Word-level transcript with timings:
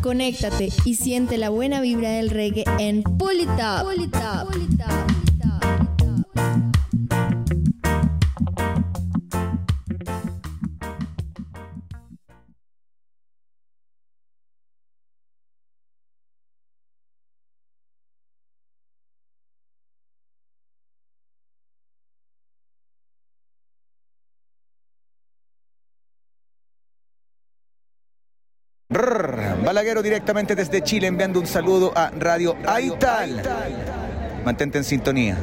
conéctate 0.00 0.70
y 0.84 0.94
siente 0.94 1.38
la 1.38 1.50
buena 1.50 1.80
vibra 1.80 2.10
del 2.10 2.30
reggae 2.30 2.64
en 2.78 3.02
Pulitop. 3.02 3.86
Balaguero 29.70 30.02
directamente 30.02 30.56
desde 30.56 30.82
Chile 30.82 31.06
enviando 31.06 31.38
un 31.38 31.46
saludo 31.46 31.92
a 31.94 32.10
Radio 32.10 32.56
Aital. 32.66 33.40
Mantente 34.44 34.78
en 34.78 34.82
sintonía. 34.82 35.36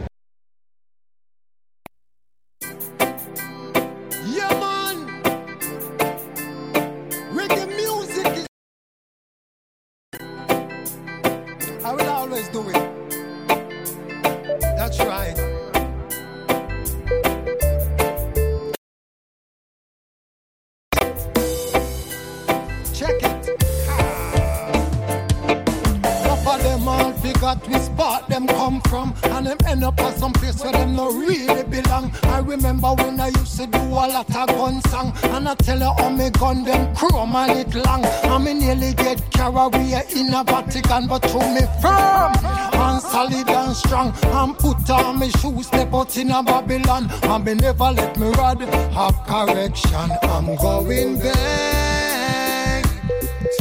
in 46.17 46.31
a 46.31 46.41
Babylon, 46.41 47.09
and 47.23 47.45
me 47.45 47.53
never 47.53 47.91
let 47.91 48.17
me 48.17 48.27
rod 48.29 48.61
have 48.61 49.15
correction. 49.27 50.11
I'm 50.23 50.55
going 50.55 51.19
back 51.19 52.85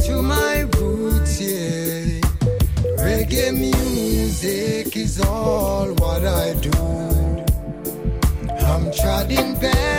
to 0.04 0.22
my 0.22 0.60
roots, 0.76 1.40
yeah. 1.40 2.20
Reggae 2.98 3.52
music 3.52 4.96
is 4.96 5.20
all 5.20 5.88
what 5.94 6.24
I 6.24 6.54
do. 6.54 6.70
I'm 8.64 8.90
trotting 8.92 9.54
back. 9.60 9.95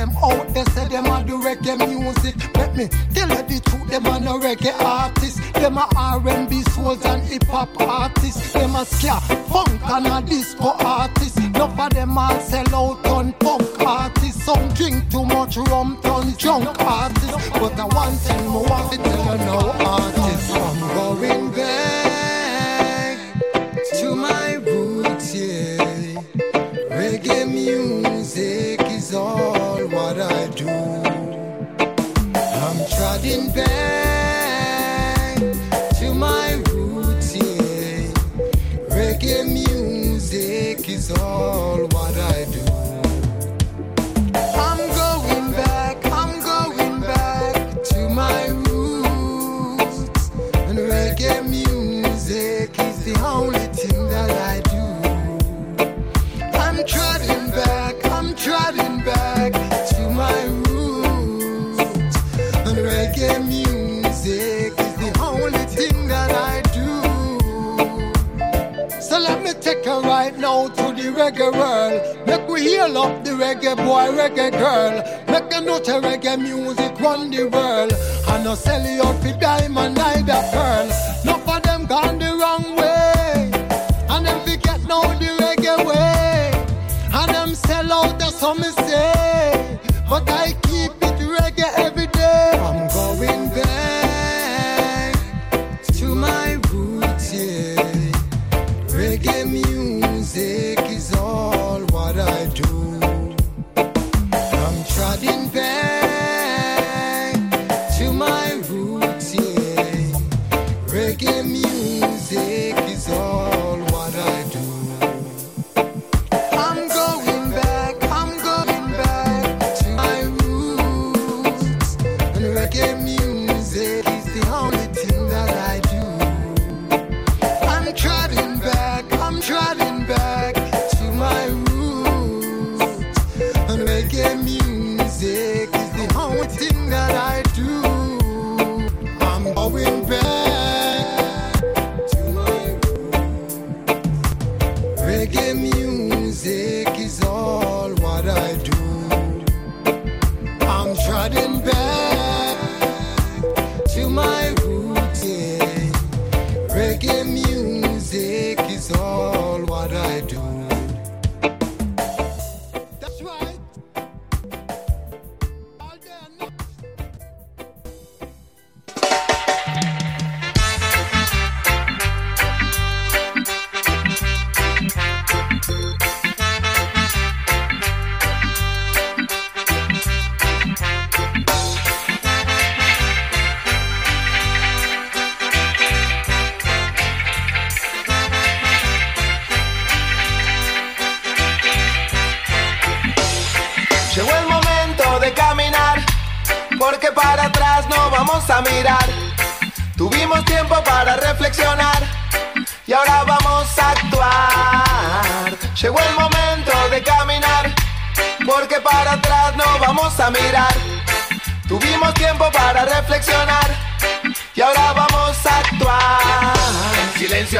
them 0.00 0.16
out, 0.16 0.48
they 0.54 0.64
say 0.72 0.88
them 0.88 1.06
a 1.06 1.22
do 1.24 1.36
reggae 1.42 1.76
music. 1.76 2.34
Let 2.56 2.74
me 2.74 2.88
tell 3.14 3.28
you 3.28 3.42
the 3.50 3.60
truth, 3.68 3.88
them 3.90 4.06
a 4.06 4.20
no 4.20 4.40
reggae 4.40 4.72
artists. 4.80 5.40
Them 5.52 5.76
a 5.76 5.86
R&B, 5.94 6.62
souls 6.72 7.04
and 7.04 7.22
hip 7.22 7.44
hop 7.44 7.68
artists. 7.78 8.52
Them 8.54 8.76
a 8.76 8.84
ska, 8.86 9.20
funk 9.50 9.80
and 9.84 10.06
a 10.06 10.22
disco 10.26 10.70
artist. 10.78 11.19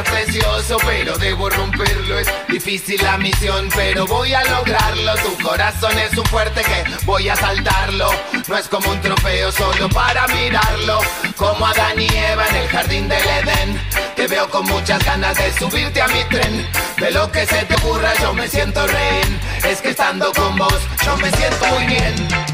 Precioso, 0.05 0.79
pero 0.87 1.17
debo 1.19 1.51
romperlo. 1.51 2.19
Es 2.19 2.29
difícil 2.49 3.03
la 3.03 3.19
misión, 3.19 3.69
pero 3.75 4.07
voy 4.07 4.33
a 4.33 4.43
lograrlo. 4.45 5.15
Tu 5.17 5.43
corazón 5.43 5.99
es 5.99 6.17
un 6.17 6.25
fuerte 6.25 6.63
que 6.63 6.85
voy 7.05 7.29
a 7.29 7.37
saltarlo. 7.37 8.09
No 8.49 8.57
es 8.57 8.69
como 8.69 8.91
un 8.91 9.01
trofeo 9.01 9.53
solo 9.53 9.89
para 9.89 10.27
mirarlo. 10.29 11.01
Como 11.37 11.67
Adán 11.67 12.01
y 12.01 12.07
Eva 12.07 12.47
en 12.49 12.57
el 12.57 12.69
jardín 12.69 13.09
del 13.09 13.23
Edén. 13.23 13.81
Te 14.17 14.27
veo 14.27 14.49
con 14.49 14.65
muchas 14.67 15.05
ganas 15.05 15.37
de 15.37 15.53
subirte 15.59 16.01
a 16.01 16.09
mi 16.09 16.25
tren. 16.25 16.67
De 16.99 17.11
lo 17.11 17.31
que 17.31 17.47
se 17.47 17.65
te 17.65 17.75
ocurra, 17.75 18.13
yo 18.21 18.33
me 18.33 18.49
siento 18.49 18.87
rehén. 18.87 19.41
Es 19.65 19.81
que 19.81 19.91
estando 19.91 20.33
con 20.33 20.57
vos, 20.57 20.79
yo 21.05 21.17
me 21.19 21.31
siento 21.33 21.67
muy 21.67 21.87
bien. 21.87 22.50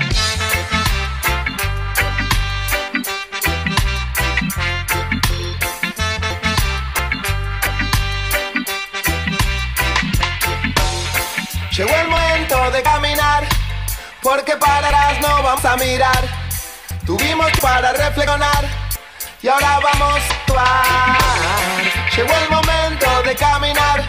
Llegó 11.77 11.95
el 11.95 12.09
momento 12.09 12.71
de 12.71 12.83
caminar, 12.83 13.47
porque 14.23 14.57
para 14.57 14.89
atrás 14.89 15.21
no 15.21 15.43
vamos 15.43 15.63
a 15.63 15.77
mirar. 15.77 16.25
Tuvimos 17.05 17.51
para 17.61 17.93
reflexionar 17.93 18.65
y 19.43 19.49
ahora 19.49 19.81
vamos 19.81 20.23
a 20.23 20.35
actuar. 20.37 21.19
Llegó 22.17 22.33
el 22.33 22.49
momento 22.49 23.23
de 23.27 23.37
caminar, 23.37 24.07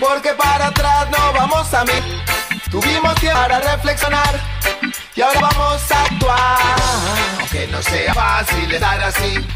porque 0.00 0.32
para 0.32 0.68
atrás 0.68 1.08
no 1.10 1.32
vamos 1.34 1.74
a 1.74 1.84
mirar. 1.84 2.02
Tuvimos 2.70 3.14
tiempo 3.16 3.40
para 3.40 3.60
reflexionar 3.60 4.40
y 5.14 5.20
ahora 5.20 5.40
vamos 5.40 5.92
a 5.92 6.02
actuar. 6.02 6.58
Aunque 7.40 7.66
no 7.66 7.82
sea 7.82 8.14
fácil 8.14 8.72
estar 8.72 9.02
así 9.02 9.46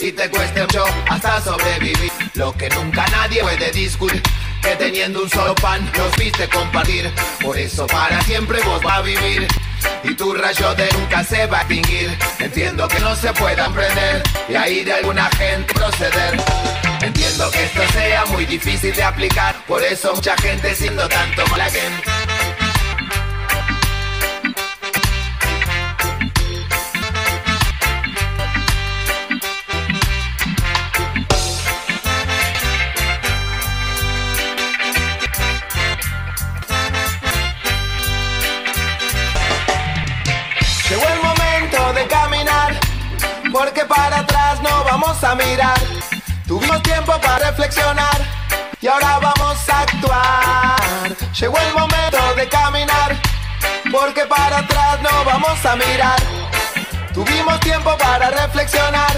y 0.00 0.10
te 0.10 0.28
cueste 0.28 0.62
mucho 0.62 0.84
hasta 1.08 1.42
sobrevivir. 1.42 2.10
Lo 2.34 2.52
que 2.56 2.68
nunca 2.70 3.06
nadie 3.06 3.40
puede 3.40 3.70
discutir. 3.70 4.20
Que 4.62 4.76
teniendo 4.76 5.22
un 5.22 5.30
solo 5.30 5.54
pan 5.56 5.90
nos 5.96 6.16
viste 6.16 6.48
compartir. 6.48 7.12
Por 7.40 7.58
eso 7.58 7.86
para 7.86 8.20
siempre 8.22 8.60
vos 8.62 8.80
va 8.86 8.96
a 8.96 9.02
vivir. 9.02 9.46
Y 10.04 10.14
tu 10.14 10.32
rayo 10.34 10.74
de 10.74 10.88
nunca 10.92 11.24
se 11.24 11.46
va 11.46 11.58
a 11.58 11.62
extinguir. 11.62 12.16
Entiendo 12.38 12.88
que 12.88 13.00
no 13.00 13.14
se 13.16 13.32
puedan 13.32 13.72
prender 13.72 14.22
y 14.48 14.54
ahí 14.54 14.84
de 14.84 14.92
alguna 14.92 15.28
gente 15.30 15.74
proceder. 15.74 16.36
Entiendo 17.02 17.50
que 17.50 17.64
esto 17.64 17.82
sea 17.92 18.24
muy 18.26 18.46
difícil 18.46 18.94
de 18.94 19.02
aplicar. 19.02 19.56
Por 19.66 19.82
eso 19.82 20.14
mucha 20.14 20.36
gente 20.36 20.74
siendo 20.74 21.08
tanto 21.08 21.46
mala 21.48 21.68
gente. 21.68 22.21
Porque 43.72 43.86
para 43.86 44.18
atrás 44.18 44.60
no 44.60 44.84
vamos 44.84 45.24
a 45.24 45.34
mirar. 45.34 45.80
Tuvimos 46.46 46.82
tiempo 46.82 47.18
para 47.22 47.50
reflexionar 47.50 48.20
y 48.82 48.86
ahora 48.86 49.18
vamos 49.18 49.68
a 49.70 49.80
actuar. 49.80 51.16
Llegó 51.40 51.56
el 51.58 51.72
momento 51.72 52.34
de 52.36 52.48
caminar, 52.50 53.16
porque 53.90 54.26
para 54.26 54.58
atrás 54.58 55.00
no 55.00 55.24
vamos 55.24 55.64
a 55.64 55.76
mirar. 55.76 56.20
Tuvimos 57.14 57.58
tiempo 57.60 57.96
para 57.96 58.28
reflexionar 58.28 59.12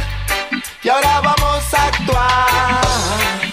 y 0.85 0.89
ahora 0.89 1.21
vamos 1.21 1.75
a 1.75 1.87
actuar. 1.87 3.44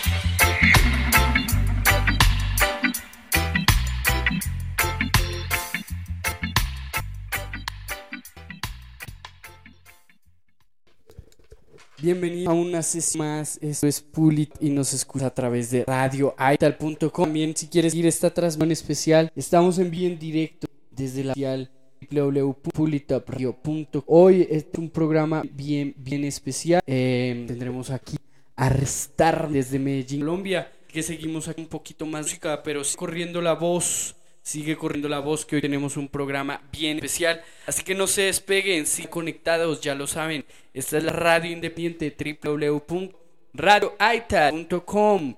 Bienvenido 12.01 12.49
a 12.49 12.55
una 12.55 12.81
sesión 12.81 13.27
más. 13.27 13.59
Esto 13.61 13.85
es 13.85 14.01
Pulit 14.01 14.55
y 14.59 14.71
nos 14.71 14.91
escucha 14.91 15.27
a 15.27 15.33
través 15.33 15.69
de 15.69 15.83
radioaital.com. 15.85 17.25
También, 17.25 17.55
si 17.55 17.67
quieres 17.67 17.93
ir 17.93 18.07
a 18.07 18.09
esta 18.09 18.33
transmisión 18.33 18.71
especial, 18.71 19.31
estamos 19.35 19.77
en 19.77 19.91
bien 19.91 20.17
directo 20.17 20.65
desde 20.89 21.23
la 21.23 21.35
social 21.35 21.69
www.pulitapradio.com. 22.09 24.01
Hoy 24.07 24.47
es 24.49 24.65
un 24.79 24.89
programa 24.89 25.43
bien, 25.53 25.93
bien 25.95 26.23
especial. 26.23 26.81
Eh, 26.87 27.45
tendremos 27.47 27.91
aquí 27.91 28.17
a 28.55 28.69
Restar 28.69 29.51
desde 29.51 29.77
Medellín, 29.77 30.21
Colombia. 30.21 30.71
Que 30.87 31.03
seguimos 31.03 31.47
aquí 31.47 31.61
un 31.61 31.67
poquito 31.67 32.07
más 32.07 32.23
música, 32.23 32.63
pero 32.63 32.81
corriendo 32.97 33.43
la 33.43 33.53
voz. 33.53 34.15
Sigue 34.43 34.75
corriendo 34.75 35.07
la 35.07 35.19
voz 35.19 35.45
que 35.45 35.57
hoy 35.57 35.61
tenemos 35.61 35.97
un 35.97 36.07
programa 36.07 36.63
bien 36.71 36.97
especial. 36.97 37.43
Así 37.67 37.83
que 37.83 37.93
no 37.95 38.07
se 38.07 38.23
despeguen, 38.23 38.87
sí 38.87 39.05
conectados, 39.05 39.81
ya 39.81 39.93
lo 39.95 40.07
saben. 40.07 40.45
Esta 40.73 40.97
es 40.97 41.03
la 41.03 41.13
radio 41.13 41.51
independiente 41.51 42.15
www.radioaital.com. 42.43 45.35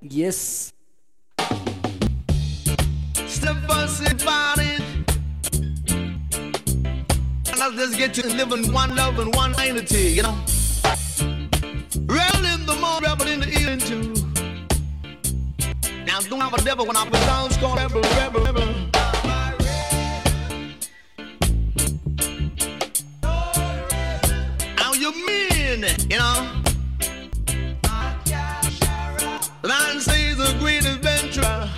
Yes. 0.00 0.72
Just 7.76 7.98
get. 7.98 8.16
Now 16.16 16.22
don't 16.22 16.40
have 16.40 16.54
a 16.54 16.64
devil 16.64 16.86
when 16.86 16.96
I 16.96 17.04
put 17.04 17.20
down 17.26 17.50
score 17.50 17.76
rebel, 17.76 18.00
rebel, 18.00 18.42
rebel. 18.42 18.62
How 24.78 24.94
you 24.94 25.12
mean 25.26 25.84
you 26.08 26.16
know? 26.16 26.62
Man 29.62 30.00
says 30.00 30.40
a 30.40 30.58
great 30.58 30.86
adventurer. 30.86 31.68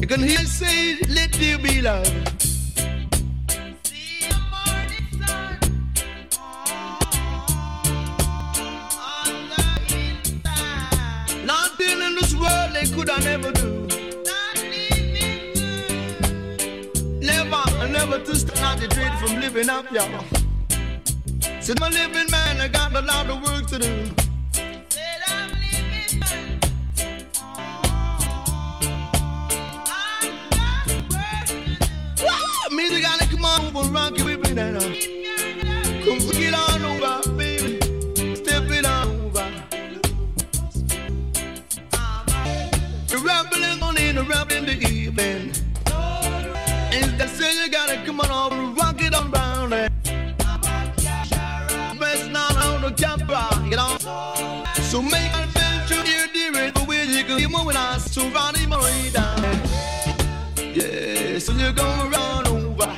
You 0.00 0.08
can 0.08 0.20
hear 0.20 0.38
say, 0.38 0.96
let 1.10 1.32
there 1.34 1.58
be 1.58 1.80
love. 1.80 2.33
I 13.10 13.18
never 13.20 13.52
do. 13.52 13.86
Never, 17.20 17.88
never 17.88 18.18
to 18.24 18.34
stop 18.36 18.78
the 18.78 18.88
dread 18.88 19.18
from 19.18 19.40
living 19.40 19.68
up, 19.68 19.90
y'all. 19.92 20.24
Said 21.60 21.80
my 21.80 21.88
living 21.88 22.30
man, 22.30 22.60
I 22.60 22.68
got 22.68 22.94
a 22.94 23.02
lot 23.02 23.28
of 23.28 23.42
work 23.42 23.66
to 23.68 23.78
do. 23.78 24.14
Music 32.70 33.02
gotta 33.02 33.26
come 33.26 33.44
on 33.44 33.76
over, 33.76 33.92
rock 33.92 34.18
it 34.18 34.24
with 34.24 34.40
me 34.48 34.54
now. 34.54 35.23
baby. 45.14 45.52
If 46.92 47.18
they 47.18 47.26
say 47.26 47.62
you 47.62 47.70
gotta 47.70 47.96
come 48.04 48.20
on 48.20 48.30
over, 48.30 48.80
rock 48.80 49.00
it 49.00 49.14
on 49.14 49.30
round 49.30 49.72
it. 49.72 49.92
Best 51.98 52.30
not 52.30 52.56
on 52.56 52.82
the 52.82 52.92
camper, 52.96 53.48
you 53.68 53.76
know. 53.76 53.96
So 54.82 55.00
make 55.02 55.32
a 55.32 55.46
feel 55.88 56.04
you 56.04 56.12
your 56.12 56.28
dearest, 56.32 56.74
the 56.74 56.84
way 56.84 57.04
you 57.04 57.24
can 57.24 57.36
be 57.36 57.46
moving 57.46 57.76
on, 57.76 58.00
so 58.00 58.28
run 58.28 58.54
him 58.54 58.70
right 58.70 59.10
down. 59.12 59.42
Yeah, 60.74 61.38
so 61.38 61.52
you're 61.52 61.72
going 61.72 62.10
round 62.10 62.48
over. 62.48 62.92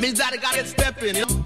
Means 0.00 0.18
that 0.18 0.32
I 0.32 0.36
gotta 0.36 0.66
step 0.66 1.02
in, 1.02 1.16
you 1.16 1.26
know. 1.26 1.41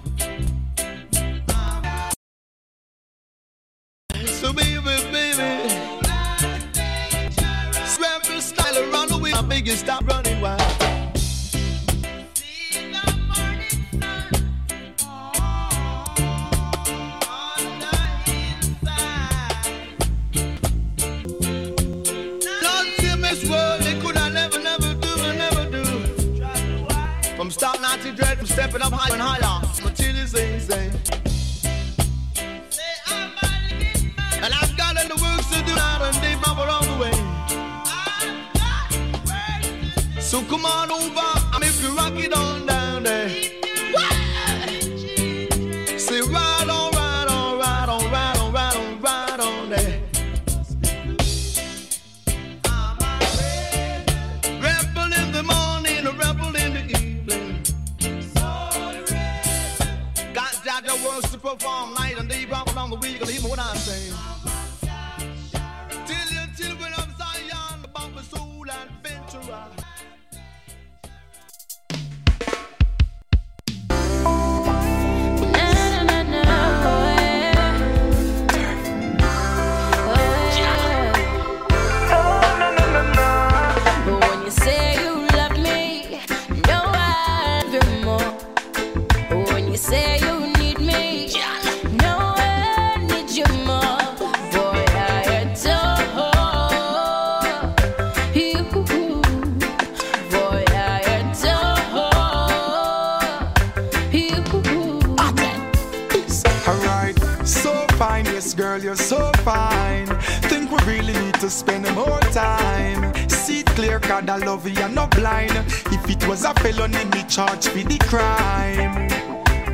Cause 114.07 114.29
I 114.29 114.37
love 114.37 114.65
you, 114.65 114.73
you're 114.73 115.07
blind. 115.07 115.51
If 115.91 116.09
it 116.09 116.25
was 116.29 116.45
a 116.45 116.53
felony, 116.53 117.03
me 117.11 117.23
charge 117.27 117.67
for 117.67 117.77
the 117.77 117.97
crime. 118.07 119.09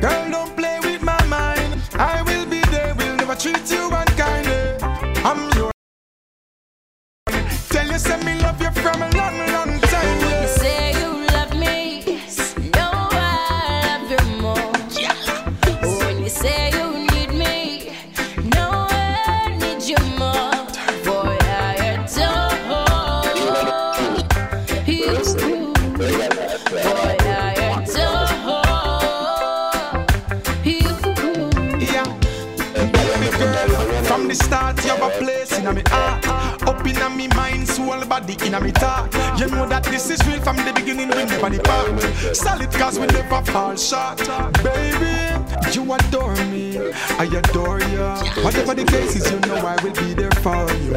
Girl, 0.00 0.28
don't 0.28 0.56
play 0.56 0.80
with 0.82 1.04
my 1.04 1.24
mind. 1.26 1.80
I 1.94 2.20
will 2.22 2.44
be 2.46 2.60
there, 2.72 2.96
will 2.96 3.14
never 3.14 3.36
treat 3.36 3.70
you 3.70 3.84
unkind. 3.86 4.03
My 35.74 35.82
heart. 35.88 36.62
Up 36.62 36.86
in 36.86 36.94
my 36.94 37.28
mind, 37.34 37.68
soul, 37.68 38.04
body 38.06 38.36
in 38.46 38.52
my 38.52 38.70
thought. 38.70 39.12
You 39.38 39.46
know 39.48 39.66
that 39.68 39.84
this 39.84 40.10
is 40.10 40.24
real 40.26 40.40
from 40.40 40.56
the 40.56 40.72
beginning, 40.74 41.08
we 41.08 41.24
never 41.24 41.50
depart. 41.50 42.00
Solid 42.34 42.70
cause 42.72 42.98
we 42.98 43.06
never 43.06 43.42
fall 43.42 43.76
short. 43.76 44.18
Baby, 44.62 45.14
you 45.72 45.92
adore 45.92 46.36
me, 46.46 46.78
I 47.18 47.24
adore 47.24 47.80
you. 47.80 48.42
Whatever 48.44 48.74
the 48.74 48.84
case 48.84 49.16
is, 49.16 49.30
you 49.30 49.38
know 49.40 49.56
I 49.56 49.76
will 49.82 49.92
be 49.92 50.14
there 50.14 50.30
for 50.42 50.70
you. 50.84 50.94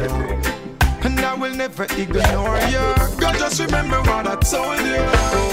And 1.02 1.20
I 1.20 1.34
will 1.34 1.54
never 1.54 1.84
ignore 1.84 2.58
you. 2.72 2.84
Girl, 3.18 3.32
just 3.38 3.60
remember 3.60 4.00
what 4.02 4.26
I 4.26 4.36
told 4.36 4.80
you. 4.80 5.02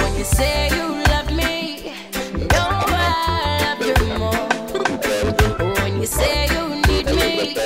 When 0.04 0.18
you 0.18 0.24
say 0.24 0.70
you 0.70 1.04
love 1.06 1.32
me, 1.32 1.94
no, 2.52 2.64
I 2.88 3.76
love 3.78 3.82
you 3.86 4.18
more. 4.18 5.76
When 5.76 6.02
you 6.02 6.08
say 6.08 6.48
you 6.48 6.82
need 6.88 7.06
me, 7.08 7.58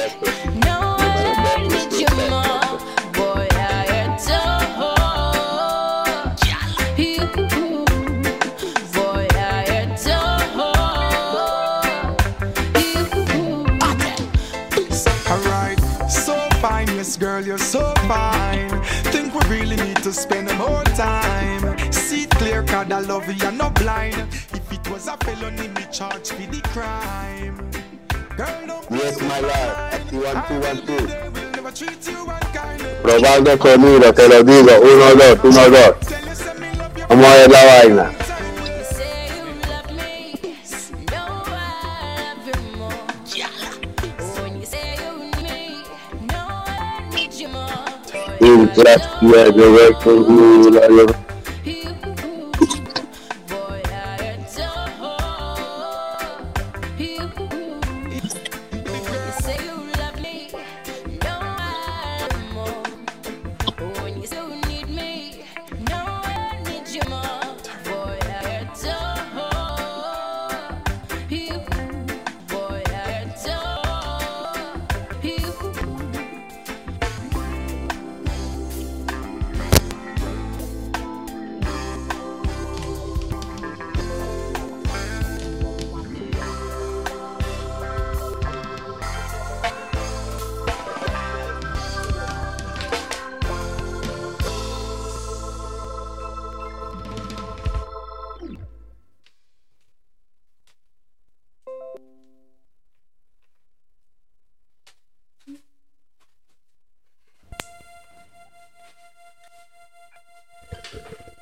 fine. 18.10 18.82
Think 19.14 19.36
we 19.36 19.42
really 19.56 19.76
need 19.76 20.02
to 20.08 20.12
spend 20.12 20.48
more 20.58 20.84
time. 20.98 21.64
See 21.92 22.24
it 22.24 22.32
clear, 22.32 22.64
cause 22.64 22.92
I 22.92 23.02
love 23.02 23.28
you, 23.30 23.36
you're 23.42 23.52
not 23.64 23.76
blind. 23.76 24.18
If 24.58 24.66
it 24.72 24.86
was 24.90 25.08
a 25.08 25.16
felony, 25.18 25.68
me 25.68 25.84
charge 25.92 26.30
for 26.30 26.48
the 26.54 26.62
crime. 26.74 27.58
Girl, 28.36 28.62
don't 28.66 28.86
Yes, 28.90 29.22
my. 29.22 29.40
Aquí 29.94 30.18
one, 30.28 30.40
two, 30.48 30.60
one, 30.68 30.80
two. 30.88 31.02
will 31.36 31.52
never 31.56 31.72
treat 31.72 32.02
you 32.10 32.22
unkind. 32.36 32.82
Probando 33.04 33.52
sonido, 33.64 34.12
te 34.14 34.28
lo 34.28 34.44
digo. 34.44 34.74
Uno, 34.90 35.08
dos, 35.20 35.38
uno, 35.44 35.70
dos. 35.70 35.94
Tell 36.08 36.26
you, 36.28 36.36
send 36.36 36.60
me 36.60 36.72
love 36.80 36.98
you 36.98 37.06
Vamos 37.10 37.26
a 37.26 37.36
ver 37.36 37.52
la 37.52 37.66
vaina. 37.66 38.19
Boy, 48.60 48.68
I 48.68 48.76
Gracias, 48.76 49.56
yo 49.56 49.72
voy 49.72 49.94
conmigo. 50.04 51.29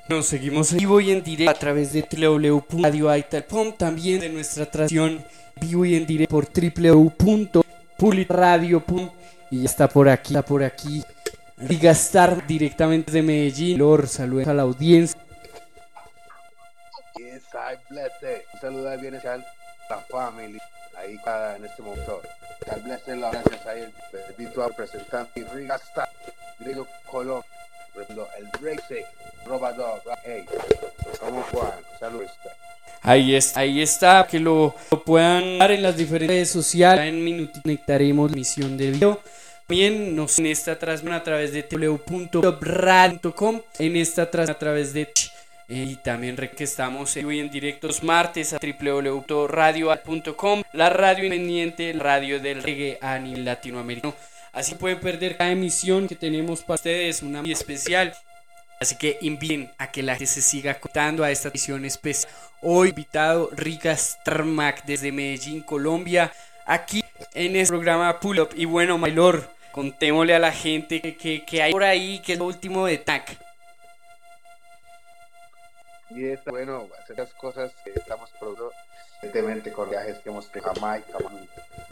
Nos 0.09 0.27
seguimos 0.27 0.71
en 0.71 0.77
vivo 0.79 1.01
y 1.01 1.11
en 1.11 1.21
directo 1.23 1.51
a 1.51 1.53
través 1.53 1.91
de 1.91 2.01
www.radioaital.com, 2.01 3.73
también 3.73 4.21
de 4.21 4.29
nuestra 4.29 4.65
transmisión 4.65 5.21
vivo 5.59 5.83
y 5.85 5.95
en 5.95 6.05
directo 6.05 6.33
por 6.33 6.45
www.pulitradio.com 6.45 9.09
y 9.51 9.65
está 9.65 9.87
por 9.87 10.09
aquí, 10.09 10.33
está 10.33 10.45
por 10.45 10.63
aquí 10.63 11.03
Rigastar 11.57 12.45
directamente 12.45 13.11
de 13.11 13.23
Medellín. 13.23 13.79
Lor, 13.79 14.07
saludos 14.07 14.47
a 14.47 14.53
la 14.53 14.61
audiencia. 14.61 15.19
Yes. 17.17 17.41
Un 18.53 18.59
saludo 18.61 18.97
bien 18.99 19.15
especial 19.15 19.43
a 19.89 19.95
la 19.95 20.01
familia 20.01 20.61
ahí 20.97 21.19
en 21.55 21.65
este 21.65 21.81
momento. 21.81 22.21
God 22.65 23.15
la 23.15 23.31
gracias 23.31 23.65
ahí 23.65 23.81
el 23.81 23.93
virtual 24.37 24.69
representante 24.69 25.43
Rigastar, 25.53 26.09
Grilo 27.97 28.27
Colón, 28.27 28.29
el 28.37 28.47
Break 28.59 28.83
Robador, 29.45 30.01
hey, 30.23 30.45
¿cómo 31.19 31.41
Juan? 31.51 31.71
Saludos. 31.99 32.31
Ahí 33.01 33.35
está, 33.35 33.59
ahí 33.61 33.81
está, 33.81 34.27
que 34.29 34.39
lo, 34.39 34.75
lo 34.91 35.03
puedan 35.03 35.57
dar 35.59 35.71
en 35.71 35.81
las 35.81 35.95
diferentes 35.95 36.35
redes 36.35 36.49
sociales. 36.49 37.07
En 37.07 37.23
minutito 37.23 37.61
conectaremos 37.61 38.29
la 38.29 38.35
emisión 38.35 38.75
de 38.77 38.91
video. 38.91 39.21
También 39.67 40.13
nos 40.15 40.39
en 40.39 40.47
esta 40.47 40.79
transmisión 40.79 41.19
a 41.19 41.23
través 41.23 41.53
de 41.53 41.65
www.toprad.com, 41.69 43.61
en 43.79 43.95
esta 43.95 44.29
transmisión 44.29 44.55
a 44.55 44.59
través 44.59 44.93
de. 44.93 45.09
Eh, 45.69 45.85
y 45.89 45.95
también 45.97 46.37
que 46.55 46.63
estamos 46.63 47.13
hoy 47.17 47.39
en 47.39 47.49
directo 47.49 47.87
los 47.87 48.01
martes 48.01 48.53
a 48.53 48.59
www.radioal.com, 48.59 50.63
la 50.71 50.89
radio 50.89 51.25
independiente, 51.25 51.93
la 51.93 52.03
radio 52.03 52.39
del 52.39 52.63
reggae 52.63 52.97
a 53.01 53.19
nivel 53.19 53.43
latinoamericano. 53.43 54.15
Así 54.57 54.73
pueden 54.73 54.99
perder 54.99 55.37
cada 55.37 55.51
emisión 55.51 56.07
que 56.07 56.15
tenemos 56.15 56.63
para 56.63 56.75
ustedes, 56.77 57.21
una 57.21 57.43
muy 57.43 57.51
especial. 57.51 58.15
Así 58.79 58.97
que 58.97 59.19
inviten 59.21 59.71
a 59.77 59.91
que 59.91 60.01
la 60.01 60.13
gente 60.13 60.25
se 60.25 60.41
siga 60.41 60.79
contando 60.79 61.23
a 61.23 61.29
esta 61.29 61.49
edición 61.49 61.85
especial. 61.85 62.33
Hoy 62.63 62.89
invitado 62.89 63.51
Rica 63.51 63.95
Starmac 63.95 64.83
desde 64.85 65.11
Medellín, 65.11 65.61
Colombia, 65.61 66.33
aquí 66.65 67.03
en 67.35 67.55
este 67.55 67.71
programa 67.71 68.19
Pull 68.19 68.39
Up. 68.39 68.49
Y 68.55 68.65
bueno, 68.65 68.97
Maylor, 68.97 69.47
contémosle 69.71 70.33
a 70.33 70.39
la 70.39 70.51
gente 70.51 71.01
que, 71.01 71.15
que, 71.15 71.45
que 71.45 71.61
hay 71.61 71.71
por 71.71 71.83
ahí, 71.83 72.19
que 72.25 72.33
es 72.33 72.39
lo 72.39 72.45
último 72.45 72.87
de 72.87 72.97
TAC. 72.97 73.37
Y 76.09 76.29
esta, 76.29 76.49
bueno, 76.49 76.89
las 77.15 77.31
cosas 77.35 77.71
que 77.83 77.91
estamos 77.91 78.31
produciendo 78.39 78.73
recientemente 79.21 79.71
con 79.71 79.87
viajes 79.87 80.17
que 80.17 80.29
hemos 80.29 80.51
tenido 80.51 80.71
a 80.71 80.73
Jamaica, 80.73 81.17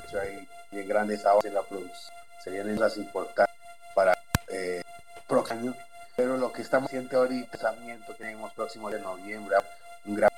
hecho 0.04 0.20
ahí 0.20 0.48
bien 0.72 0.88
grandes 0.88 1.24
ahora 1.28 1.48
en 1.48 1.54
la 1.54 1.62
producción. 1.62 2.25
Se 2.46 2.52
vienen 2.52 2.80
las 2.80 2.96
importantes 2.98 3.56
para 3.96 4.14
eh, 4.50 4.82
próximo 5.28 5.60
año. 5.60 5.75
Pero 6.16 6.38
lo 6.38 6.54
que 6.54 6.62
estamos 6.62 6.88
haciendo 6.88 7.18
ahorita, 7.18 7.58
lanzamiento 7.62 8.14
que 8.14 8.24
tenemos 8.24 8.54
próximo 8.54 8.90
de 8.92 9.00
noviembre, 9.00 9.58
un 10.06 10.16
gran 10.16 10.30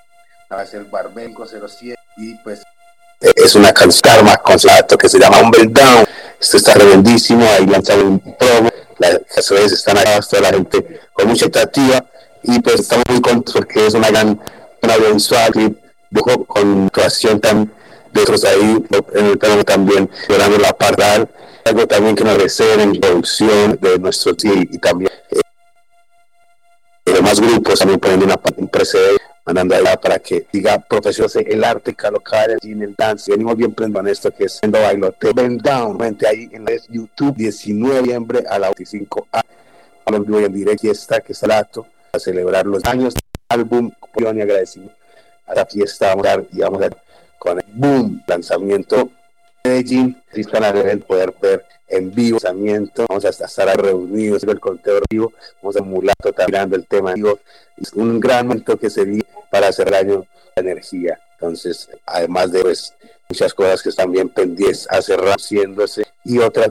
va 0.51 0.61
a 0.61 0.65
ser 0.65 0.85
Barbenco 0.85 1.45
07 1.45 1.99
y 2.15 2.33
pues 2.35 2.63
es 3.19 3.55
una 3.55 3.73
canción 3.73 4.23
más 4.23 4.37
concepto 4.37 4.97
que 4.97 5.09
se 5.09 5.19
llama 5.19 5.41
Humble 5.41 5.67
Down. 5.67 6.05
Esto 6.39 6.57
está 6.57 6.73
tremendísimo, 6.73 7.45
ahí 7.45 7.65
lanzan 7.65 7.99
un 7.99 8.19
promo, 8.19 8.69
las 8.99 9.19
canciones 9.33 9.73
están 9.73 9.97
acá, 9.97 10.19
toda 10.21 10.43
la 10.43 10.49
gente 10.49 11.01
con 11.11 11.27
mucha 11.27 11.45
expectativa 11.45 12.05
y 12.43 12.59
pues 12.59 12.79
estamos 12.79 13.03
muy 13.09 13.21
contentos 13.21 13.53
porque 13.53 13.87
es 13.87 13.93
una 13.93 14.09
gran 14.09 14.39
audiovisual 14.81 15.51
clip 15.51 15.77
con 16.47 16.85
actuación 16.85 17.41
también 17.41 17.73
de 18.13 18.21
otros 18.21 18.45
ahí 18.45 18.85
en 19.13 19.25
el 19.25 19.37
plano 19.37 19.63
también 19.65 20.09
llorando 20.29 20.57
la 20.59 20.73
parral 20.73 21.29
algo 21.65 21.87
también 21.87 22.15
que 22.15 22.23
nos 22.23 22.59
en 22.59 22.99
producción 22.99 23.77
de 23.81 23.99
nuestro 23.99 24.33
y, 24.43 24.75
y 24.75 24.77
también 24.77 25.11
eh, 25.31 25.41
los 27.05 27.15
demás 27.15 27.39
grupos 27.39 27.79
también 27.79 27.99
poniendo 27.99 28.25
una, 28.25 28.39
un 28.55 28.67
precedente 28.67 29.23
mandando 29.45 29.75
allá 29.75 29.95
para 29.97 30.19
que 30.19 30.45
diga 30.51 30.79
profesores 30.79 31.35
el 31.35 31.63
arte 31.63 31.95
local 32.11 32.57
en 32.61 32.81
el 32.81 32.95
dance 32.95 33.31
venimos 33.31 33.55
bien 33.55 33.73
prendidos 33.73 34.05
en 34.05 34.11
esto 34.11 34.31
que 34.31 34.45
es 34.45 34.53
siendo 34.53 34.79
bailote 34.79 35.31
Ben 35.33 35.57
Down 35.57 35.97
mente 35.97 36.27
ahí 36.27 36.49
en 36.51 36.67
el 36.67 36.81
YouTube 36.89 37.35
19 37.35 37.95
de 37.95 38.01
noviembre 38.01 38.43
a 38.49 38.59
la 38.59 38.67
25 38.67 39.27
a 39.31 39.41
en 40.07 40.23
vivo 40.23 40.41
y 40.41 40.45
en 40.45 40.53
directo 40.53 40.87
y 40.87 40.89
está 40.89 41.19
que 41.19 41.33
está 41.33 41.45
el 41.47 41.51
acto 41.53 41.85
a 42.13 42.19
celebrar 42.19 42.65
los 42.65 42.83
años 42.85 43.13
álbum 43.49 43.91
y 44.17 44.25
agradecimiento. 44.25 44.95
A 45.45 45.55
la 45.55 45.65
fiesta 45.65 46.07
vamos 46.07 46.25
a 46.25 46.29
dar, 46.29 46.45
y 46.51 46.59
vamos 46.59 46.79
a 46.79 46.89
dar 46.89 47.03
con 47.39 47.59
el 47.59 47.65
boom 47.73 48.23
lanzamiento 48.27 49.09
Medellín 49.67 50.23
si 50.33 50.41
están 50.41 50.63
a 50.63 50.71
ver 50.71 50.87
el 50.87 51.01
poder 51.01 51.33
ver 51.41 51.65
en 51.87 52.13
vivo 52.13 52.39
lanzamiento. 52.41 53.05
Vamos 53.07 53.25
a 53.25 53.29
estar 53.29 53.81
reunidos 53.81 54.43
el 54.43 54.59
conteo 54.59 55.01
vivo. 55.09 55.33
Vamos 55.61 55.75
a 55.75 55.79
también 55.79 56.45
mirando 56.47 56.75
el 56.75 56.87
tema 56.87 57.13
vivo. 57.13 57.39
Es 57.77 57.93
un 57.93 58.19
gran 58.19 58.47
momento 58.47 58.77
que 58.77 58.89
se 58.89 59.03
vive 59.03 59.25
para 59.51 59.67
hacer 59.67 59.89
el 59.89 59.93
año 59.93 60.25
de 60.55 60.61
energía. 60.61 61.19
Entonces 61.33 61.89
además 62.05 62.51
de 62.51 62.61
pues, 62.61 62.93
muchas 63.29 63.53
cosas 63.53 63.83
que 63.83 63.89
están 63.89 64.11
bien 64.11 64.29
pendientes 64.29 64.87
a 64.89 65.01
cerrar 65.01 65.35
haciéndose 65.37 66.05
y 66.23 66.39
otras 66.39 66.69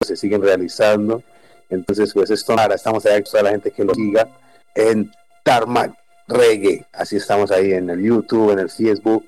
que 0.00 0.06
se 0.06 0.16
siguen 0.16 0.42
realizando. 0.42 1.22
Entonces, 1.68 2.12
pues 2.14 2.30
esto 2.30 2.52
ahora 2.52 2.76
estamos 2.76 3.04
ahí 3.06 3.22
toda 3.22 3.42
la 3.42 3.50
gente 3.50 3.72
que 3.72 3.84
lo 3.84 3.92
siga 3.92 4.28
en 4.76 5.10
Tarmac 5.42 5.92
Reggae. 6.28 6.86
Así 6.92 7.16
estamos 7.16 7.50
ahí 7.50 7.72
en 7.72 7.90
el 7.90 8.00
YouTube, 8.00 8.52
en 8.52 8.60
el 8.60 8.70
Facebook 8.70 9.26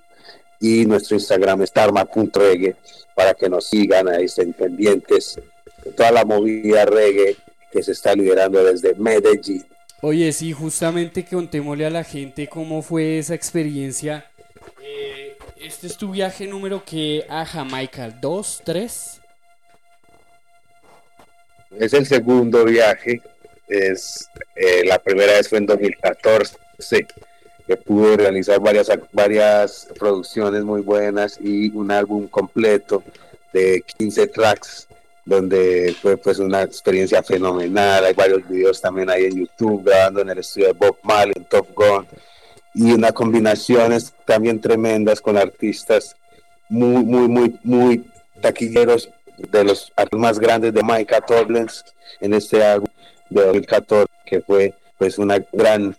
y 0.61 0.85
nuestro 0.87 1.17
Instagram 1.17 1.63
es 1.63 1.73
tarmac.reggae 1.73 2.77
para 3.15 3.35
que 3.35 3.49
nos 3.49 3.69
sigan, 3.69 4.09
ahí 4.09 4.25
estén 4.25 4.53
pendientes 4.53 5.41
de 5.85 5.93
toda 5.93 6.11
la 6.11 6.25
movida 6.25 6.85
reggae 6.85 7.37
que 7.71 7.83
se 7.83 7.93
está 7.93 8.15
liderando 8.15 8.63
desde 8.65 8.95
Medellín. 8.95 9.67
Oye, 10.01 10.33
sí, 10.33 10.53
justamente 10.53 11.25
contémosle 11.25 11.87
a 11.87 11.91
la 11.91 12.05
gente 12.05 12.47
cómo 12.47 12.83
fue 12.83 13.19
esa 13.19 13.35
experiencia. 13.35 14.31
Eh, 14.81 15.37
este 15.57 15.89
es 15.89 15.97
tu 15.97 16.13
viaje 16.13 16.47
número 16.47 16.85
que 16.85 17.27
a 17.29 17.45
Jamaica, 17.45 18.09
¿dos, 18.11 18.63
tres? 18.65 19.21
Es 21.77 21.93
el 21.93 22.07
segundo 22.07 22.65
viaje, 22.65 23.21
es 23.67 24.29
eh, 24.55 24.85
la 24.85 24.99
primera 25.01 25.33
vez 25.33 25.49
fue 25.49 25.59
en 25.59 25.67
2014, 25.67 26.57
que 27.69 27.77
pude 27.77 28.17
realizar 28.17 28.59
varias, 28.61 28.91
varias 29.13 29.89
producciones 29.99 30.65
muy 30.65 30.81
buenas 30.81 31.39
y 31.39 31.69
un 31.77 31.91
álbum 31.91 32.27
completo 32.27 33.03
de 33.53 33.85
15 33.99 34.27
tracks, 34.29 34.89
donde 35.23 35.95
fue 36.01 36.17
pues 36.17 36.39
una 36.39 36.63
experiencia 36.63 37.23
fenomenal, 37.23 38.07
hay 38.07 38.15
varios 38.15 38.49
videos 38.49 38.81
también 38.81 39.11
ahí 39.11 39.27
en 39.27 39.41
YouTube, 39.41 39.85
grabando 39.85 40.23
en 40.23 40.31
el 40.31 40.39
estudio 40.39 40.69
de 40.69 40.73
Bob 40.73 40.97
Marley, 41.03 41.35
en 41.37 41.45
Top 41.45 41.69
Gun, 41.75 42.07
y 42.73 42.93
unas 42.93 43.13
combinaciones 43.13 44.15
también 44.25 44.63
tremendas 44.63 45.21
con 45.21 45.37
artistas 45.37 46.17
muy, 46.71 47.05
muy, 47.05 47.29
muy, 47.29 47.61
muy 47.65 48.11
taquilleros 48.41 49.11
de 49.37 49.65
los 49.65 49.93
más 50.13 50.39
grandes 50.39 50.73
de 50.73 50.83
Micah 50.83 51.21
Toblens 51.21 51.85
en 52.21 52.33
este 52.33 52.65
álbum 52.65 52.89
de 53.29 53.45
2014 53.45 54.07
que 54.25 54.41
fue 54.41 54.75
pues 54.97 55.19
una 55.19 55.39
gran 55.53 55.95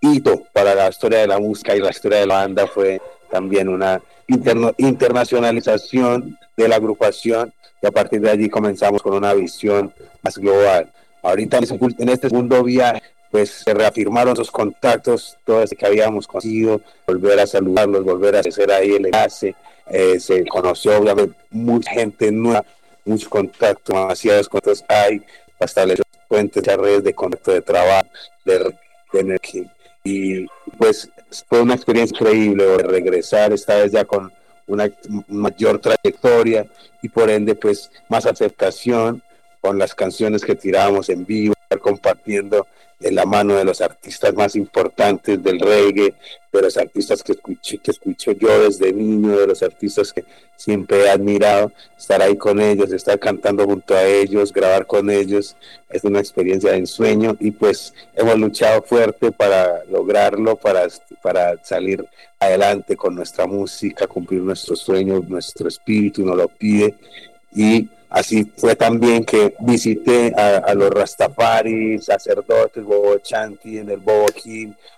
hito 0.00 0.44
para 0.52 0.74
la 0.74 0.88
historia 0.88 1.20
de 1.20 1.26
la 1.26 1.38
música 1.38 1.74
y 1.74 1.80
la 1.80 1.90
historia 1.90 2.20
de 2.20 2.26
la 2.26 2.36
banda 2.36 2.66
fue 2.66 3.00
también 3.30 3.68
una 3.68 4.00
interno, 4.26 4.72
internacionalización 4.78 6.38
de 6.56 6.68
la 6.68 6.76
agrupación 6.76 7.52
y 7.82 7.86
a 7.86 7.90
partir 7.90 8.20
de 8.20 8.30
allí 8.30 8.48
comenzamos 8.48 9.02
con 9.02 9.14
una 9.14 9.34
visión 9.34 9.92
más 10.22 10.38
global. 10.38 10.92
Ahorita 11.22 11.58
en 11.58 12.08
este 12.08 12.28
segundo 12.28 12.62
viaje 12.62 13.02
pues 13.30 13.50
se 13.50 13.74
reafirmaron 13.74 14.32
esos 14.32 14.50
contactos, 14.50 15.36
todo 15.44 15.62
ese 15.62 15.76
que 15.76 15.86
habíamos 15.86 16.26
conseguido, 16.26 16.80
volver 17.06 17.38
a 17.40 17.46
saludarlos, 17.46 18.04
volver 18.04 18.36
a 18.36 18.40
hacer 18.40 18.72
ahí 18.72 18.92
el 18.92 19.06
enlace, 19.06 19.54
eh, 19.86 20.18
se 20.18 20.46
conoció 20.46 20.98
obviamente 20.98 21.36
mucha 21.50 21.90
gente 21.90 22.32
nueva, 22.32 22.64
mucho 23.04 23.28
contacto, 23.28 23.92
demasiados 23.92 24.48
contactos 24.48 24.84
hay 24.88 25.20
para 25.58 25.66
establecer 25.66 26.06
puentes, 26.26 26.64
redes 26.64 27.04
de 27.04 27.14
contacto 27.14 27.52
de 27.52 27.62
trabajo, 27.62 28.08
de 28.44 28.74
energía. 29.12 29.74
Y 30.08 30.46
pues 30.78 31.10
fue 31.46 31.60
una 31.60 31.74
experiencia 31.74 32.16
increíble 32.16 32.78
regresar 32.78 33.52
esta 33.52 33.76
vez 33.76 33.92
ya 33.92 34.06
con 34.06 34.32
una 34.66 34.90
mayor 35.28 35.78
trayectoria 35.80 36.66
y 37.02 37.08
por 37.10 37.28
ende 37.28 37.54
pues 37.54 37.90
más 38.08 38.24
aceptación 38.24 39.22
con 39.60 39.78
las 39.78 39.94
canciones 39.94 40.44
que 40.44 40.54
tirábamos 40.54 41.08
en 41.08 41.24
vivo, 41.24 41.54
estar 41.60 41.80
compartiendo 41.80 42.66
de 42.98 43.12
la 43.12 43.24
mano 43.24 43.54
de 43.54 43.64
los 43.64 43.80
artistas 43.80 44.34
más 44.34 44.56
importantes 44.56 45.40
del 45.42 45.60
reggae, 45.60 46.14
de 46.52 46.62
los 46.62 46.76
artistas 46.76 47.22
que 47.22 47.32
escuché, 47.32 47.78
que 47.78 47.92
escucho 47.92 48.32
yo 48.32 48.64
desde 48.64 48.92
niño, 48.92 49.38
de 49.38 49.46
los 49.46 49.62
artistas 49.62 50.12
que 50.12 50.24
siempre 50.56 51.04
he 51.04 51.10
admirado, 51.10 51.70
estar 51.96 52.20
ahí 52.20 52.36
con 52.36 52.60
ellos, 52.60 52.92
estar 52.92 53.18
cantando 53.20 53.64
junto 53.64 53.94
a 53.94 54.04
ellos, 54.04 54.52
grabar 54.52 54.86
con 54.86 55.10
ellos, 55.10 55.56
es 55.90 56.02
una 56.02 56.18
experiencia 56.18 56.72
de 56.72 56.78
ensueño 56.78 57.36
y 57.38 57.52
pues 57.52 57.94
hemos 58.14 58.36
luchado 58.36 58.82
fuerte 58.82 59.30
para 59.30 59.84
lograrlo, 59.84 60.56
para, 60.56 60.88
para 61.22 61.62
salir 61.62 62.04
adelante 62.40 62.96
con 62.96 63.14
nuestra 63.14 63.46
música, 63.46 64.08
cumplir 64.08 64.42
nuestros 64.42 64.80
sueños, 64.80 65.28
nuestro 65.28 65.68
espíritu 65.68 66.24
nos 66.24 66.36
lo 66.36 66.48
pide 66.48 66.96
y 67.54 67.88
Así 68.10 68.50
fue 68.56 68.74
también 68.74 69.24
que 69.24 69.54
visité 69.60 70.32
a, 70.34 70.72
los 70.74 70.90
Rastafari, 70.90 71.98
sacerdotes, 71.98 72.82
Bobo 72.82 73.18
Chanti 73.18 73.78
en 73.78 73.90
el 73.90 73.98
Bobo 73.98 74.26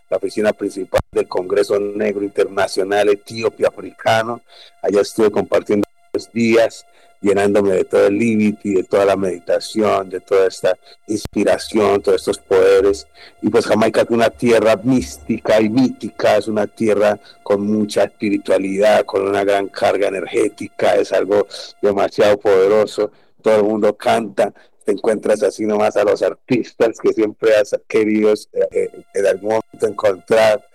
la 0.09 0.17
oficina 0.17 0.53
principal 0.53 1.01
del 1.11 1.27
Congreso 1.27 1.79
Negro 1.79 2.23
Internacional 2.23 3.09
Etíope 3.09 3.67
Africano. 3.67 4.41
Allá 4.83 5.01
estuve 5.01 5.31
compartiendo 5.31 5.87
los 6.13 6.31
días 6.33 6.87
llenándome 7.21 7.73
de 7.73 7.85
todo 7.85 8.07
el 8.07 8.19
límite, 8.19 8.71
de 8.71 8.85
toda 8.85 9.05
la 9.05 9.17
meditación, 9.17 10.09
de 10.09 10.21
toda 10.21 10.47
esta 10.47 10.77
inspiración, 11.07 12.03
todos 12.03 12.21
estos 12.21 12.39
poderes. 12.39 13.07
Y 13.43 13.51
pues 13.51 13.67
Jamaica 13.67 14.03
es 14.03 14.11
una 14.11 14.31
tierra 14.31 14.77
mística 14.83 15.61
y 15.61 15.69
mítica, 15.69 16.37
es 16.37 16.49
una 16.49 16.67
tierra 16.67 17.21
con 17.43 17.63
mucha 17.67 18.05
espiritualidad, 18.05 19.05
con 19.05 19.27
una 19.29 19.45
gran 19.45 19.69
carga 19.69 20.09
energética, 20.09 20.97
es 20.97 21.13
algo 21.13 21.47
demasiado 21.83 22.39
poderoso. 22.39 23.13
Todo 23.43 23.57
el 23.57 23.65
mundo 23.65 23.97
canta, 23.97 24.53
te 24.85 24.93
encuentras 24.93 25.43
así 25.43 25.67
nomás 25.67 25.97
a 25.97 26.05
los 26.05 26.23
artistas 26.23 26.99
que 27.01 27.13
siempre 27.13 27.55
has 27.57 27.79
querido 27.87 28.33
eh, 28.33 28.69
eh, 28.71 29.05
en 29.15 29.27
algún 29.27 29.49
momento 29.51 29.87
encontrar. 29.87 30.67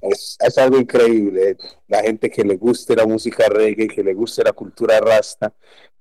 Es, 0.00 0.36
es, 0.38 0.58
algo 0.58 0.76
increíble. 0.78 1.56
La 1.88 2.02
gente 2.02 2.28
que 2.28 2.44
le 2.44 2.56
guste 2.56 2.94
la 2.94 3.06
música 3.06 3.46
reggae, 3.48 3.88
que 3.88 4.02
le 4.02 4.12
guste 4.12 4.44
la 4.44 4.52
cultura 4.52 5.00
rasta, 5.00 5.54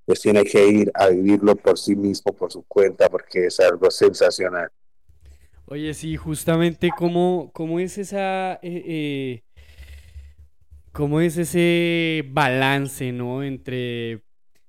pues 0.05 0.21
tiene 0.21 0.43
que 0.43 0.67
ir 0.67 0.91
a 0.93 1.09
vivirlo 1.09 1.55
por 1.55 1.77
sí 1.77 1.95
mismo, 1.95 2.33
por 2.33 2.51
su 2.51 2.63
cuenta, 2.63 3.09
porque 3.09 3.47
es 3.47 3.59
algo 3.59 3.89
sensacional. 3.89 4.69
Oye, 5.65 5.93
sí, 5.93 6.17
justamente 6.17 6.89
cómo, 6.97 7.51
cómo 7.53 7.79
es 7.79 7.97
esa... 7.97 8.55
Eh, 8.61 8.83
eh, 8.85 9.43
¿Cómo 10.91 11.21
es 11.21 11.37
ese 11.37 12.23
balance, 12.29 13.11
¿no? 13.11 13.41
Entre, 13.41 14.21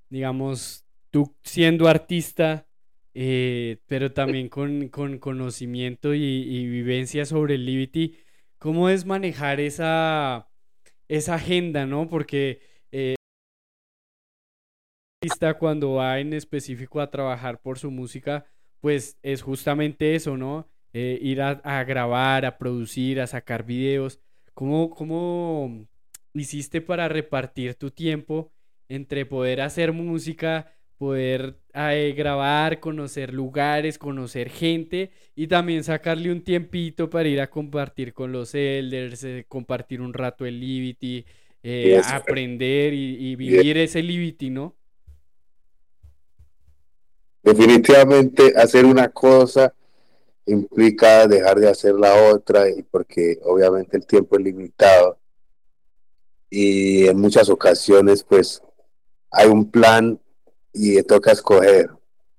digamos, 0.09 0.83
tú 1.11 1.35
siendo 1.43 1.87
artista, 1.87 2.67
eh, 3.13 3.77
pero 3.87 4.11
también 4.11 4.49
con, 4.49 4.89
conocimiento 5.19 6.13
y, 6.13 6.67
vivencia 6.67 7.25
sobre 7.25 7.55
el 7.55 7.65
Liberty, 7.65 8.17
¿cómo 8.57 8.89
es 8.89 9.05
manejar 9.05 9.59
esa, 9.61 10.49
esa 11.07 11.35
agenda, 11.35 11.85
¿no? 11.85 12.09
Porque 12.09 12.59
cuando 15.59 15.93
va 15.93 16.19
en 16.19 16.33
específico 16.33 17.01
a 17.01 17.09
trabajar 17.09 17.59
por 17.61 17.79
su 17.79 17.91
música, 17.91 18.45
pues 18.81 19.17
es 19.23 19.41
justamente 19.41 20.15
eso, 20.15 20.37
¿no? 20.37 20.67
Eh, 20.93 21.19
ir 21.21 21.41
a, 21.41 21.83
grabar, 21.83 22.45
a 22.45 22.57
producir, 22.57 23.19
a 23.19 23.27
sacar 23.27 23.65
videos. 23.65 24.19
¿Cómo, 24.53 24.89
¿Cómo 24.91 25.87
hiciste 26.33 26.81
para 26.81 27.09
repartir 27.09 27.75
tu 27.75 27.91
tiempo 27.91 28.53
entre 28.87 29.25
poder 29.25 29.59
hacer 29.59 29.91
música, 29.91 30.71
poder 30.97 31.59
eh, 31.73 32.13
grabar, 32.15 32.79
conocer 32.79 33.33
lugares, 33.33 33.97
conocer 33.97 34.49
gente 34.49 35.11
y 35.35 35.47
también 35.47 35.83
sacarle 35.83 36.31
un 36.31 36.43
tiempito 36.43 37.09
para 37.09 37.27
ir 37.27 37.41
a 37.41 37.49
compartir 37.49 38.13
con 38.13 38.31
los 38.31 38.55
elders, 38.55 39.23
eh, 39.25 39.45
compartir 39.49 39.99
un 39.99 40.13
rato 40.13 40.45
el 40.45 40.59
Liberty, 40.61 41.25
aprender 42.05 42.93
y, 42.93 43.31
y 43.31 43.35
vivir 43.35 43.77
ese 43.77 44.01
Liberty, 44.01 44.49
¿no? 44.49 44.77
Definitivamente 47.45 48.53
hacer 48.57 48.85
una 48.85 49.09
cosa 49.09 49.71
implica 50.47 51.27
dejar 51.27 51.59
de 51.59 51.69
hacer 51.69 51.93
la 51.93 52.31
otra 52.31 52.67
y 52.69 52.81
porque 52.81 53.39
obviamente 53.43 53.97
el 53.97 54.05
tiempo 54.05 54.35
es 54.35 54.43
limitado 54.43 55.19
y 56.49 57.07
en 57.07 57.19
muchas 57.19 57.49
ocasiones 57.49 58.23
pues 58.23 58.61
hay 59.29 59.47
un 59.47 59.69
plan 59.69 60.19
y 60.73 61.01
toca 61.03 61.31
escoger 61.31 61.91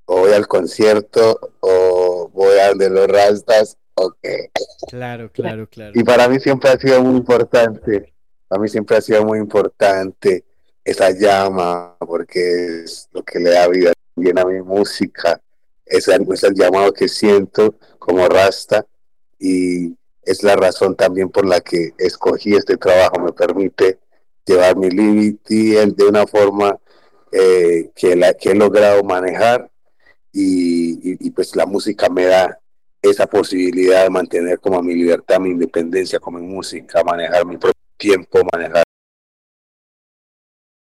o 0.07 0.19
voy 0.21 0.33
al 0.33 0.49
concierto 0.49 1.53
o 1.61 2.29
voy 2.33 2.59
a 2.59 2.69
donde 2.69 2.91
los 2.91 3.07
rastas 3.07 3.79
o 3.95 4.13
qué. 4.21 4.51
Claro, 4.89 5.31
claro, 5.33 5.69
claro. 5.69 5.93
Y 5.95 6.03
para 6.03 6.29
mí 6.29 6.41
siempre 6.41 6.71
ha 6.71 6.79
sido 6.79 7.03
muy 7.03 7.17
importante, 7.17 8.13
para 8.49 8.61
mí 8.61 8.69
siempre 8.69 8.97
ha 8.97 9.01
sido 9.01 9.25
muy 9.25 9.39
importante 9.39 10.45
esa 10.85 11.11
llama 11.11 11.97
porque 11.99 12.83
es 12.85 13.09
lo 13.13 13.23
que 13.25 13.39
le 13.41 13.51
da 13.51 13.69
vida 13.69 13.93
a 14.17 14.45
mi 14.45 14.63
música, 14.63 15.41
es 15.85 16.09
el, 16.09 16.27
es 16.33 16.43
el 16.43 16.55
llamado 16.55 16.93
que 16.93 17.09
siento 17.09 17.75
como 17.99 18.27
Rasta 18.29 18.87
y 19.39 19.95
es 20.23 20.43
la 20.43 20.57
razón 20.57 20.97
también 20.97 21.29
por 21.29 21.47
la 21.47 21.61
que 21.61 21.93
escogí 21.99 22.55
este 22.55 22.77
trabajo, 22.77 23.21
me 23.21 23.33
permite 23.33 23.99
llevar 24.45 24.77
mi 24.77 24.91
Liberty 24.91 25.73
de 25.95 26.05
una 26.09 26.27
forma 26.27 26.79
eh, 27.31 27.91
que, 27.95 28.17
la, 28.17 28.35
que 28.35 28.51
he 28.51 28.55
logrado 28.55 29.03
manejar 29.05 29.71
y, 30.33 31.31
pues 31.31 31.57
la 31.57 31.67
música 31.67 32.09
me 32.09 32.27
da 32.27 32.59
esa 33.01 33.27
posibilidad 33.27 34.03
de 34.03 34.11
mantener 34.11 34.59
como 34.59 34.83
mi 34.83 34.95
libertad, 34.95 35.41
mi 35.41 35.51
independencia 35.51 36.19
como 36.19 36.39
música, 36.39 37.03
manejar 37.05 37.47
mi 37.47 37.57
propio 37.57 37.81
tiempo, 37.97 38.41
manejar 38.53 38.85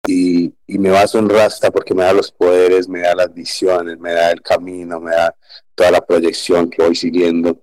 y, 0.07 0.50
me 0.79 0.91
baso 0.91 1.19
en 1.19 1.29
Rasta 1.29 1.71
porque 1.71 1.95
me 1.95 2.05
da 2.05 2.13
los 2.13 2.31
poderes, 2.31 2.89
me 2.89 3.01
da 3.01 3.15
las 3.15 3.33
visiones, 3.33 3.99
me 3.99 4.13
da 4.13 4.31
el 4.31 4.43
camino, 4.43 5.01
me 5.01 5.13
da 5.13 5.35
toda 5.75 5.91
la 5.91 6.01
proyección 6.01 6.71
que 6.71 6.83
voy 6.83 6.95
siguiendo. 6.95 7.61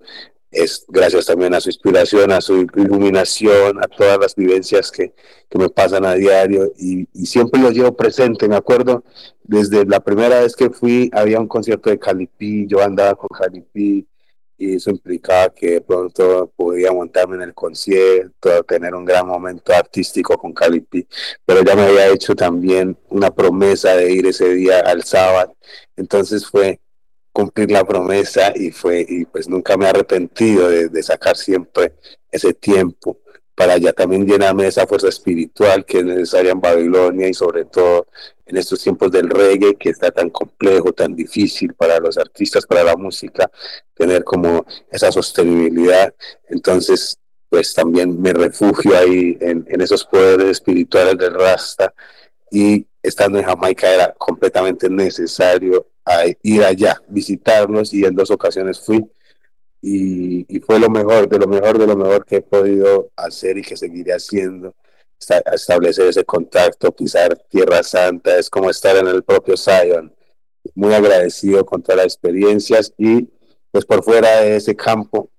Es 0.49 0.85
gracias 0.87 1.25
también 1.25 1.53
a 1.53 1.59
su 1.59 1.69
inspiración, 1.69 2.31
a 2.31 2.41
su 2.41 2.67
iluminación, 2.75 3.83
a 3.83 3.87
todas 3.87 4.17
las 4.19 4.35
vivencias 4.35 4.91
que, 4.91 5.13
que 5.49 5.57
me 5.57 5.69
pasan 5.69 6.05
a 6.05 6.13
diario 6.13 6.71
y, 6.77 7.07
y, 7.13 7.25
siempre 7.25 7.61
lo 7.61 7.69
llevo 7.71 7.95
presente. 7.95 8.47
Me 8.47 8.55
acuerdo 8.55 9.03
desde 9.43 9.85
la 9.85 9.99
primera 9.99 10.39
vez 10.41 10.55
que 10.55 10.69
fui, 10.69 11.09
había 11.13 11.39
un 11.39 11.47
concierto 11.47 11.89
de 11.89 11.99
Calipi, 11.99 12.65
yo 12.67 12.81
andaba 12.81 13.15
con 13.15 13.29
Calipi 13.29 14.07
y 14.57 14.75
eso 14.75 14.89
implicaba 14.89 15.49
que 15.49 15.81
pronto 15.81 16.51
podía 16.55 16.91
montarme 16.91 17.35
en 17.35 17.43
el 17.43 17.53
concierto, 17.53 18.63
tener 18.63 18.95
un 18.95 19.05
gran 19.05 19.27
momento 19.27 19.73
artístico 19.73 20.37
con 20.37 20.53
Calipi, 20.53 21.07
pero 21.45 21.63
ya 21.63 21.75
me 21.75 21.83
había 21.83 22.07
hecho 22.07 22.35
también 22.35 22.97
una 23.09 23.31
promesa 23.31 23.95
de 23.95 24.11
ir 24.11 24.25
ese 24.25 24.49
día 24.49 24.79
al 24.79 25.03
sábado, 25.03 25.55
entonces 25.95 26.45
fue 26.45 26.79
cumplir 27.31 27.69
la 27.71 27.85
promesa 27.85 28.51
y 28.55 28.71
fue 28.71 29.05
y 29.07 29.25
pues 29.25 29.47
nunca 29.47 29.77
me 29.77 29.85
he 29.85 29.89
arrepentido 29.89 30.69
de, 30.69 30.89
de 30.89 31.03
sacar 31.03 31.37
siempre 31.37 31.93
ese 32.31 32.53
tiempo 32.53 33.19
para 33.53 33.77
ya 33.77 33.93
también 33.93 34.25
llenarme 34.25 34.63
de 34.63 34.69
esa 34.69 34.87
fuerza 34.87 35.07
espiritual 35.07 35.85
que 35.85 35.99
es 35.99 36.05
necesaria 36.05 36.51
en 36.51 36.61
Babilonia 36.61 37.27
y 37.27 37.33
sobre 37.33 37.65
todo 37.65 38.07
en 38.47 38.57
estos 38.57 38.81
tiempos 38.81 39.11
del 39.11 39.29
reggae 39.29 39.75
que 39.75 39.89
está 39.89 40.11
tan 40.11 40.29
complejo, 40.29 40.93
tan 40.93 41.15
difícil 41.15 41.73
para 41.73 41.99
los 41.99 42.17
artistas, 42.17 42.65
para 42.65 42.83
la 42.83 42.95
música, 42.95 43.49
tener 43.93 44.23
como 44.23 44.65
esa 44.91 45.11
sostenibilidad. 45.11 46.13
Entonces, 46.49 47.19
pues 47.49 47.73
también 47.73 48.21
me 48.21 48.33
refugio 48.33 48.97
ahí 48.97 49.37
en, 49.39 49.65
esos 49.81 50.05
poderes 50.05 50.47
espirituales 50.47 51.17
del 51.17 51.33
Rasta 51.33 51.93
y 52.51 52.85
estando 53.01 53.39
en 53.39 53.45
Jamaica 53.45 53.93
era 53.93 54.13
completamente 54.13 54.89
necesario 54.89 55.87
ir 56.41 56.63
allá, 56.63 57.01
visitarnos 57.07 57.93
y 57.93 58.05
en 58.05 58.15
dos 58.15 58.31
ocasiones 58.31 58.79
fui 58.79 59.05
y, 59.81 60.59
fue 60.65 60.79
lo 60.79 60.89
mejor, 60.89 61.29
de 61.29 61.39
lo 61.39 61.47
mejor, 61.47 61.77
de 61.77 61.87
lo 61.87 61.95
mejor 61.95 62.25
que 62.25 62.37
he 62.37 62.41
podido 62.41 63.11
hacer 63.15 63.57
y 63.57 63.61
que 63.61 63.77
seguiré 63.77 64.13
haciendo. 64.13 64.75
Establecer 65.19 66.07
ese 66.07 66.23
contacto, 66.23 66.91
pisar 66.91 67.37
Tierra 67.49 67.83
Santa, 67.83 68.37
es 68.37 68.49
como 68.49 68.69
estar 68.69 68.95
en 68.97 69.07
el 69.07 69.23
propio 69.23 69.55
Zion. 69.57 70.13
Muy 70.75 70.93
agradecido 70.93 71.65
con 71.65 71.81
todas 71.81 71.97
las 71.97 72.05
experiencias 72.07 72.93
y 72.97 73.29
pues 73.71 73.85
por 73.85 74.03
fuera 74.03 74.41
de 74.41 74.55
ese 74.57 74.75
campo, 74.75 75.29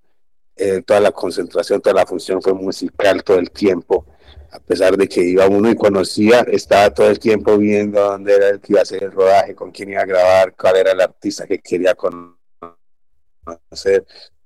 eh, 0.57 0.83
toda 0.83 1.01
la 1.01 1.13
concentración, 1.13 1.81
toda 1.81 1.95
la 1.95 2.07
función 2.07 2.43
fue 2.43 2.53
musical 2.53 3.23
todo 3.23 3.39
el 3.39 3.51
tiempo. 3.51 4.07
A 4.51 4.59
pesar 4.61 4.97
de 4.97 5.09
que 5.09 5.23
iba 5.23 5.47
uno 5.47 5.71
y 5.71 5.77
conocía, 5.77 6.41
estaba 6.41 6.93
todo 6.93 7.09
el 7.09 7.19
tiempo 7.19 7.59
viendo 7.59 8.01
dónde 8.01 8.35
era 8.35 8.49
el 8.49 8.61
que 8.61 8.73
iba 8.73 8.81
a 8.81 8.83
hacer 8.83 9.05
el 9.05 9.13
rodaje, 9.13 9.55
con 9.55 9.71
quién 9.71 9.91
iba 9.91 10.01
a 10.03 10.07
grabar, 10.07 10.55
cuál 10.57 10.77
era 10.77 10.93
el 10.93 11.01
artista 11.01 11.47
que 11.47 11.59
quería 11.59 11.95
conocer, 11.95 12.37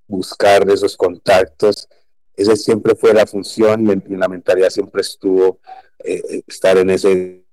buscar 0.06 0.68
esos 0.70 0.96
contactos. 0.96 1.88
Esa 2.36 2.56
siempre 2.56 2.94
fue 2.94 3.12
la 3.12 3.26
función 3.26 4.02
y, 4.08 4.16
la 4.16 4.28
mentalidad 4.28 4.70
siempre 4.70 5.02
estuvo 5.02 5.60
eh, 6.02 6.22
eh, 6.30 6.42
estar 6.46 6.78
en 6.78 6.90
ese, 6.90 7.44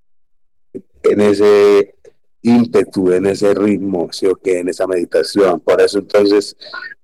en 1.04 1.22
ese 1.22 1.96
ímpetu, 2.42 3.12
en 3.12 3.26
ese 3.26 3.54
ritmo, 3.54 4.10
¿sí 4.12 4.26
o 4.26 4.40
en 4.44 4.70
esa 4.70 4.88
meditación. 4.88 5.60
Por 5.60 5.82
eso 5.82 6.00
entonces 6.00 6.56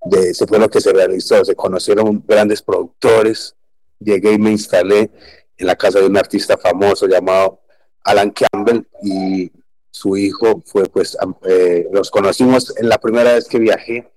de, 0.04 0.32
se 0.34 0.46
fue 0.46 0.58
lo 0.58 0.68
que 0.68 0.80
se 0.80 0.92
realizó. 0.92 1.44
Se 1.44 1.54
conocieron 1.54 2.24
grandes 2.26 2.62
productores. 2.62 3.54
Llegué 3.98 4.32
y 4.32 4.38
me 4.38 4.50
instalé 4.50 5.10
en 5.58 5.66
la 5.66 5.76
casa 5.76 6.00
de 6.00 6.06
un 6.06 6.16
artista 6.16 6.56
famoso 6.56 7.06
llamado 7.06 7.60
Alan 8.04 8.30
Campbell 8.30 8.86
y 9.02 9.50
su 9.90 10.16
hijo 10.16 10.62
fue 10.66 10.84
pues 10.88 11.16
eh, 11.48 11.88
los 11.92 12.10
conocimos 12.10 12.74
en 12.78 12.88
la 12.88 12.98
primera 12.98 13.32
vez 13.32 13.48
que 13.48 13.58
viajé 13.58 14.08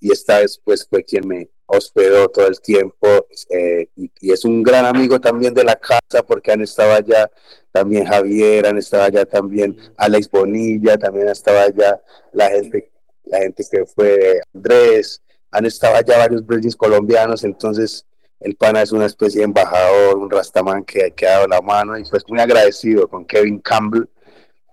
y 0.00 0.10
esta 0.10 0.40
vez 0.40 0.60
pues 0.64 0.86
fue 0.88 1.04
quien 1.04 1.28
me, 1.28 1.50
hospedó 1.66 2.28
todo 2.28 2.46
el 2.46 2.60
tiempo 2.60 3.06
eh, 3.50 3.88
y, 3.96 4.10
es 4.32 4.44
un 4.44 4.62
gran 4.62 4.84
amigo 4.86 5.20
también 5.20 5.52
de 5.52 5.64
la 5.64 5.76
casa 5.76 6.22
porque 6.26 6.52
han 6.52 6.62
estado 6.62 6.92
allá 6.92 7.30
también 7.72 8.06
Javier, 8.06 8.66
han 8.66 8.78
estado 8.78 9.04
allá 9.04 9.26
también 9.26 9.76
Alex 9.96 10.30
Bonilla, 10.30 10.96
también 10.96 11.28
estaba 11.28 11.62
allá 11.62 12.00
la 12.32 12.48
gente, 12.50 12.90
la 13.24 13.38
gente 13.38 13.64
que 13.70 13.84
fue 13.84 14.40
Andrés, 14.54 15.22
han 15.50 15.66
estado 15.66 15.96
allá 15.96 16.18
varios 16.18 16.46
Bridges 16.46 16.76
colombianos, 16.76 17.44
entonces 17.44 18.06
el 18.40 18.54
pana 18.56 18.82
es 18.82 18.92
una 18.92 19.06
especie 19.06 19.40
de 19.40 19.46
embajador, 19.46 20.18
un 20.18 20.30
rastaman 20.30 20.84
que, 20.84 21.12
ha 21.26 21.30
dado 21.30 21.48
la 21.48 21.60
mano 21.60 21.98
y 21.98 22.04
pues 22.04 22.24
muy 22.28 22.40
agradecido 22.40 23.08
con 23.08 23.24
Kevin 23.24 23.58
Campbell 23.60 24.08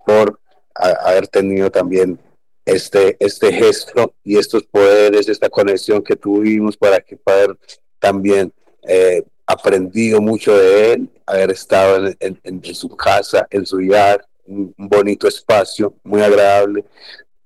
por 0.06 0.38
haber 0.74 1.28
tenido 1.28 1.70
también 1.70 2.18
este, 2.64 3.16
este 3.20 3.52
gesto 3.52 4.14
y 4.24 4.38
estos 4.38 4.62
poderes, 4.64 5.28
esta 5.28 5.48
conexión 5.50 6.02
que 6.02 6.16
tuvimos 6.16 6.76
para 6.76 7.00
que 7.00 7.16
poder 7.16 7.56
también 7.98 8.52
eh, 8.86 9.22
aprendido 9.46 10.20
mucho 10.20 10.56
de 10.56 10.92
él, 10.94 11.10
haber 11.26 11.50
estado 11.50 12.06
en, 12.06 12.16
en- 12.20 12.40
en 12.42 12.74
su 12.74 12.88
casa, 12.96 13.46
en 13.50 13.66
su 13.66 13.80
yard, 13.80 14.22
un, 14.46 14.74
bonito 14.76 15.26
espacio, 15.28 15.94
muy 16.02 16.22
agradable, 16.22 16.84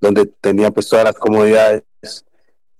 donde 0.00 0.26
tenía 0.40 0.70
pues 0.70 0.88
todas 0.88 1.04
las 1.04 1.14
comodidades. 1.16 1.83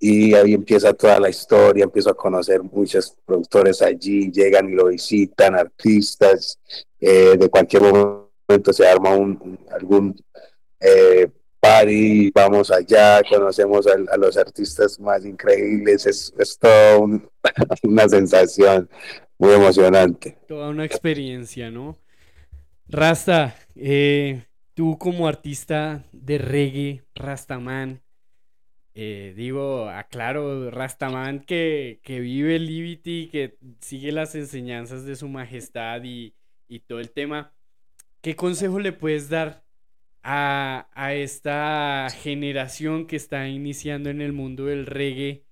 Y 0.01 0.33
ahí 0.35 0.55
empieza 0.55 0.93
toda 0.93 1.19
la 1.19 1.29
historia, 1.29 1.83
empiezo 1.83 2.11
a 2.11 2.17
conocer 2.17 2.63
muchos 2.63 3.17
productores 3.25 3.83
allí, 3.83 4.31
llegan 4.31 4.69
y 4.69 4.73
lo 4.75 4.87
visitan, 4.87 5.57
artistas, 5.57 6.57
eh, 7.01 7.37
de 7.37 7.49
cualquier 7.49 7.83
momento 7.83 8.73
se 8.73 8.87
arma 8.87 9.11
un, 9.17 9.37
un- 9.43 9.59
algún 9.73 10.15
eh, 10.79 11.29
party, 11.69 12.31
vamos 12.35 12.71
allá, 12.71 13.21
conocemos 13.29 13.87
a, 13.87 14.17
los 14.17 14.37
artistas 14.39 14.99
más 14.99 15.25
increíbles, 15.27 16.07
es, 16.07 16.33
es 16.39 16.59
todo 16.59 17.01
un- 17.01 17.29
una 17.83 18.09
sensación 18.09 18.89
muy 19.39 19.53
emocionante. 19.53 20.39
Toda 20.49 20.71
una 20.71 20.87
experiencia, 20.87 21.71
¿no? 21.71 21.99
Rasta, 22.89 23.55
eh, 23.77 24.47
tú 24.73 24.97
como 24.99 25.29
artista 25.29 26.05
de 26.13 26.39
reggae, 26.39 27.03
Rastaman, 27.15 28.01
eh, 28.95 29.35
digo, 29.37 29.91
aclaro, 29.91 30.71
Rastaman 30.71 31.41
que, 31.41 32.01
vive 32.07 32.59
Liberty, 32.59 33.29
que 33.31 33.59
sigue 33.81 34.11
las 34.11 34.35
enseñanzas 34.35 35.05
de 35.05 35.17
su 35.17 35.29
majestad 35.29 36.01
y 36.03 36.35
todo 36.87 36.99
el 37.01 37.11
tema, 37.11 37.53
¿qué 38.23 38.37
consejo 38.37 38.81
le 38.81 38.93
puedes 38.93 39.29
dar 39.29 39.68
a, 40.31 41.15
esta 41.15 42.09
generación 42.11 43.07
que 43.07 43.17
está 43.17 43.49
iniciando 43.49 44.11
en 44.11 44.21
el 44.21 44.35
mundo 44.35 44.67
del 44.67 44.85
reggae 44.85 45.47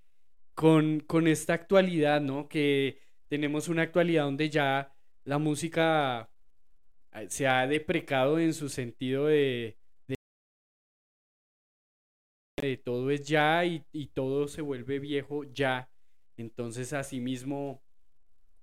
con, 0.54 1.00
con 1.00 1.28
esta 1.28 1.54
actualidad, 1.54 2.20
¿no? 2.20 2.48
Que 2.48 3.00
tenemos 3.28 3.68
una 3.68 3.82
actualidad 3.82 4.24
donde 4.24 4.50
ya 4.50 4.94
la 5.24 5.38
música 5.38 6.30
eh, 7.12 7.26
se 7.30 7.46
ha 7.48 7.66
deprecado 7.66 8.38
en 8.38 8.52
su 8.52 8.68
sentido 8.68 9.26
de, 9.26 9.78
de, 10.08 10.16
de 12.60 12.76
todo 12.76 13.10
es 13.10 13.26
ya 13.26 13.64
y, 13.64 13.82
y 13.92 14.08
todo 14.08 14.46
se 14.46 14.60
vuelve 14.60 14.98
viejo 14.98 15.44
ya. 15.44 15.88
Entonces, 16.36 16.92
asimismo, 16.92 17.82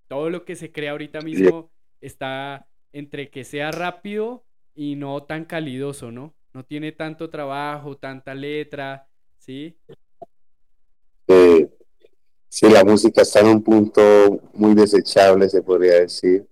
todo 0.08 0.30
lo 0.30 0.46
que 0.46 0.56
se 0.56 0.72
crea 0.72 0.92
ahorita 0.92 1.22
mismo 1.22 1.72
está 2.02 2.68
entre 2.92 3.32
que 3.32 3.44
sea 3.44 3.72
rápido 3.72 4.46
y 4.76 4.96
no 4.96 5.24
tan 5.24 5.46
calidoso, 5.46 6.12
¿no? 6.12 6.34
No 6.54 6.64
tiene 6.64 6.92
tanto 6.92 7.30
trabajo, 7.30 7.98
tanta 7.98 8.34
letra, 8.34 9.08
¿sí? 9.38 9.78
Eh, 11.28 11.70
sí, 12.48 12.70
la 12.70 12.84
música 12.84 13.22
está 13.22 13.40
en 13.40 13.48
un 13.48 13.64
punto 13.64 14.02
muy 14.54 14.76
desechable, 14.76 15.50
se 15.50 15.62
podría 15.62 16.00
decir, 16.02 16.46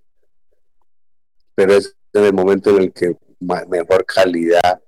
pero 1.55 1.73
es 1.73 1.95
en 2.13 2.25
el 2.25 2.33
momento 2.33 2.71
en 2.71 2.83
el 2.83 2.93
que 2.93 3.15
mejor 3.39 4.05
calidad 4.05 4.81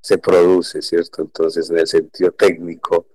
se 0.00 0.18
produce, 0.18 0.80
¿cierto? 0.82 1.22
Entonces, 1.22 1.68
en 1.70 1.78
el 1.78 1.86
sentido 1.86 2.32
técnico, 2.32 3.06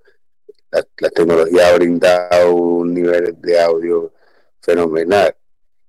la, 0.71 0.85
la 0.97 1.09
tecnología 1.09 1.69
ha 1.69 1.75
brindado 1.75 2.53
un 2.53 2.93
nivel 2.93 3.39
de 3.41 3.61
audio 3.61 4.13
fenomenal, 4.61 5.35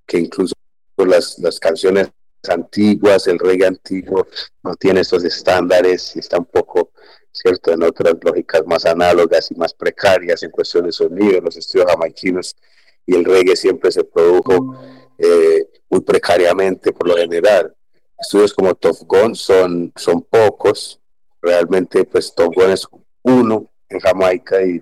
que 0.05 0.19
incluso 0.19 0.53
las, 0.97 1.37
las 1.39 1.59
canciones 1.59 2.09
antiguas, 2.49 3.27
el 3.27 3.39
reggae 3.39 3.67
antiguo, 3.67 4.27
no 4.63 4.75
tiene 4.75 5.01
esos 5.01 5.23
estándares 5.23 6.15
y 6.15 6.19
está 6.19 6.37
un 6.37 6.45
poco, 6.45 6.91
¿cierto?, 7.31 7.71
en 7.71 7.83
otras 7.83 8.15
lógicas 8.21 8.65
más 8.65 8.85
análogas 8.85 9.51
y 9.51 9.55
más 9.55 9.73
precarias 9.73 10.43
en 10.43 10.51
cuestión 10.51 10.85
de 10.85 10.91
sonido, 10.91 11.41
los 11.41 11.57
estudios 11.57 11.89
jamaiquinos 11.89 12.55
y 13.05 13.15
el 13.15 13.25
reggae 13.25 13.55
siempre 13.55 13.91
se 13.91 14.03
produjo 14.03 14.75
eh, 15.17 15.67
muy 15.89 16.01
precariamente 16.01 16.91
por 16.91 17.07
lo 17.07 17.15
general. 17.15 17.73
Estudios 18.19 18.53
como 18.53 18.75
Top 18.75 18.97
Gun 19.05 19.35
son, 19.35 19.91
son 19.95 20.21
pocos, 20.21 20.99
realmente 21.41 22.03
pues 22.05 22.33
Top 22.33 22.53
Gun 22.55 22.71
es 22.71 22.87
uno 23.23 23.71
en 23.89 23.99
Jamaica 23.99 24.61
y, 24.63 24.81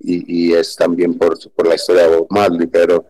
y, 0.00 0.52
es 0.52 0.76
también 0.76 1.16
por, 1.16 1.38
por 1.52 1.66
la 1.66 1.76
historia 1.76 2.08
de 2.08 2.16
Bob 2.16 2.26
Marley, 2.30 2.66
pero 2.66 3.06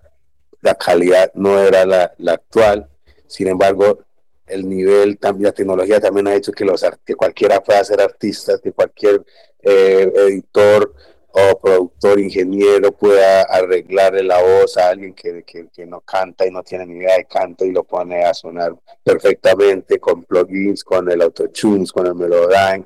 la 0.61 0.75
calidad 0.75 1.31
no 1.35 1.59
era 1.59 1.85
la 1.87 2.33
actual. 2.33 2.89
Sin 3.27 3.49
embargo, 3.49 3.99
el 4.47 4.69
nivel, 4.69 5.19
la 5.39 5.53
tecnología 5.53 6.01
también 6.01 6.29
ha 6.29 6.35
hecho 6.35 6.53
que, 6.53 6.65
los, 6.65 6.85
que 7.05 7.15
cualquiera 7.15 7.63
pueda 7.63 7.83
ser 7.85 8.01
artista, 8.01 8.59
que 8.63 8.73
cualquier 8.73 9.25
eh, 9.63 10.13
editor 10.15 10.95
o 11.37 11.59
productor, 11.59 12.21
ingeniero 12.21 12.93
pueda 12.93 13.43
arreglarle 13.43 14.23
la 14.23 14.41
voz 14.41 14.77
a 14.77 14.91
alguien 14.91 15.15
que, 15.15 15.43
que, 15.43 15.67
que 15.75 15.85
no 15.85 16.01
canta 16.01 16.47
y 16.47 16.51
no 16.51 16.63
tiene 16.63 16.87
ni 16.87 16.99
idea 16.99 17.17
de 17.17 17.25
canto 17.25 17.65
y 17.65 17.73
lo 17.73 17.83
pone 17.83 18.25
a 18.25 18.33
sonar 18.33 18.77
perfectamente 19.03 19.99
con 19.99 20.23
plugins, 20.23 20.85
con 20.85 21.11
el 21.11 21.23
autotunes, 21.23 21.91
con 21.91 22.07
el 22.07 22.15
Melodyne, 22.15 22.85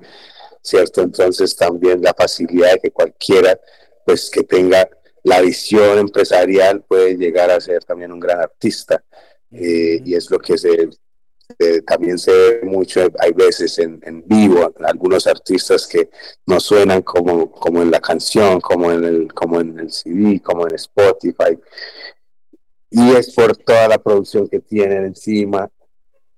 ¿cierto? 0.62 1.02
Entonces 1.02 1.54
también 1.56 2.00
la 2.00 2.14
facilidad 2.14 2.72
de 2.72 2.80
que 2.80 2.90
cualquiera, 2.90 3.58
pues 4.06 4.30
que 4.30 4.44
tenga 4.44 4.88
la 5.24 5.42
visión 5.42 5.98
empresarial 5.98 6.82
puede 6.82 7.16
llegar 7.16 7.50
a 7.50 7.60
ser 7.60 7.84
también 7.84 8.12
un 8.12 8.20
gran 8.20 8.40
artista. 8.40 9.02
Eh, 9.50 10.00
y 10.04 10.14
es 10.14 10.30
lo 10.30 10.38
que 10.38 10.58
se 10.58 10.90
eh, 11.58 11.80
también 11.80 12.18
se 12.18 12.30
ve 12.30 12.60
mucho, 12.64 13.00
hay 13.18 13.32
veces 13.32 13.78
en, 13.78 13.98
en 14.04 14.22
vivo, 14.26 14.70
algunos 14.84 15.26
artistas 15.26 15.86
que 15.86 16.10
no 16.44 16.60
suenan 16.60 17.00
como, 17.00 17.50
como 17.50 17.80
en 17.80 17.90
la 17.90 18.00
canción, 18.00 18.60
como 18.60 18.92
en, 18.92 19.04
el, 19.04 19.32
como 19.32 19.58
en 19.58 19.78
el 19.78 19.90
CD, 19.90 20.40
como 20.42 20.66
en 20.68 20.74
Spotify. 20.74 21.58
Y 22.90 23.12
es 23.12 23.34
por 23.34 23.56
toda 23.56 23.88
la 23.88 23.98
producción 23.98 24.46
que 24.46 24.60
tienen 24.60 25.06
encima. 25.06 25.70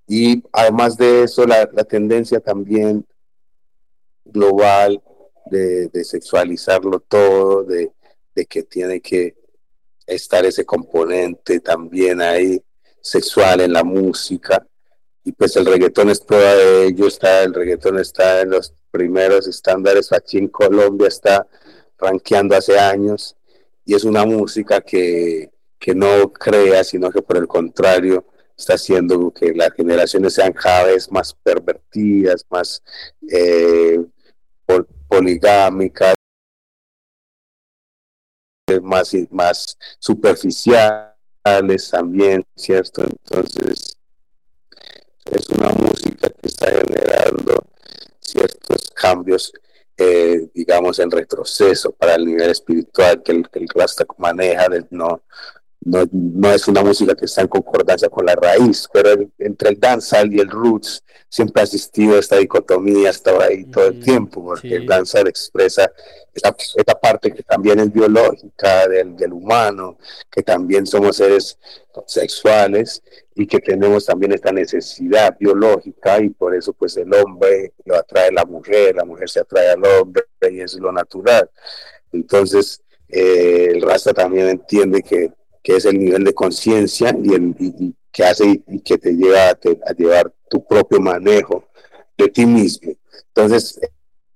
Y 0.07 0.42
además 0.53 0.96
de 0.96 1.25
eso, 1.25 1.44
la, 1.44 1.68
la 1.73 1.85
tendencia 1.85 2.38
también 2.38 3.05
global 4.25 5.03
de, 5.46 5.88
de 5.88 6.05
sexualizarlo 6.05 7.01
todo, 7.01 7.64
de, 7.64 7.90
de 8.35 8.46
que 8.46 8.62
tiene 8.62 9.01
que 9.01 9.35
estar 10.07 10.44
ese 10.46 10.64
componente 10.64 11.59
también 11.59 12.20
ahí 12.20 12.62
sexual 13.01 13.61
en 13.61 13.73
la 13.73 13.85
música 13.85 14.67
y 15.25 15.33
pues 15.33 15.55
el 15.57 15.67
reggaetón 15.67 16.11
es 16.11 16.21
prueba 16.21 16.55
de 16.55 16.87
ello, 16.87 17.07
está, 17.07 17.43
el 17.43 17.55
reggaetón 17.55 17.99
está 17.99 18.41
en 18.41 18.51
los 18.51 18.73
primeros 18.91 19.47
estándares, 19.47 20.13
aquí 20.13 20.39
en 20.39 20.49
Colombia 20.49 21.09
está 21.09 21.47
rankeando 21.99 22.57
hace 22.57 22.79
años 22.79 23.37
y 23.85 23.95
es 23.95 24.05
una 24.05 24.25
música 24.25 24.81
que, 24.81 25.51
que 25.79 25.95
no 25.95 26.33
crea, 26.33 26.83
sino 26.85 27.11
que 27.11 27.23
por 27.23 27.37
el 27.37 27.47
contrario 27.47 28.25
está 28.57 28.75
haciendo 28.75 29.31
que 29.31 29.53
las 29.55 29.73
generaciones 29.73 30.35
sean 30.35 30.53
cada 30.53 30.85
vez 30.85 31.11
más 31.11 31.35
pervertidas, 31.35 32.45
más 32.51 32.83
eh, 33.31 33.99
pol- 34.67 34.87
poligámicas, 35.09 36.15
más, 38.83 39.13
más 39.31 39.79
superficiales 39.99 41.10
también, 41.90 42.44
¿cierto? 42.57 43.03
Entonces, 43.03 43.96
es 45.24 45.48
una 45.50 45.70
música 45.70 46.29
que 46.29 46.48
está 46.48 46.66
generando 46.66 47.64
ciertos 48.18 48.90
cambios, 48.94 49.53
eh, 49.96 50.48
digamos, 50.55 50.98
en 50.98 51.11
retroceso 51.11 51.92
para 51.92 52.14
el 52.14 52.26
nivel 52.26 52.50
espiritual 52.50 53.22
que 53.22 53.33
el, 53.33 53.48
que 53.48 53.66
maneja, 54.18 54.68
de 54.68 54.87
no, 54.90 55.22
no, 55.83 56.05
no 56.12 56.53
es 56.53 56.69
una 56.69 56.83
música 56.83 57.14
que 57.14 57.25
está 57.25 57.40
en 57.43 57.49
concordancia 57.49 58.09
con 58.11 58.27
la 58.27 58.35
raíz, 58.35 58.87
pero 58.93 59.11
el- 59.12 59.31
entre 59.38 59.71
el 59.71 59.81
dancehall 59.81 60.33
y 60.35 60.40
el 60.40 60.49
roots 60.51 61.03
siempre 61.29 61.61
ha 61.61 61.64
existido 61.64 62.19
esta 62.19 62.37
dicotomía, 62.37 63.09
ha 63.09 63.12
estado 63.12 63.40
ahí 63.40 63.64
todo 63.64 63.87
el 63.87 64.01
tiempo, 64.01 64.45
porque 64.45 64.69
el 64.77 64.87
dancehall 64.87 65.29
expresa 65.29 65.90
esa, 66.35 66.55
esa 66.77 66.95
parte 67.01 67.33
que 67.33 67.43
también 67.43 67.79
es 67.81 67.93
biológica 67.93 68.87
del, 68.88 69.16
del 69.16 69.33
humano, 69.33 69.97
que 70.31 70.43
también 70.43 70.87
somos 70.87 71.16
seres 71.16 71.57
sexuales 72.07 73.03
y 73.35 73.47
que 73.47 73.59
tenemos 73.61 74.05
también 74.07 74.33
esta 74.33 74.53
necesidad 74.53 75.37
biológica 75.38 76.21
y 76.21 76.29
por 76.31 76.55
eso 76.55 76.73
pues 76.73 76.97
el 76.97 77.12
hombre 77.14 77.73
lo 77.85 77.97
atrae 77.97 78.31
la 78.33 78.45
mujer, 78.45 78.97
la 78.97 79.05
mujer 79.05 79.31
se 79.31 79.40
atrae 79.40 79.71
al 79.71 79.85
hombre 79.85 80.25
y 80.51 80.61
es 80.61 80.75
lo 80.75 80.93
natural. 80.93 81.49
Entonces, 82.12 82.83
eh, 83.09 83.69
el 83.71 83.83
Rasta 83.83 84.12
también 84.12 84.49
entiende 84.49 85.03
que, 85.03 85.33
que 85.62 85.77
es 85.77 85.85
el 85.85 85.99
nivel 85.99 86.25
de 86.25 86.35
conciencia 86.35 87.14
y, 87.23 87.35
y 87.59 87.94
que 88.12 88.25
hace 88.25 88.62
y 88.66 88.81
que 88.81 88.99
te 88.99 89.12
lleva 89.12 89.51
a, 89.51 89.55
te- 89.55 89.79
a 89.87 89.92
llevar 89.92 90.33
tu 90.49 90.64
propio 90.66 91.01
manejo 91.01 91.64
de 92.16 92.29
ti 92.29 92.44
mismo. 92.46 92.92
Entonces, 93.29 93.81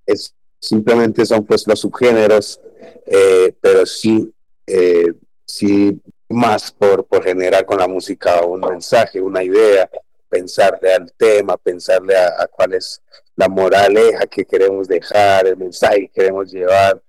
es, 0.07 0.35
simplemente 0.61 1.25
son 1.27 1.45
pues 1.45 1.67
los 1.67 1.81
subgéneros, 1.81 2.61
eh, 3.07 3.55
pero 3.61 3.85
sí, 3.87 4.33
eh, 4.67 5.13
sí 5.45 6.01
más 6.29 6.73
por, 6.73 7.05
por 7.07 7.23
generar 7.25 7.65
con 7.67 7.79
la 7.79 7.89
música 7.89 8.45
un 8.45 8.61
mensaje, 8.61 9.21
una 9.21 9.43
idea, 9.43 9.89
pensarle 10.29 10.93
al 10.93 11.13
tema, 11.13 11.57
pensarle 11.57 12.17
a, 12.17 12.43
a 12.43 12.47
cuál 12.49 12.75
es 12.75 13.01
la 13.37 13.49
moraleja 13.49 14.27
que 14.27 14.45
queremos 14.45 14.89
dejar, 14.89 15.47
el 15.47 15.57
mensaje 15.57 16.01
que 16.03 16.09
queremos 16.09 16.51
llevar, 16.51 17.01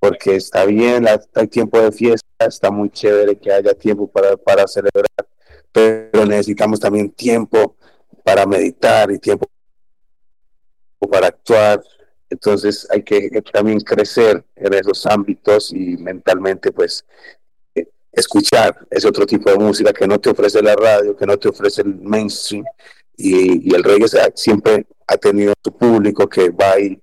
porque 0.00 0.36
está 0.36 0.64
bien, 0.64 1.06
hay 1.34 1.48
tiempo 1.48 1.80
de 1.80 1.92
fiesta, 1.92 2.26
está 2.40 2.70
muy 2.70 2.90
chévere 2.90 3.36
que 3.36 3.52
haya 3.52 3.74
tiempo 3.74 4.06
para, 4.06 4.36
para 4.36 4.66
celebrar, 4.66 5.26
pero 5.72 6.24
necesitamos 6.24 6.78
también 6.80 7.10
tiempo 7.10 7.76
para 8.24 8.46
meditar 8.46 9.10
y 9.10 9.18
tiempo 9.18 9.46
para 11.10 11.28
actuar. 11.28 11.82
Entonces 12.30 12.86
hay 12.90 13.02
que 13.02 13.30
también 13.52 13.80
crecer 13.80 14.44
en 14.56 14.74
esos 14.74 15.06
ámbitos 15.06 15.72
y 15.72 15.96
mentalmente 15.96 16.72
pues 16.72 17.04
eh, 17.74 17.88
escuchar 18.12 18.86
ese 18.90 19.08
otro 19.08 19.24
tipo 19.24 19.50
de 19.50 19.58
música 19.58 19.92
que 19.92 20.06
no 20.06 20.18
te 20.20 20.30
ofrece 20.30 20.62
la 20.62 20.76
radio, 20.76 21.16
que 21.16 21.26
no 21.26 21.38
te 21.38 21.48
ofrece 21.48 21.82
el 21.82 21.94
mainstream 21.96 22.64
y, 23.16 23.74
el 23.74 23.82
reggae 23.82 24.06
siempre 24.34 24.86
ha 25.06 25.16
tenido 25.16 25.54
su 25.64 25.72
público 25.72 26.28
que 26.28 26.50
va 26.50 26.78
y 26.78 27.00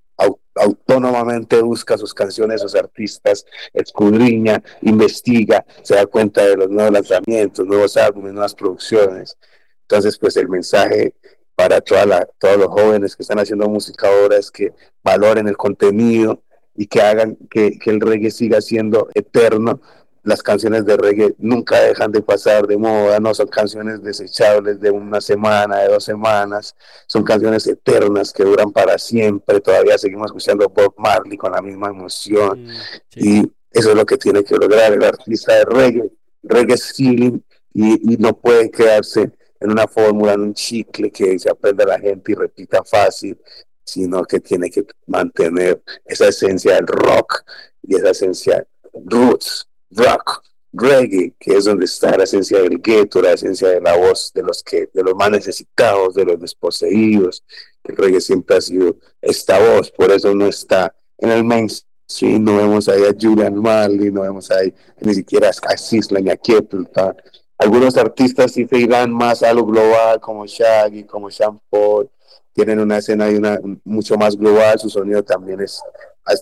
autónomamente 0.55 1.61
busca 1.61 1.97
sus 1.97 2.13
canciones, 2.13 2.61
sus 2.61 2.75
artistas, 2.75 3.45
escudriña, 3.73 4.63
investiga, 4.81 5.65
se 5.83 5.95
da 5.95 6.05
cuenta 6.05 6.45
de 6.45 6.55
los 6.55 6.69
nuevos 6.69 6.93
lanzamientos, 6.93 7.65
nuevos 7.65 7.97
álbumes, 7.97 8.33
nuevas 8.33 8.55
producciones. 8.55 9.37
Entonces, 9.81 10.17
pues 10.17 10.37
el 10.37 10.47
mensaje 10.47 11.13
para 11.55 11.79
toda 11.81 12.27
todos 12.37 12.57
los 12.57 12.67
jóvenes 12.67 13.15
que 13.15 13.23
están 13.23 13.39
haciendo 13.39 13.69
música 13.69 14.07
ahora 14.07 14.37
es 14.37 14.51
que 14.51 14.73
valoren 15.03 15.47
el 15.47 15.57
contenido 15.57 16.43
y 16.75 16.87
que 16.87 17.01
hagan 17.01 17.37
que, 17.49 17.77
que 17.79 17.89
el 17.89 18.01
reggae 18.01 18.31
siga 18.31 18.61
siendo 18.61 19.09
eterno. 19.13 19.81
Las 20.25 20.41
canciones 20.41 20.85
de 20.85 20.97
reggae 20.97 21.35
nunca 21.37 21.79
dejan 21.81 22.11
de 22.11 22.21
pasar 22.21 22.65
de 22.65 22.77
moda, 22.77 23.19
no 23.19 23.33
son 23.33 23.47
canciones 23.47 24.01
desechables 24.01 24.79
de 24.81 24.89
una 24.89 25.21
semana, 25.21 25.77
de 25.77 25.89
dos 25.89 26.03
semanas, 26.03 26.75
son 27.07 27.23
canciones 27.23 27.65
eternas 27.67 28.33
que 28.33 28.43
duran 28.43 28.71
para 28.71 28.97
siempre. 28.97 29.61
Todavía 29.61 29.97
seguimos 29.97 30.25
escuchando 30.25 30.67
Bob 30.67 30.95
Marley 30.97 31.37
con 31.37 31.51
la 31.51 31.61
misma 31.61 31.89
emoción 31.89 32.67
y 33.15 33.41
eso 33.71 33.89
es 33.91 33.95
lo 33.95 34.05
que 34.05 34.17
tiene 34.17 34.43
que 34.43 34.55
lograr 34.55 34.93
el 34.93 35.03
artista 35.03 35.53
de 35.53 35.65
reggae. 35.65 36.11
Reggae 36.41 36.73
es 36.73 36.93
feeling 36.93 37.39
y, 37.71 38.13
y 38.13 38.17
no 38.17 38.35
puede 38.35 38.71
quedarse 38.71 39.31
en 39.59 39.71
una 39.71 39.87
fórmula, 39.87 40.33
en 40.33 40.41
un 40.41 40.53
chicle 40.53 41.11
que 41.11 41.37
se 41.37 41.49
aprenda 41.49 41.85
la 41.85 41.99
gente 41.99 42.31
y 42.31 42.35
repita 42.35 42.83
fácil, 42.83 43.39
sino 43.83 44.23
que 44.25 44.39
tiene 44.39 44.71
que 44.71 44.85
mantener 45.05 45.81
esa 46.03 46.27
esencia 46.27 46.75
del 46.75 46.87
rock 46.87 47.43
y 47.83 47.95
esa 47.95 48.09
esencia 48.09 48.65
roots, 49.05 49.67
rock, 49.95 50.43
reggae, 50.75 51.33
que 51.39 51.57
es 51.57 51.65
donde 51.65 51.85
está 51.85 52.17
la 52.17 52.25
esencia 52.25 52.61
del 52.61 52.81
gueto, 52.81 53.21
la 53.21 53.33
esencia 53.33 53.69
de 53.69 53.81
la 53.81 53.95
voz 53.97 54.31
de 54.33 54.43
los 54.43 54.61
que, 54.61 54.89
de 54.93 55.03
los 55.03 55.15
más 55.15 55.31
necesitados, 55.31 56.15
de 56.15 56.25
los 56.25 56.39
desposeídos. 56.39 57.43
El 57.83 57.95
reggae 57.95 58.21
siempre 58.21 58.57
ha 58.57 58.61
sido 58.61 58.97
esta 59.21 59.59
voz, 59.59 59.91
por 59.91 60.11
eso 60.11 60.33
no 60.33 60.47
está 60.47 60.93
en 61.17 61.31
el 61.31 61.43
mainstream, 61.43 62.43
no 62.43 62.57
vemos 62.57 62.87
ahí 62.89 63.03
a 63.03 63.15
Julian 63.19 63.55
Marley, 63.55 64.11
no 64.11 64.21
vemos 64.21 64.51
ahí 64.51 64.73
ni 64.99 65.13
siquiera 65.13 65.49
a 65.49 65.77
Sisla 65.77 66.19
ni 66.19 66.29
a 66.29 66.37
Capleton. 66.37 67.15
Algunos 67.57 67.95
artistas 67.95 68.51
sí 68.51 68.67
se 68.67 68.77
irán 68.77 69.13
más 69.13 69.41
a 69.41 69.53
lo 69.53 69.65
global, 69.65 70.19
como 70.19 70.45
Shaggy, 70.45 71.05
como 71.05 71.31
Sean 71.31 71.59
Paul, 71.69 72.09
tienen 72.53 72.79
una 72.79 72.97
escena 72.97 73.29
y 73.31 73.35
una, 73.35 73.59
mucho 73.83 74.17
más 74.17 74.35
global, 74.35 74.77
su 74.77 74.89
sonido 74.89 75.23
también 75.23 75.61
es, 75.61 75.81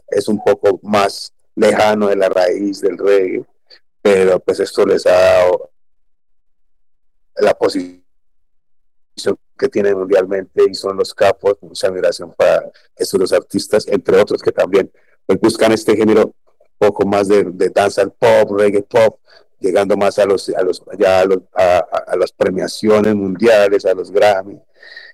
es 0.09 0.27
un 0.27 0.43
poco 0.43 0.79
más 0.83 1.33
lejano 1.55 2.07
de 2.07 2.15
la 2.15 2.29
raíz 2.29 2.81
del 2.81 2.97
reggae, 2.97 3.45
pero 4.01 4.39
pues 4.39 4.59
esto 4.59 4.85
les 4.85 5.05
ha 5.05 5.11
dado 5.11 5.71
la 7.35 7.53
posición 7.53 8.03
que 9.57 9.69
tienen 9.69 9.97
mundialmente 9.97 10.63
y 10.69 10.73
son 10.73 10.97
los 10.97 11.13
capos, 11.13 11.57
mucha 11.61 11.87
admiración 11.87 12.33
para 12.33 12.71
estos 12.95 13.19
dos 13.19 13.33
artistas, 13.33 13.87
entre 13.87 14.19
otros 14.19 14.41
que 14.41 14.51
también 14.51 14.91
pues, 15.25 15.39
buscan 15.39 15.71
este 15.71 15.95
género 15.95 16.33
poco 16.77 17.05
más 17.05 17.27
de, 17.27 17.43
de 17.43 17.69
danza 17.69 18.01
al 18.01 18.11
pop, 18.11 18.59
reggae 18.59 18.83
pop, 18.83 19.19
llegando 19.59 19.95
más 19.95 20.19
a 20.19 20.25
los 20.25 20.49
a 20.49 20.61
los 20.61 20.83
ya 20.97 21.21
a, 21.21 21.25
los, 21.25 21.39
a, 21.53 21.77
a 22.07 22.15
las 22.17 22.31
premiaciones 22.31 23.15
mundiales, 23.15 23.85
a 23.85 23.93
los 23.93 24.11
Grammy, 24.11 24.59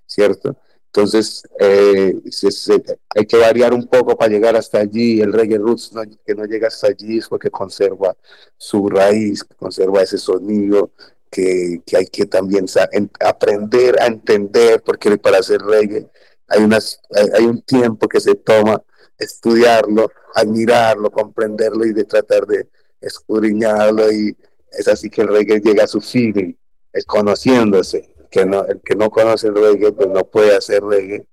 ¿cierto? 0.08 0.56
Entonces, 0.92 1.44
eh, 1.60 2.16
se, 2.32 2.84
hay 3.16 3.26
que 3.28 3.38
variar 3.38 3.74
un 3.76 3.86
poco 3.88 4.18
para 4.18 4.32
llegar 4.32 4.56
hasta 4.56 4.80
allí. 4.80 5.22
El 5.22 5.34
reggae 5.34 5.60
roots 5.60 5.94
no, 5.94 6.02
que 6.26 6.34
no 6.34 6.46
llega 6.46 6.68
hasta 6.68 6.88
allí 6.88 7.20
es 7.20 7.28
porque 7.28 7.52
conserva 7.52 8.16
su 8.58 8.90
raíz, 8.90 9.44
conserva 9.44 10.02
ese 10.02 10.18
sonido 10.18 10.92
que, 11.30 11.84
hay 11.96 12.08
que 12.08 12.26
también 12.26 12.66
en, 12.92 13.12
aprender 13.20 14.02
a 14.02 14.08
entender, 14.08 14.82
porque 14.84 15.16
para 15.20 15.38
hacer 15.38 15.62
reggae 15.62 16.10
hay, 16.48 16.64
unas, 16.64 17.00
hay, 17.16 17.28
hay, 17.36 17.46
un 17.46 17.62
tiempo 17.62 18.08
que 18.08 18.20
se 18.20 18.34
toma 18.34 18.82
estudiarlo, 19.20 20.10
admirarlo, 20.34 21.12
comprenderlo 21.12 21.86
y 21.86 21.94
de 21.94 22.06
tratar 22.06 22.48
de 22.48 22.68
escudriñarlo. 23.00 24.12
Y 24.12 24.36
es 24.72 24.88
así 24.88 25.08
que 25.12 25.22
el 25.22 25.28
reggae 25.28 25.60
llega 25.60 25.84
a 25.84 25.88
su 25.88 26.02
feeling, 26.02 26.54
es 26.94 27.06
conociéndose 27.06 28.10
que 28.30 28.46
no, 28.46 28.66
el 28.66 28.82
que 28.82 28.96
no 28.96 29.10
conoce 29.10 29.48
el 29.48 29.56
reggae, 29.56 29.92
pues 29.92 30.10
no 30.10 30.24
puede 30.24 30.56
hacer 30.56 30.84
reggae. 30.84 31.26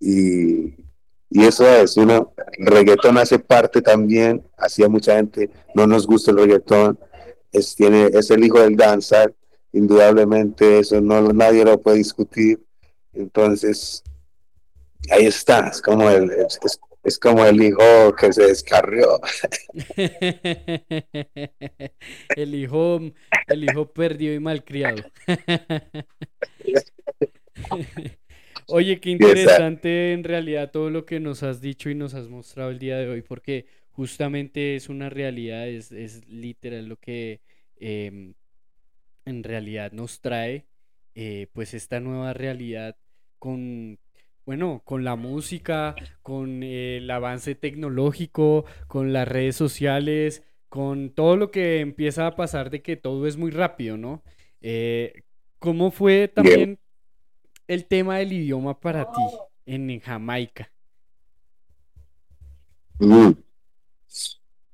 Y, 0.00 0.74
y 1.30 1.44
eso 1.44 1.66
es, 1.66 1.96
uno, 1.96 2.32
el 2.56 2.66
reggaetón 2.66 3.18
hace 3.18 3.38
parte 3.38 3.82
también, 3.82 4.42
así 4.56 4.82
a 4.82 4.88
mucha 4.88 5.16
gente 5.16 5.50
no 5.74 5.86
nos 5.86 6.06
gusta 6.06 6.30
el 6.30 6.38
reggaetón, 6.38 6.98
es, 7.52 7.74
tiene, 7.74 8.06
es 8.06 8.30
el 8.30 8.44
hijo 8.44 8.60
del 8.60 8.76
danza, 8.76 9.26
indudablemente 9.72 10.78
eso 10.78 11.00
no 11.00 11.32
nadie 11.32 11.64
lo 11.64 11.80
puede 11.80 11.98
discutir. 11.98 12.62
Entonces, 13.12 14.02
ahí 15.10 15.26
está, 15.26 15.68
es 15.68 15.82
como 15.82 16.08
el, 16.08 16.30
es, 16.30 16.58
es, 16.64 16.80
es 17.08 17.18
como 17.18 17.44
el 17.44 17.60
hijo 17.62 18.14
que 18.16 18.32
se 18.32 18.44
descarrió. 18.44 19.20
el 22.36 22.54
hijo, 22.54 23.00
el 23.46 23.64
hijo 23.64 23.92
perdido 23.92 24.34
y 24.34 24.40
malcriado. 24.40 25.02
Oye, 28.66 29.00
qué 29.00 29.10
interesante 29.10 30.12
en 30.12 30.24
realidad 30.24 30.70
todo 30.70 30.90
lo 30.90 31.06
que 31.06 31.20
nos 31.20 31.42
has 31.42 31.62
dicho 31.62 31.88
y 31.88 31.94
nos 31.94 32.12
has 32.14 32.28
mostrado 32.28 32.70
el 32.70 32.78
día 32.78 32.98
de 32.98 33.08
hoy, 33.08 33.22
porque 33.22 33.66
justamente 33.90 34.76
es 34.76 34.90
una 34.90 35.08
realidad, 35.08 35.66
es, 35.66 35.90
es 35.90 36.28
literal 36.28 36.86
lo 36.86 36.98
que 36.98 37.40
eh, 37.80 38.34
en 39.24 39.42
realidad 39.42 39.92
nos 39.92 40.20
trae, 40.20 40.66
eh, 41.14 41.46
pues 41.52 41.72
esta 41.72 41.98
nueva 41.98 42.34
realidad 42.34 42.98
con, 43.38 43.98
bueno, 44.48 44.80
con 44.82 45.04
la 45.04 45.14
música, 45.14 45.94
con 46.22 46.62
eh, 46.62 46.96
el 46.96 47.10
avance 47.10 47.54
tecnológico, 47.54 48.64
con 48.86 49.12
las 49.12 49.28
redes 49.28 49.56
sociales, 49.56 50.42
con 50.70 51.10
todo 51.10 51.36
lo 51.36 51.50
que 51.50 51.80
empieza 51.80 52.26
a 52.26 52.34
pasar 52.34 52.70
de 52.70 52.80
que 52.80 52.96
todo 52.96 53.26
es 53.26 53.36
muy 53.36 53.50
rápido, 53.50 53.98
¿no? 53.98 54.22
Eh, 54.62 55.20
¿Cómo 55.58 55.90
fue 55.90 56.28
también 56.28 56.78
el 57.66 57.84
tema 57.84 58.16
del 58.16 58.32
idioma 58.32 58.80
para 58.80 59.12
ti 59.12 59.20
en, 59.66 59.90
en 59.90 60.00
Jamaica? 60.00 60.72
Mm. 63.00 63.32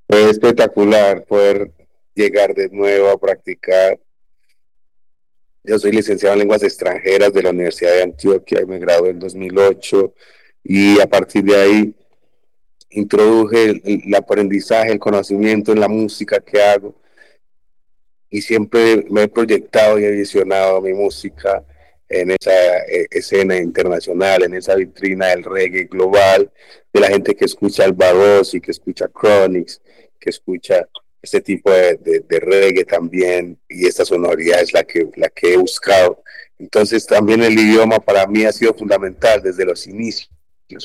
Fue 0.07 0.31
espectacular 0.31 1.25
poder 1.25 1.73
llegar 2.15 2.55
de 2.55 2.69
nuevo 2.69 3.09
a 3.09 3.19
practicar. 3.19 3.99
Yo 5.67 5.79
soy 5.79 5.93
licenciado 5.93 6.35
en 6.35 6.41
lenguas 6.41 6.63
extranjeras 6.63 7.33
de 7.33 7.43
la 7.43 7.51
Universidad 7.51 7.93
de 7.93 8.03
Antioquia 8.03 8.61
y 8.61 8.67
me 8.67 8.79
gradué 8.79 9.11
en 9.11 9.19
2008 9.19 10.15
y 10.63 11.01
a 11.01 11.07
partir 11.07 11.43
de 11.43 11.57
ahí 11.57 11.95
introduje 12.91 13.65
el, 13.71 13.83
el, 13.85 14.15
aprendizaje, 14.15 14.93
el 14.93 14.99
conocimiento 14.99 15.73
en 15.73 15.81
la 15.81 15.89
música 15.89 16.39
que 16.39 16.63
hago 16.63 16.95
y 18.29 18.43
siempre 18.43 19.07
me 19.09 19.23
he 19.23 19.29
proyectado 19.29 19.99
y 19.99 20.05
he 20.05 20.11
visionado 20.11 20.83
mi 20.83 20.93
música 20.93 21.65
en 22.11 22.33
esa 22.33 22.53
eh, 22.87 23.07
escena 23.11 23.57
internacional, 23.57 24.45
en 24.45 24.55
esa 24.55 24.75
vitrina 24.75 25.29
del 25.29 25.45
reggae 25.45 25.85
global, 25.85 26.51
de 26.93 27.01
la 27.01 27.09
gente 27.09 27.35
que 27.35 27.47
escucha 27.47 27.87
el 27.87 27.97
y 28.53 28.61
que 28.61 28.71
escucha 28.71 29.09
Chronics, 29.09 29.81
que 30.21 30.31
escucha 30.31 30.87
este 31.25 31.41
tipo 31.41 31.71
de, 31.71 31.97
de, 31.97 32.21
de, 32.21 32.41
reggae 32.41 32.85
también, 32.85 33.59
y 33.67 33.87
esta 33.87 34.05
sonoridad 34.05 34.61
es 34.61 34.75
la 34.75 34.85
que, 34.85 35.09
la 35.17 35.31
que 35.31 35.55
he 35.55 35.57
buscado. 35.57 36.23
Entonces 36.59 37.07
también 37.07 37.43
el 37.43 37.59
idioma 37.59 37.99
para 37.99 38.27
mí 38.27 38.45
ha 38.45 38.53
sido 38.53 38.75
fundamental 38.75 39.43
desde 39.43 39.65
los 39.65 39.87
inicios, 39.87 40.29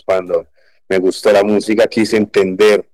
cuando 0.06 0.48
me 0.88 0.98
gustó 0.98 1.32
la 1.34 1.44
música, 1.44 1.88
quise 1.88 2.16
entender 2.16 2.88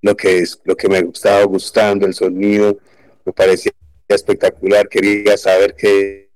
lo 0.00 0.16
que 0.16 0.38
es 0.38 0.58
lo 0.64 0.74
que 0.74 0.88
me 0.88 0.98
estaba 0.98 1.44
gustando, 1.44 2.06
el 2.06 2.14
sonido, 2.14 2.78
me 3.26 3.32
parecía 3.32 3.72
espectacular, 4.08 4.88
quería 4.88 5.36
saber 5.36 5.74
qué 5.74 6.30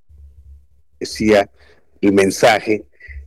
decía 0.98 1.50
el 2.02 2.12
mensaje 2.12 2.84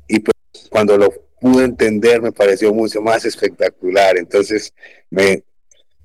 y 0.08 0.20
pues 0.20 0.70
cuando 0.70 0.98
lo 0.98 1.12
pude 1.42 1.66
entender 1.66 2.22
me 2.22 2.32
pareció 2.32 2.72
mucho 2.74 3.02
más 3.02 3.26
espectacular, 3.26 4.18
entonces 4.18 4.72
me, 5.10 5.44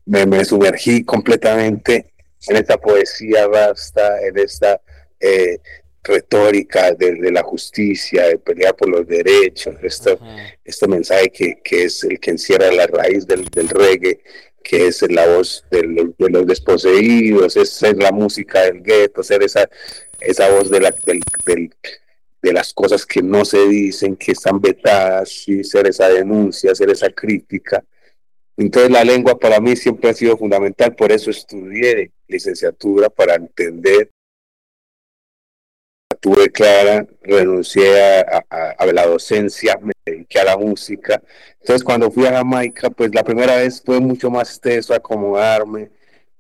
me, 0.09 0.27
me 0.27 0.45
sumergí 0.45 1.05
completamente 1.05 2.13
en 2.49 2.57
esta 2.57 2.79
poesía 2.79 3.47
vasta, 3.47 4.27
en 4.27 4.39
esta 4.39 4.81
eh, 5.21 5.59
retórica 6.03 6.93
de, 6.95 7.31
la 7.31 7.43
justicia, 7.43 8.29
de 8.29 8.39
pelear 8.39 8.75
por 8.75 8.89
los 8.89 9.07
derechos, 9.07 9.75
esto, 9.83 10.19
este 10.65 10.89
mensaje 10.89 11.31
que, 11.31 11.61
que, 11.63 11.85
es 11.85 12.03
el 12.05 12.19
que 12.19 12.31
encierra 12.31 12.73
la 12.73 12.87
raíz 12.87 13.27
del, 13.27 13.45
del 13.47 13.69
reggae, 13.69 14.21
que 14.63 14.87
es 14.87 15.03
la 15.11 15.27
voz 15.27 15.65
de 15.71 15.83
los, 15.83 16.47
desposeídos, 16.47 17.57
es 17.57 17.71
ser 17.71 17.97
la 17.97 18.11
música 18.11 18.63
del 18.63 18.83
gueto, 18.83 19.23
ser 19.23 19.43
esa, 19.43 19.69
esa 20.21 20.49
voz 20.51 20.71
de, 20.71 20.81
la, 20.81 20.95
del, 21.45 21.75
de 22.41 22.53
las 22.53 22.73
cosas 22.73 23.05
que 23.05 23.23
no 23.23 23.45
se 23.45 23.67
dicen, 23.69 24.17
que 24.17 24.33
están 24.33 24.59
vetadas, 24.61 25.47
y 25.47 25.63
ser 25.65 25.87
esa 25.87 26.09
denuncia, 26.09 26.75
ser 26.75 26.91
esa 26.91 27.11
crítica. 27.11 27.85
Entonces 28.59 28.91
la 28.91 29.05
lengua 29.05 29.39
para 29.39 29.61
mí 29.61 29.77
siempre 29.77 30.11
ha 30.11 30.15
sido 30.15 30.37
fundamental, 30.37 30.95
por 30.95 31.13
eso 31.13 31.31
estudié 31.31 32.11
licenciatura 32.27 33.09
para 33.09 33.37
entender 33.37 34.11
tuve 36.21 36.51
clara, 36.51 37.07
renuncié 37.23 38.01
a, 38.01 38.87
la 38.93 39.07
docencia, 39.07 39.79
me 39.81 39.93
dediqué 40.05 40.41
a 40.41 40.45
la 40.45 40.57
música. 40.57 41.23
Entonces, 41.61 41.85
cuando 41.85 42.11
fui 42.11 42.27
a 42.27 42.33
Jamaica, 42.33 42.91
pues 42.91 43.15
la 43.15 43.23
primera 43.23 43.57
vez 43.57 43.81
fue 43.85 44.01
mucho 44.01 44.31
más 44.31 44.61
teso 44.61 44.95
acomodarme. 44.95 45.91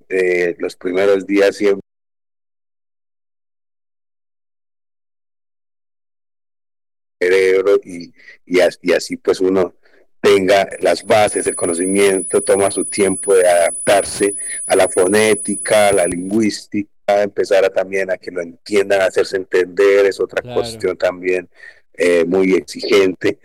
Eh, 0.08 0.56
los 0.58 0.74
primeros 0.76 1.26
días 1.26 1.56
siempre 1.56 1.82
y, 7.84 8.12
así 8.92 9.16
pues 9.16 9.40
uno 9.40 9.74
tenga 10.20 10.68
las 10.80 11.04
bases, 11.04 11.46
el 11.46 11.54
conocimiento, 11.54 12.42
toma 12.42 12.70
su 12.70 12.84
tiempo 12.84 13.34
de 13.34 13.48
adaptarse 13.48 14.34
a 14.66 14.76
la 14.76 14.88
fonética, 14.88 15.88
a 15.88 15.92
la 15.92 16.06
lingüística 16.06 16.90
empezar 17.16 17.64
a 17.64 17.70
también 17.70 18.10
a 18.10 18.18
que 18.18 18.30
lo 18.30 18.42
entiendan, 18.42 19.00
a 19.00 19.06
hacerse 19.06 19.36
entender, 19.36 20.06
es 20.06 20.20
otra 20.20 20.42
cuestión 20.42 20.96
también 20.96 21.48
eh, 21.94 22.24
muy 22.26 22.54
exigente. 22.54 23.38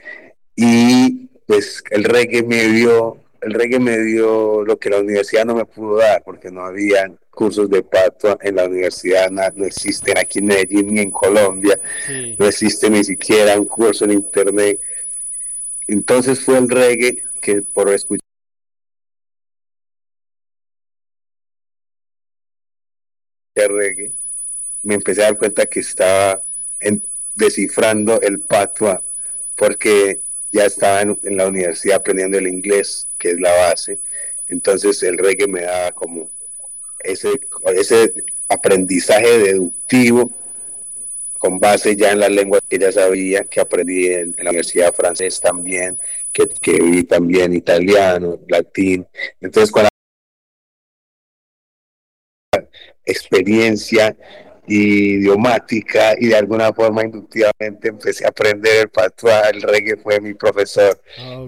Y 0.55 1.29
pues 1.45 1.83
el 1.89 2.03
reggae 2.03 2.43
me 2.43 2.67
dio, 2.67 3.17
el 3.41 3.53
reggae 3.53 3.79
me 3.79 3.99
dio 3.99 4.63
lo 4.63 4.77
que 4.77 4.89
la 4.89 4.99
universidad 4.99 5.45
no 5.45 5.55
me 5.55 5.65
pudo 5.65 5.97
dar, 5.97 6.23
porque 6.23 6.51
no 6.51 6.61
habían 6.61 7.17
cursos 7.29 7.69
de 7.69 7.81
pato 7.81 8.37
en 8.41 8.55
la 8.55 8.65
universidad, 8.65 9.31
no, 9.31 9.65
existen 9.65 10.17
aquí 10.17 10.39
en 10.39 10.45
Medellín 10.45 10.93
ni 10.93 11.01
en 11.01 11.11
Colombia, 11.11 11.79
no 12.37 12.45
existe 12.45 12.89
ni 12.89 13.03
siquiera 13.03 13.59
un 13.59 13.65
curso 13.65 14.05
en 14.05 14.11
internet. 14.11 14.79
Entonces 15.87 16.39
fue 16.39 16.57
el 16.57 16.69
reggae 16.69 17.23
que 17.41 17.61
por 17.61 17.89
escuchar 17.89 18.23
reggae, 23.55 24.13
me 24.81 24.95
empecé 24.95 25.21
a 25.21 25.25
dar 25.25 25.37
cuenta 25.37 25.65
que 25.65 25.79
estaba 25.79 26.41
descifrando 27.35 28.21
el 28.21 28.39
patua, 28.39 29.03
porque 29.55 30.21
ya 30.51 30.65
estaba 30.65 31.01
en, 31.01 31.17
la 31.37 31.47
universidad 31.47 31.97
aprendiendo 31.97 32.37
el 32.37 32.47
inglés, 32.47 33.09
que 33.17 33.31
es 33.31 33.39
la 33.39 33.51
base. 33.51 33.99
Entonces 34.47 35.01
el 35.03 35.17
reggae 35.17 35.47
me 35.47 35.61
daba 35.61 35.91
como 35.93 36.29
ese, 36.99 37.41
ese 37.75 38.13
aprendizaje 38.47 39.39
deductivo 39.39 40.31
con 41.43 41.59
base 41.59 41.97
ya 41.97 42.13
en 42.13 42.21
las 42.21 42.31
lenguas 42.31 42.61
que 42.69 42.79
ya 42.79 42.89
sabía, 42.89 43.43
que 43.43 43.59
aprendí 43.59 44.07
en, 44.07 44.33
la 44.37 44.51
universidad 44.51 44.93
francés 44.93 45.41
también, 45.41 45.99
que, 46.31 46.47
que 46.47 46.81
vi 46.81 47.03
también 47.03 47.53
italiano, 47.53 48.39
latín. 48.47 49.05
Entonces, 49.41 49.69
cuando 49.69 49.89
experiencia 53.03 54.15
idiomática 54.67 56.15
y 56.17 56.27
de 56.27 56.37
alguna 56.37 56.71
forma 56.71 57.03
inductivamente 57.03 57.89
empecé 57.89 58.23
a 58.23 58.29
aprender 58.29 58.83
el 58.83 58.87
patois, 58.87 59.49
el 59.51 59.63
reggae 59.63 59.97
fue 59.97 60.21
mi 60.21 60.35
profesor, 60.35 60.97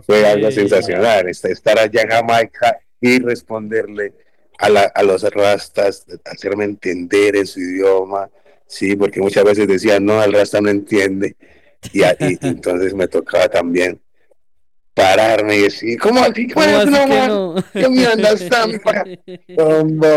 fue 0.06 0.28
algo 0.28 0.52
sensacional, 0.52 1.30
estar 1.30 1.80
allá 1.80 2.02
en 2.02 2.10
Jamaica 2.10 2.80
y 3.00 3.20
responderle 3.20 4.12
a, 4.58 4.68
la, 4.68 4.82
a 4.94 5.04
los 5.04 5.24
rastas, 5.24 6.06
hacerme 6.26 6.66
entender 6.66 7.38
en 7.38 7.48
su 7.48 7.62
idioma, 7.62 8.30
sí, 8.68 8.96
porque 8.96 9.20
muchas 9.20 9.44
veces 9.44 9.68
decían, 9.68 10.06
no, 10.06 10.24
el 10.24 10.34
rasta 10.34 10.62
no 10.62 10.70
entiende, 10.70 11.36
y, 11.94 12.02
entonces 12.20 12.94
me 12.94 13.08
tocaba 13.08 13.48
también 13.48 14.00
pararme 14.94 15.58
y 15.58 15.62
decir, 15.64 16.00
¿cómo 16.00 16.22
así? 16.22 16.48
¿Cómo 16.48 16.66
así 16.66 16.92
que 16.92 17.28
no? 17.28 17.56
Yo 17.74 17.92
me 17.92 18.08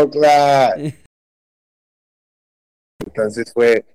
claro. 0.11 0.83
Entonces 3.05 3.51
fue, 3.53 3.85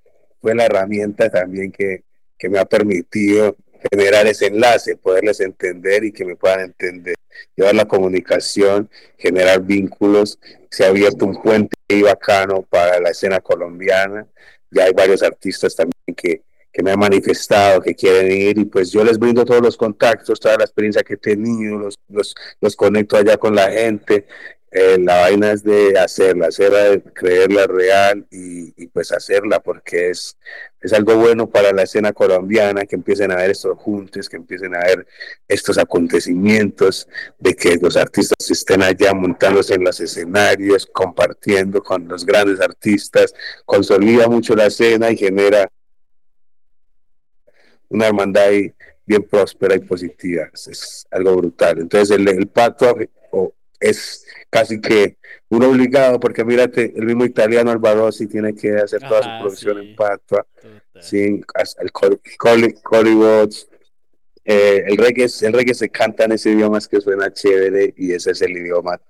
fue 0.41 0.55
la 0.55 0.67
herramienta 0.67 1.31
también 1.31 1.73
que, 1.73 2.05
que 2.39 2.49
me 2.49 2.59
ha 2.59 2.65
permitido 2.65 3.57
generar 3.91 4.27
ese 4.27 4.47
enlace, 4.47 4.97
poderles 4.97 5.41
entender 5.41 6.05
y 6.05 6.13
que 6.13 6.25
me 6.25 6.37
puedan 6.37 6.61
entender, 6.61 7.15
llevar 7.55 7.75
la 7.75 7.87
comunicación, 7.87 8.89
generar 9.19 9.61
vínculos. 9.61 10.39
Se 10.71 10.85
ha 10.85 10.89
abierto 10.89 11.27
un 11.27 11.41
puente 11.41 11.74
y 11.89 12.03
bacano 12.03 12.62
para 12.62 13.01
la 13.01 13.11
escena 13.11 13.41
colombiana. 13.41 14.26
Ya 14.70 14.85
hay 14.85 14.93
varios 14.93 15.22
artistas 15.22 15.76
también 15.76 16.14
que, 16.16 16.43
que 16.72 16.82
me 16.82 16.91
han 16.91 16.99
manifestado 16.99 17.80
que 17.80 17.95
quieren 17.95 18.30
ir 18.32 18.59
y 18.59 18.64
pues 18.64 18.91
yo 18.91 19.05
les 19.05 19.18
brindo 19.18 19.45
todos 19.45 19.62
los 19.62 19.76
contactos, 19.76 20.41
toda 20.41 20.57
la 20.57 20.64
experiencia 20.64 21.03
que 21.03 21.14
he 21.14 21.18
tenido, 21.18 21.78
los, 21.78 21.95
los, 22.09 22.35
los 22.61 22.76
conecto 22.76 23.16
allá 23.16 23.37
con 23.37 23.55
la 23.55 23.70
gente 23.70 24.26
eh, 24.74 24.99
la 24.99 25.20
vaina 25.20 25.53
es 25.53 25.62
de 25.62 25.97
hacerla, 25.97 26.49
hacerla, 26.49 27.01
creerla 27.12 27.68
real 27.68 28.26
y, 28.28 28.89
pues 28.89 29.12
hacerla 29.12 29.61
porque 29.61 30.11
es, 30.11 30.37
es 30.85 30.93
algo 30.93 31.16
bueno 31.16 31.49
para 31.49 31.72
la 31.72 31.85
escena 31.85 32.12
colombiana, 32.12 32.85
que 32.85 32.95
empiecen 32.95 33.32
a 33.32 33.37
ver 33.37 33.53
estos 33.53 33.78
juntos, 33.78 34.28
que 34.28 34.37
empiecen 34.37 34.76
a 34.76 34.80
ver 34.80 35.07
estos 35.49 35.78
acontecimientos, 35.78 37.09
de 37.39 37.55
que 37.55 37.78
los 37.80 37.97
artistas 37.97 38.51
estén 38.51 38.82
allá 38.82 39.14
montándose 39.14 39.74
en 39.74 39.85
los 39.85 39.99
escenarios, 39.99 40.85
compartiendo 40.85 41.82
con 41.82 42.07
los 42.07 42.26
grandes 42.26 42.61
artistas, 42.61 43.35
consolida 43.64 44.28
mucho 44.28 44.55
la 44.55 44.66
escena 44.66 45.11
y 45.11 45.16
genera 45.16 45.72
una 47.89 48.09
hermandad 48.09 48.51
bien 49.07 49.22
próspera 49.22 49.76
y 49.76 49.80
positiva. 49.80 50.51
Es, 50.53 51.07
algo 51.11 51.35
brutal. 51.37 51.78
Entonces 51.78 52.11
el, 52.14 52.28
el 52.28 52.47
pacto 52.49 52.95
es 53.91 54.26
casi 54.51 54.80
que 54.80 55.16
un 55.49 55.62
obligado, 55.62 56.18
porque 56.20 56.45
mírate, 56.45 56.93
el 56.97 57.07
mismo 57.07 57.24
italiano 57.24 57.70
Alvarosi 57.70 58.26
tiene 58.26 58.55
que 58.55 58.76
hacer 58.76 59.01
toda 59.01 59.22
su 59.22 59.28
producción 59.41 59.78
en 59.78 59.97
patua, 59.97 60.47
sin 61.01 61.45
el 61.80 61.91
Hollywood, 62.91 63.55
eh, 64.45 64.85
el, 64.87 64.97
reggae, 64.97 65.26
el 65.43 65.53
reggae 65.53 65.74
se 65.74 65.89
canta 65.89 66.24
en 66.24 66.32
ese 66.32 66.51
idioma 66.51 66.78
que 66.80 67.01
suena 67.01 67.32
chévere 67.32 67.95
y 67.97 68.12
ese 68.12 68.32
es 68.32 68.43
el 68.43 68.53
idioma 68.53 69.01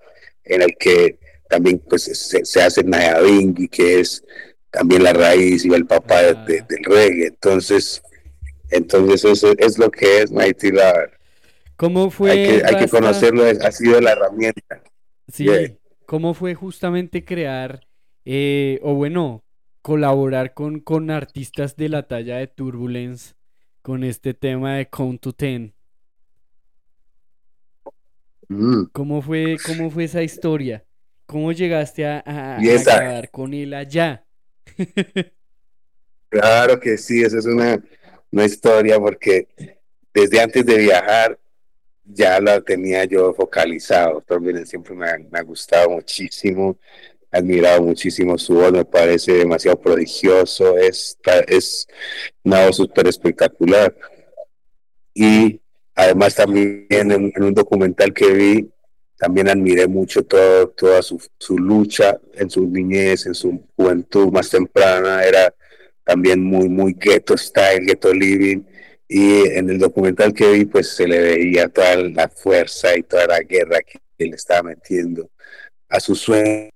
en 0.45 0.63
el 0.63 0.77
que 0.79 1.19
también 1.49 1.81
pues 1.81 2.05
se, 2.05 2.45
se 2.45 2.63
hace 2.63 2.85
Nayabingi, 2.85 3.69
que 3.69 4.01
es 4.01 4.23
también 4.71 5.03
la 5.03 5.13
raíz 5.13 5.65
y 5.65 5.73
el 5.73 5.87
papá 5.87 6.23
del 6.23 6.65
reggae. 6.85 7.27
Entonces, 7.27 8.03
entonces 8.71 9.25
eso 9.25 9.55
es 9.59 9.79
lo 9.79 9.91
que 9.91 10.23
es 10.23 10.31
Mighty 10.31 10.71
Love. 10.73 11.11
¿Cómo 11.77 12.11
fue? 12.11 12.31
Hay 12.31 12.47
que, 12.47 12.65
hay 12.65 12.77
que 12.77 12.89
conocerlo, 12.89 13.45
ha 13.45 13.73
sido 13.73 14.01
la 14.01 14.13
herramienta. 14.13 14.83
Sí, 15.29 15.49
¿cómo 16.07 16.35
fue 16.35 16.55
justamente 16.55 17.25
crear, 17.25 17.81
eh, 18.25 18.79
o 18.83 18.95
bueno, 18.95 19.45
colaborar 19.83 20.55
con, 20.55 20.81
con 20.81 21.11
artistas 21.11 21.77
de 21.77 21.89
la 21.89 22.07
talla 22.07 22.37
de 22.37 22.47
Turbulence 22.47 23.35
con 23.83 24.05
este 24.05 24.35
tema 24.35 24.77
de 24.77 24.89
Count 24.89 25.21
to 25.21 25.33
Ten? 25.33 25.75
Mm. 28.49 28.85
¿Cómo, 28.93 29.23
fue, 29.23 29.57
¿Cómo 29.67 29.91
fue 29.91 30.05
esa 30.05 30.23
historia? 30.23 30.85
¿Cómo 31.27 31.53
llegaste 31.53 32.07
a, 32.07 32.23
a, 32.25 33.27
con 33.33 33.55
él 33.55 33.75
allá? 33.75 34.27
claro 36.29 36.79
que 36.79 36.99
sí, 36.99 37.23
esa 37.23 37.39
es 37.39 37.47
una, 37.47 37.83
una 38.31 38.45
historia 38.45 38.99
porque 38.99 39.49
desde 40.13 40.41
antes 40.41 40.65
de 40.67 40.79
viajar 40.79 41.39
ya 42.05 42.41
la 42.41 42.61
tenía 42.61 43.05
yo 43.05 43.33
focalizado. 43.35 44.21
También 44.23 44.67
siempre 44.67 44.95
me 44.95 45.07
ha, 45.09 45.43
gustado 45.43 45.91
muchísimo, 45.91 46.79
he 47.33 47.39
admirado 47.39 47.83
muchísimo 47.83 48.39
su 48.39 48.55
voz, 48.55 48.73
me 48.73 48.85
parece 48.85 49.33
demasiado 49.33 49.81
prodigioso, 49.81 50.77
es, 50.79 51.19
es 51.49 51.87
una 52.43 52.67
voz 52.67 52.77
súper 52.77 53.07
espectacular. 53.09 53.95
Y 55.15 55.61
además 55.95 56.35
también 56.35 56.87
en, 56.91 57.33
un 57.43 57.55
documental 57.55 58.13
que 58.13 58.33
vi, 58.33 58.71
también 59.17 59.49
admiré 59.49 59.87
mucho 59.87 60.25
todo, 60.25 60.69
toda 60.71 61.01
su, 61.03 61.23
su 61.39 61.57
lucha 61.57 62.19
en 62.35 62.51
su 62.51 62.67
niñez, 62.67 63.27
en 63.27 63.35
su 63.35 63.63
juventud 63.77 64.31
más 64.33 64.51
temprana, 64.51 65.25
era 65.25 65.55
también 66.05 66.43
muy, 66.43 66.69
muy 66.69 66.95
ghetto 66.95 67.37
style, 67.37 67.87
ghetto 67.87 68.13
living, 68.13 68.63
y 69.09 69.47
en 69.49 69.71
el 69.71 69.79
documental 69.79 70.33
que 70.33 70.51
vi 70.51 70.65
pues 70.65 70.91
se 70.91 71.07
le 71.07 71.21
veía 71.21 71.69
toda 71.69 71.97
la 71.97 72.29
fuerza 72.29 72.97
y 72.97 73.03
toda 73.03 73.27
la 73.27 73.41
guerra 73.41 73.81
que 73.81 73.99
él 74.19 74.35
estaba 74.35 74.63
metiendo 74.71 75.31
a 75.89 76.01
su 76.01 76.15
sueño. 76.15 76.71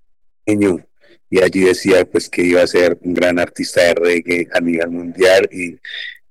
Y 1.31 1.43
allí 1.43 1.61
decía 1.61 2.05
pues 2.05 2.29
que 2.29 2.43
iba 2.43 2.63
a 2.63 2.67
ser 2.67 2.99
un 3.03 3.15
gran 3.15 3.39
artista 3.39 3.83
de 3.83 3.95
reggae 3.95 4.49
a 4.53 4.61
nivel 4.61 4.91
mundial 4.91 5.49
y 5.53 5.79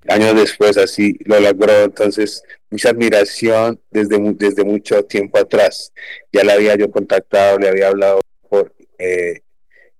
años 0.07 0.35
después 0.35 0.77
así 0.77 1.17
lo 1.25 1.39
logró. 1.39 1.83
Entonces 1.83 2.43
mucha 2.69 2.89
admiración 2.89 3.79
desde 3.91 4.17
desde 4.35 4.63
mucho 4.63 5.03
tiempo 5.03 5.37
atrás. 5.37 5.93
Ya 6.31 6.43
le 6.43 6.51
había 6.53 6.75
yo 6.75 6.89
contactado 6.91 7.59
le 7.59 7.69
había 7.69 7.89
hablado 7.89 8.21
por 8.49 8.73
eh, 8.97 9.41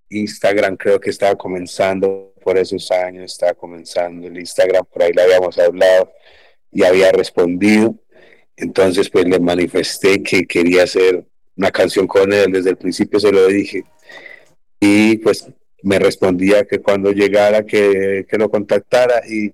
Instagram 0.09 0.77
creo 0.77 0.99
que 0.99 1.09
estaba 1.09 1.35
comenzando 1.35 2.33
por 2.47 2.57
esos 2.57 2.89
años 2.91 3.33
estaba 3.33 3.53
comenzando 3.53 4.25
el 4.25 4.39
Instagram 4.39 4.85
por 4.85 5.03
ahí 5.03 5.11
le 5.11 5.21
habíamos 5.21 5.59
hablado 5.59 6.13
y 6.71 6.81
había 6.85 7.11
respondido. 7.11 7.93
Entonces 8.55 9.09
pues 9.09 9.25
le 9.25 9.37
manifesté 9.37 10.23
que 10.23 10.47
quería 10.47 10.83
hacer 10.83 11.25
una 11.57 11.71
canción 11.71 12.07
con 12.07 12.31
él. 12.31 12.53
Desde 12.53 12.69
el 12.69 12.77
principio 12.77 13.19
se 13.19 13.33
lo 13.33 13.47
dije. 13.47 13.83
Y 14.79 15.17
pues 15.17 15.45
me 15.83 15.99
respondía 15.99 16.63
que 16.63 16.79
cuando 16.79 17.11
llegara 17.11 17.65
que, 17.65 18.25
que 18.29 18.37
lo 18.37 18.49
contactara. 18.49 19.21
Y 19.27 19.53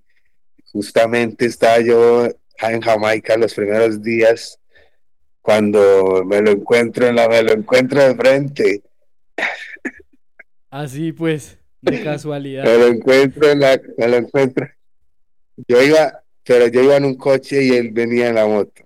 justamente 0.72 1.48
estaba 1.48 1.80
yo 1.80 2.28
en 2.60 2.80
Jamaica 2.80 3.38
los 3.38 3.56
primeros 3.56 4.04
días. 4.04 4.60
Cuando 5.41 6.24
me 6.26 6.41
lo 6.41 6.52
encuentro 6.52 7.08
en 7.08 7.16
la 7.16 7.28
me 7.28 7.41
lo 7.41 7.54
encuentro 7.54 8.04
de 8.04 8.16
frente 8.16 8.84
así 10.70 11.12
pues 11.12 11.60
de 11.84 12.04
casualidad 12.04 12.64
me 12.64 12.78
lo 12.78 12.88
encuentro 12.88 13.50
en 13.50 13.60
la 13.60 13.80
me 13.98 14.08
lo 14.08 14.18
encuentro 14.18 14.68
yo 15.68 15.82
iba 15.82 16.24
pero 16.44 16.68
yo 16.68 16.82
iba 16.84 16.98
en 16.98 17.06
un 17.06 17.16
coche 17.16 17.64
y 17.64 17.70
él 17.72 17.92
venía 17.92 18.28
en 18.30 18.36
la 18.36 18.46
moto 18.48 18.84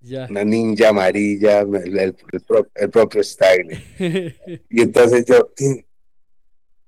ya. 0.00 0.26
una 0.28 0.44
ninja 0.44 0.88
amarilla, 0.90 1.60
el, 1.60 1.74
el, 1.76 1.98
el, 1.98 2.40
pro- 2.46 2.68
el 2.74 2.90
propio 2.90 3.22
style. 3.22 3.80
y 4.68 4.82
entonces 4.82 5.24
yo, 5.24 5.50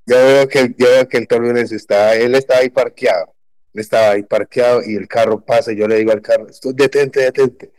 yo 0.07 0.17
veo 0.17 0.49
que, 0.49 0.75
yo 0.77 0.87
veo 0.87 1.09
que 1.09 1.17
el 1.19 1.27
Turbulence 1.29 1.75
estaba, 1.75 2.15
él 2.15 2.35
estaba 2.35 2.61
ahí 2.61 2.71
parqueado, 2.71 3.35
él 3.75 3.81
estaba 3.81 4.11
ahí 4.13 4.23
parqueado 4.23 4.83
y 4.85 4.95
el 4.97 5.09
carro 5.09 5.41
pasa, 5.45 5.73
y 5.73 5.77
yo 5.77 5.89
le 5.89 5.97
digo 5.97 6.13
al 6.13 6.21
carro, 6.23 6.49
"Esto- 6.49 6.73
detente, 6.73 7.21
detente. 7.21 7.73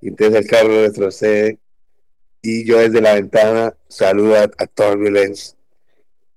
Y 0.00 0.08
entonces 0.08 0.36
el 0.42 0.46
carro 0.46 0.82
retrocede 0.82 1.58
y 2.42 2.64
yo 2.66 2.78
desde 2.78 3.00
la 3.00 3.14
ventana 3.14 3.74
saludo 3.88 4.36
a, 4.36 4.42
a 4.58 4.66
Turbulence 4.66 5.55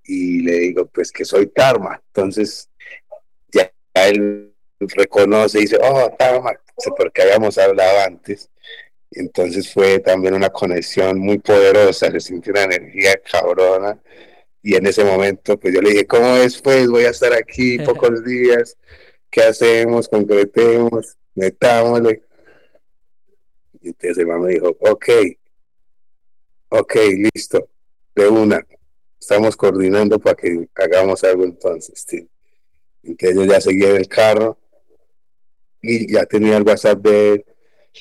y 0.10 0.42
le 0.42 0.54
digo 0.54 0.88
pues 0.88 1.12
que 1.12 1.24
soy 1.24 1.48
Tarma. 1.48 2.02
Entonces 2.08 2.68
ya 3.52 3.72
él 3.94 4.56
reconoce 4.80 5.60
y 5.60 5.62
dice, 5.62 5.78
oh, 5.82 6.12
Tarma, 6.18 6.60
porque 6.98 7.22
habíamos 7.22 7.60
hablado 7.60 8.00
antes. 8.00 8.50
Entonces 9.12 9.72
fue 9.72 10.00
también 10.00 10.34
una 10.34 10.50
conexión 10.50 11.20
muy 11.20 11.38
poderosa, 11.38 12.10
se 12.12 12.20
sintió 12.20 12.54
una 12.54 12.64
energía 12.64 13.22
cabrona. 13.32 14.02
Y 14.64 14.76
en 14.76 14.88
ese 14.88 15.04
momento, 15.04 15.60
pues 15.60 15.76
yo 15.76 15.82
le 15.82 15.92
dije, 15.92 16.08
¿cómo 16.08 16.36
es? 16.38 16.60
Pues 16.60 16.90
voy 16.90 17.04
a 17.04 17.12
estar 17.12 17.34
aquí 17.34 17.78
pocos 17.86 18.24
días, 18.26 18.78
¿qué 19.30 19.44
hacemos? 19.44 20.10
Concretemos, 20.10 21.18
metámosle. 21.36 22.24
Y 23.82 23.90
entonces 23.90 24.18
el 24.18 24.28
man 24.28 24.42
me 24.42 24.54
dijo, 24.54 24.76
ok, 24.80 25.10
ok, 26.70 26.96
listo, 27.32 27.70
de 28.16 28.28
una. 28.28 28.66
Estamos 29.20 29.56
coordinando 29.56 30.18
para 30.20 30.36
que 30.36 30.68
hagamos 30.76 31.24
algo 31.24 31.44
entonces, 31.44 32.06
tío. 32.06 32.26
Entonces 33.04 33.36
yo 33.36 33.46
ya 33.46 33.62
seguía 33.62 33.90
en 33.90 33.98
el 33.98 34.08
carro 34.08 34.58
y 35.82 36.12
ya 36.12 36.26
tenía 36.26 36.58
el 36.58 36.64
WhatsApp 36.64 37.00
de 37.00 37.34
él. 37.34 37.46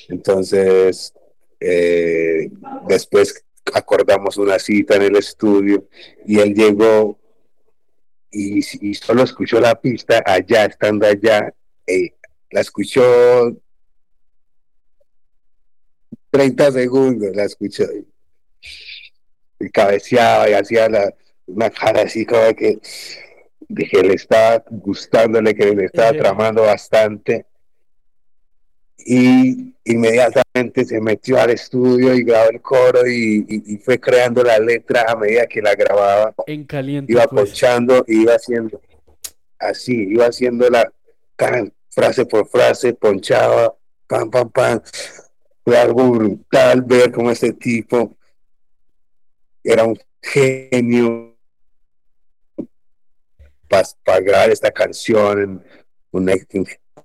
Entonces, 0.07 1.13
eh, 1.59 2.49
después 2.87 3.43
acordamos 3.73 4.37
una 4.37 4.57
cita 4.59 4.95
en 4.95 5.03
el 5.03 5.15
estudio 5.17 5.87
y 6.25 6.39
él 6.39 6.53
llegó 6.53 7.19
y, 8.31 8.61
solo 8.93 9.23
escuchó 9.23 9.59
la 9.59 9.79
pista 9.79 10.23
allá, 10.25 10.65
estando 10.65 11.07
allá. 11.07 11.53
eh, 11.87 12.13
la 12.51 12.61
escuchó 12.61 13.55
30 16.31 16.71
segundos, 16.71 17.35
la 17.35 17.43
escuchó. 17.43 17.85
Y 19.59 19.69
cabeceaba 19.69 20.49
y 20.49 20.53
hacía 20.53 20.87
la, 20.89 21.13
una 21.47 21.69
cara 21.69 22.01
así 22.03 22.25
como 22.25 22.53
que, 22.55 22.79
de 23.67 23.83
que 23.85 24.01
le 24.03 24.13
estaba 24.13 24.63
gustándole, 24.69 25.53
que 25.55 25.75
le 25.75 25.85
estaba 25.85 26.11
tramando 26.13 26.63
bastante 26.63 27.45
y 29.05 29.73
inmediatamente 29.85 30.83
se 30.85 30.99
metió 30.99 31.39
al 31.39 31.51
estudio 31.51 32.13
y 32.13 32.23
grabó 32.23 32.49
el 32.49 32.61
coro 32.61 33.07
y, 33.07 33.45
y- 33.47 33.73
y 33.73 33.77
fue 33.77 33.99
creando 33.99 34.43
la 34.43 34.59
letra 34.59 35.05
a 35.07 35.15
medida 35.15 35.47
que 35.47 35.61
la 35.61 35.73
grababa. 35.73 36.33
En 36.47 36.65
caliente. 36.65 37.11
Iba 37.11 37.25
pues. 37.27 37.49
ponchando, 37.51 38.03
iba 38.07 38.33
haciendo 38.33 38.81
así, 39.57 39.93
iba 40.09 40.25
haciendo 40.25 40.69
la 40.69 40.91
tan, 41.35 41.71
frase 41.89 42.25
por 42.25 42.47
frase, 42.47 42.93
ponchaba, 42.93 43.73
pam, 44.07 44.29
pam, 44.29 44.49
pam. 44.51 44.81
Fue 45.63 45.77
algo 45.77 46.11
brutal 46.11 46.81
ver 46.81 47.11
cómo 47.11 47.31
este 47.31 47.53
tipo 47.53 48.17
era 49.71 49.83
un 49.83 49.99
genio 50.21 51.37
para 53.67 54.19
grabar 54.19 54.49
esta 54.49 54.71
canción, 54.71 55.63
un, 56.09 56.31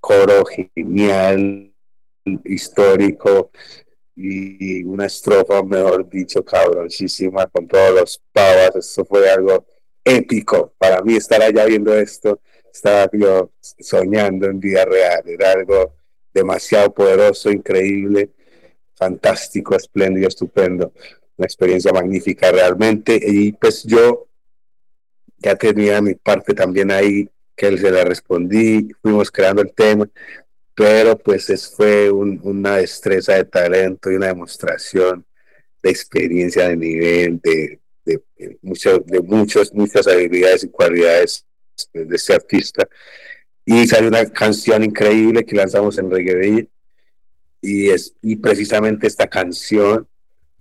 coro 0.01 0.45
genial, 0.47 1.71
histórico 2.45 3.51
y 4.17 4.83
una 4.85 5.07
estrofa, 5.07 5.63
mejor 5.63 6.09
dicho, 6.09 6.43
cabroncísima 6.43 7.47
con 7.49 7.69
todos 7.69 8.01
los 8.01 8.23
pavas. 8.33 8.77
Esto 8.77 9.05
fue 9.05 9.29
algo 9.29 9.67
épico. 10.03 10.73
Para 10.79 11.03
mí 11.03 11.17
estar 11.17 11.43
allá 11.43 11.67
viendo 11.67 11.95
esto, 11.95 12.41
estaba 12.73 13.11
yo 13.13 13.51
soñando 13.61 14.47
en 14.47 14.59
vida 14.59 14.87
real. 14.87 15.23
Era 15.27 15.53
algo 15.53 15.97
demasiado 16.33 16.95
poderoso, 16.95 17.51
increíble, 17.51 18.31
fantástico, 18.95 19.77
espléndido, 19.77 20.29
estupendo. 20.29 20.93
Una 21.37 21.47
experiencia 21.47 21.93
magnífica 21.93 22.51
realmente. 22.53 23.19
Y 23.23 23.53
pues 23.53 23.83
yo 23.85 24.27
ya 25.39 25.55
tenía 25.57 26.01
mi 26.01 26.15
parte 26.15 26.55
también 26.55 26.91
ahí, 26.91 27.29
que 27.57 27.67
él 27.69 27.79
se 27.79 27.91
la 27.91 28.05
respondí, 28.05 28.89
fuimos 29.03 29.31
creando 29.31 29.63
el 29.63 29.73
tema, 29.73 30.09
pero 30.75 31.17
pues 31.19 31.51
es, 31.51 31.69
fue 31.69 32.11
un- 32.11 32.41
una 32.43 32.77
destreza 32.79 33.35
de 33.35 33.45
talento 33.45 34.11
y 34.11 34.17
una 34.17 34.29
demostración 34.29 35.25
de 35.83 35.91
experiencia 35.91 36.69
de 36.69 36.77
nivel, 36.77 37.41
de, 37.43 37.81
de, 38.05 38.23
de 38.37 38.49
de 39.07 39.21
muchos, 39.21 39.73
muchas 39.75 40.07
habilidades 40.09 40.65
y 40.65 40.69
cualidades 40.69 41.47
de 41.93 42.17
este 42.17 42.35
artista. 42.35 42.89
Y 43.65 43.87
salió 43.87 44.09
una 44.09 44.25
canción 44.31 44.83
increíble 44.85 45.45
que 45.45 45.57
lanzamos 45.57 45.97
en 45.99 46.11
Reggae 46.11 46.69
y, 47.61 47.91
es, 47.91 48.15
y 48.23 48.37
precisamente 48.37 49.07
esta 49.07 49.27
canción 49.27 50.07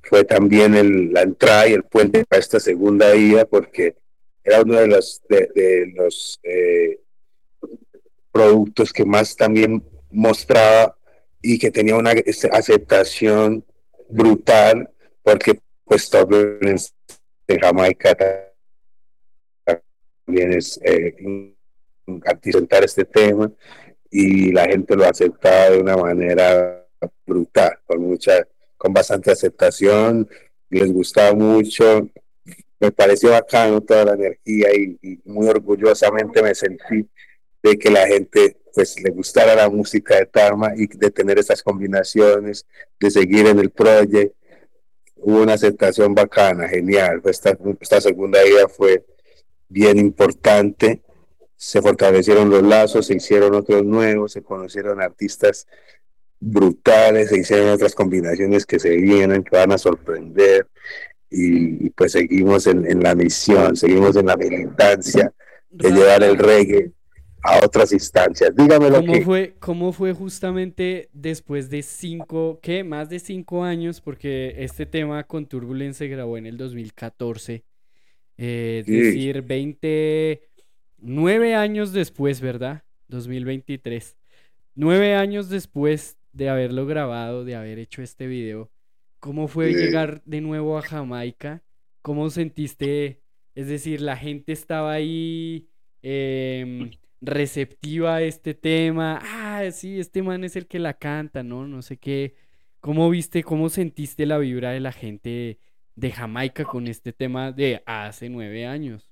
fue 0.04 0.24
también 0.24 0.76
el- 0.76 1.12
la 1.14 1.22
entrada 1.22 1.68
y 1.68 1.74
el 1.74 1.84
puente 1.84 2.26
para 2.26 2.40
esta 2.40 2.60
segunda 2.60 3.16
ida, 3.16 3.46
porque 3.46 3.96
era 4.44 4.62
uno 4.62 4.76
de 4.76 4.88
los, 4.88 5.22
de, 5.30 5.94
los 5.96 6.40
eh, 6.44 7.00
productos 8.32 8.92
que 8.92 9.06
más 9.06 9.36
también 9.36 9.84
mostraba 10.12 10.98
y 11.42 11.58
que 11.58 11.72
tenía 11.72 11.96
una 11.96 12.14
aceptación 12.52 13.64
brutal, 14.10 14.90
porque 15.24 15.60
pues 15.86 16.10
todo 16.10 16.60
en 16.62 17.60
Jamaica 17.60 18.16
también 20.26 20.54
es 20.54 20.80
eh, 20.84 21.16
este 22.84 23.06
tema 23.06 23.52
y 24.10 24.52
la 24.52 24.66
gente 24.66 24.96
lo 24.96 25.06
aceptaba 25.06 25.70
de 25.72 25.80
una 25.80 25.98
manera 25.98 26.86
brutal, 27.26 27.80
con 27.86 28.02
mucha, 28.02 28.48
con 28.84 28.92
bastante 28.92 29.32
aceptación, 29.32 30.28
les 30.70 30.92
gustaba 30.92 31.34
mucho, 31.34 32.10
me 32.82 32.92
pareció 32.92 33.32
bacano 33.32 33.80
toda 33.80 34.04
la 34.04 34.14
energía 34.16 34.76
y, 34.76 34.98
y 35.02 35.22
muy 35.24 35.48
orgullosamente 35.48 36.44
me 36.44 36.54
sentí 36.54 37.08
de 37.62 37.80
que 37.80 37.90
la 37.90 38.06
gente 38.06 38.58
pues 38.74 39.02
le 39.02 39.10
gustara 39.12 39.56
la 39.56 39.70
música 39.70 40.18
de 40.18 40.26
Tarma 40.26 40.74
y 40.76 40.88
de 40.88 41.12
tener 41.12 41.40
estas 41.40 41.64
combinaciones, 41.64 42.66
de 43.00 43.10
seguir 43.10 43.48
en 43.48 43.60
el 43.60 43.70
proyecto. 43.70 44.36
Hubo 45.16 45.44
una 45.44 45.54
aceptación 45.54 46.14
bacana, 46.14 46.68
genial. 46.68 47.22
Esta, 47.24 47.58
esta 47.80 48.02
segunda 48.02 48.46
idea 48.46 48.68
fue 48.68 49.06
bien 49.70 49.98
importante. 49.98 51.02
Se 51.56 51.82
fortalecieron 51.82 52.50
los 52.50 52.64
lazos, 52.64 53.06
se 53.06 53.16
hicieron 53.16 53.56
otros 53.56 53.86
nuevos, 53.86 54.34
se 54.34 54.44
conocieron 54.44 55.02
artistas 55.02 55.68
brutales, 56.52 57.30
se 57.30 57.40
hicieron 57.40 57.70
otras 57.70 57.94
combinaciones 57.96 58.66
que 58.66 58.80
se 58.80 58.96
vienen, 58.98 59.44
que 59.44 59.56
van 59.58 59.72
a 59.72 59.78
sorprender 59.78 60.68
y, 61.30 61.86
y 61.88 61.90
pues 61.92 62.12
seguimos 62.14 62.66
en, 62.68 62.90
en 62.90 63.02
la 63.04 63.14
misión, 63.16 63.76
seguimos 63.76 64.16
en 64.16 64.26
la 64.28 64.38
militancia 64.38 65.34
de 65.70 65.92
llevar 65.92 66.24
el 66.24 66.38
reggae 66.38 66.92
a 67.44 67.64
otras 67.66 67.92
instancias. 67.94 68.56
Dígame 68.56 68.90
lo 68.90 68.98
¿Cómo 68.98 69.04
que... 69.04 69.22
fue, 69.22 69.56
¿Cómo 69.60 69.92
fue 69.94 70.14
justamente 70.14 71.10
después 71.14 71.70
de 71.70 71.82
cinco, 71.82 72.60
qué? 72.62 72.84
Más 72.84 73.10
de 73.10 73.20
cinco 73.20 73.64
años, 73.64 74.02
porque 74.02 74.56
este 74.60 74.86
tema 74.86 75.24
con 75.24 75.46
Turbulence 75.48 76.00
se 76.00 76.08
grabó 76.08 76.38
en 76.38 76.46
el 76.46 76.58
2014. 76.58 77.64
eh, 78.38 78.84
es 78.86 78.86
Sí. 78.86 78.92
decir, 78.92 79.42
29 79.44 81.56
años 81.56 81.94
después, 81.94 82.42
¿verdad? 82.42 82.84
2023. 83.08 84.18
Nueve 84.76 85.16
años 85.16 85.50
después 85.50 86.18
de 86.34 86.50
haberlo 86.50 86.86
grabado, 86.86 87.46
de 87.46 87.56
haber 87.56 87.80
hecho 87.80 88.02
este 88.02 88.28
video, 88.28 88.72
¿cómo 89.20 89.48
fue 89.48 89.74
Sí. 89.74 89.80
llegar 89.80 90.22
de 90.26 90.42
nuevo 90.42 90.78
a 90.78 90.82
Jamaica? 90.82 91.64
¿Cómo 92.02 92.30
sentiste? 92.30 93.22
Es 93.56 93.68
decir, 93.68 94.02
la 94.02 94.18
gente 94.18 94.52
estaba 94.52 94.92
ahí 94.94 95.70
em, 96.02 96.92
receptiva 97.22 98.16
a 98.16 98.22
este 98.24 98.54
tema. 98.54 99.20
Ah, 99.24 99.72
sí, 99.72 100.00
este 100.00 100.22
man 100.22 100.44
es 100.44 100.56
el 100.58 100.68
que 100.68 100.80
la 100.80 100.96
canta, 100.96 101.44
¿no? 101.44 101.66
No 101.68 101.82
sé 101.82 101.96
qué. 101.98 102.36
¿Cómo 102.82 103.10
viste, 103.10 103.44
cómo 103.44 103.70
sentiste 103.70 104.26
la 104.26 104.38
vibra 104.38 104.72
de 104.72 104.82
la 104.82 104.92
gente 104.92 105.60
de 105.96 106.12
Jamaica 106.12 106.66
con 106.66 106.88
este 106.88 107.14
tema 107.14 107.54
de 107.54 107.82
hace 107.86 108.28
nueve 108.28 108.66
años? 108.66 109.10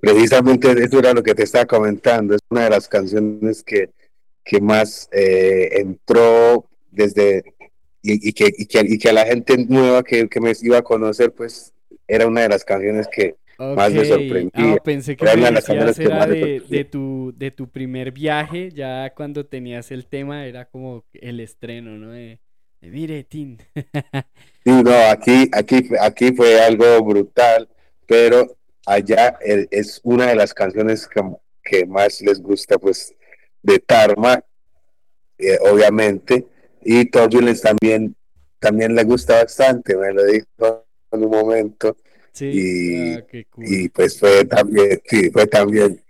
Precisamente 0.00 0.70
eso 0.72 0.98
era 0.98 1.12
lo 1.12 1.22
que 1.22 1.34
te 1.34 1.42
estaba 1.42 1.66
comentando. 1.66 2.34
Es 2.34 2.40
una 2.50 2.64
de 2.64 2.70
las 2.70 2.88
canciones 2.88 3.62
que, 3.62 3.90
que 4.48 4.60
más 4.62 5.08
eh, 5.12 5.70
entró 5.80 6.68
desde 6.92 7.44
y, 8.02 8.28
y 8.30 8.32
que, 8.32 8.50
y, 8.56 8.66
que, 8.66 8.80
y 8.80 8.98
que 8.98 9.10
a 9.10 9.14
la 9.14 9.26
gente 9.26 9.58
nueva 9.58 10.02
que, 10.02 10.28
que 10.28 10.40
me 10.40 10.52
iba 10.62 10.78
a 10.78 10.82
conocer, 10.82 11.32
pues 11.34 11.74
era 12.08 12.26
una 12.26 12.42
de 12.42 12.48
las 12.50 12.64
canciones 12.64 13.08
que 13.08 13.36
más 13.74 13.94
me 13.94 14.04
sorprendía. 14.04 14.52
ah, 14.54 14.82
pensé 14.82 15.16
que 15.16 15.26
Era 15.26 15.34
me 15.34 15.40
una 15.40 15.48
de 15.48 15.52
las 15.52 15.66
decías 15.66 15.98
era 15.98 16.26
de, 16.26 16.60
de 16.68 16.84
tu, 16.84 17.32
de 17.36 17.50
tu 17.50 17.70
primer 17.70 18.12
viaje, 18.12 18.70
ya 18.72 19.12
cuando 19.14 19.46
tenías 19.46 19.90
el 19.90 20.06
tema, 20.06 20.46
era 20.46 20.66
como 20.70 21.04
el 21.12 21.40
estreno, 21.40 21.98
¿no? 21.98 22.10
De, 22.12 22.40
de 22.80 22.90
mire. 22.90 23.26
Sí, 24.64 24.70
no, 24.82 24.92
aquí, 25.10 25.48
aquí, 25.52 25.88
aquí 26.00 26.32
fue 26.34 26.60
algo 26.60 27.02
brutal, 27.02 27.68
pero 28.06 28.56
allá 28.84 29.38
eh, 29.44 29.66
es 29.70 30.00
una 30.04 30.26
de 30.26 30.34
las 30.34 30.52
canciones 30.52 31.08
que, 31.08 31.20
que 31.64 31.86
más 31.86 32.20
les 32.20 32.40
gusta, 32.40 32.78
pues, 32.78 33.14
de 33.62 33.78
Tarma, 33.78 34.42
eh, 35.38 35.58
obviamente, 35.70 36.46
y 36.82 37.04
Turbulence 37.06 37.62
también, 37.62 38.14
también 38.58 38.94
le 38.94 39.04
gusta 39.04 39.42
bastante, 39.42 39.96
me 39.96 40.12
lo 40.12 40.24
dijo 40.24 40.86
en 41.12 41.24
un 41.24 41.30
momento, 41.30 41.96
Sí, 42.32 42.50
y, 42.52 43.14
ah, 43.14 43.24
cool. 43.50 43.64
y 43.66 43.88
pues 43.88 44.18
fue 44.18 44.44
también, 44.44 45.02
sí, 45.04 45.28
fue 45.30 45.46
también, 45.46 46.00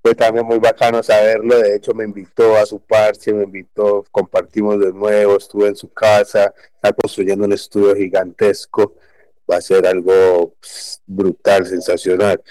fue 0.00 0.14
también 0.14 0.46
muy 0.46 0.58
bacano 0.58 1.02
saberlo, 1.02 1.58
de 1.58 1.76
hecho 1.76 1.92
me 1.92 2.04
invitó 2.04 2.56
a 2.56 2.64
su 2.64 2.80
parche, 2.80 3.34
me 3.34 3.44
invitó, 3.44 4.04
compartimos 4.10 4.80
de 4.80 4.92
nuevo, 4.92 5.36
estuve 5.36 5.68
en 5.68 5.76
su 5.76 5.92
casa, 5.92 6.54
está 6.74 6.92
construyendo 6.92 7.44
un 7.44 7.52
estudio 7.52 7.94
gigantesco, 7.96 8.94
va 9.50 9.56
a 9.56 9.60
ser 9.60 9.86
algo 9.86 10.54
pues, 10.58 11.02
brutal, 11.06 11.66
sensacional, 11.66 12.42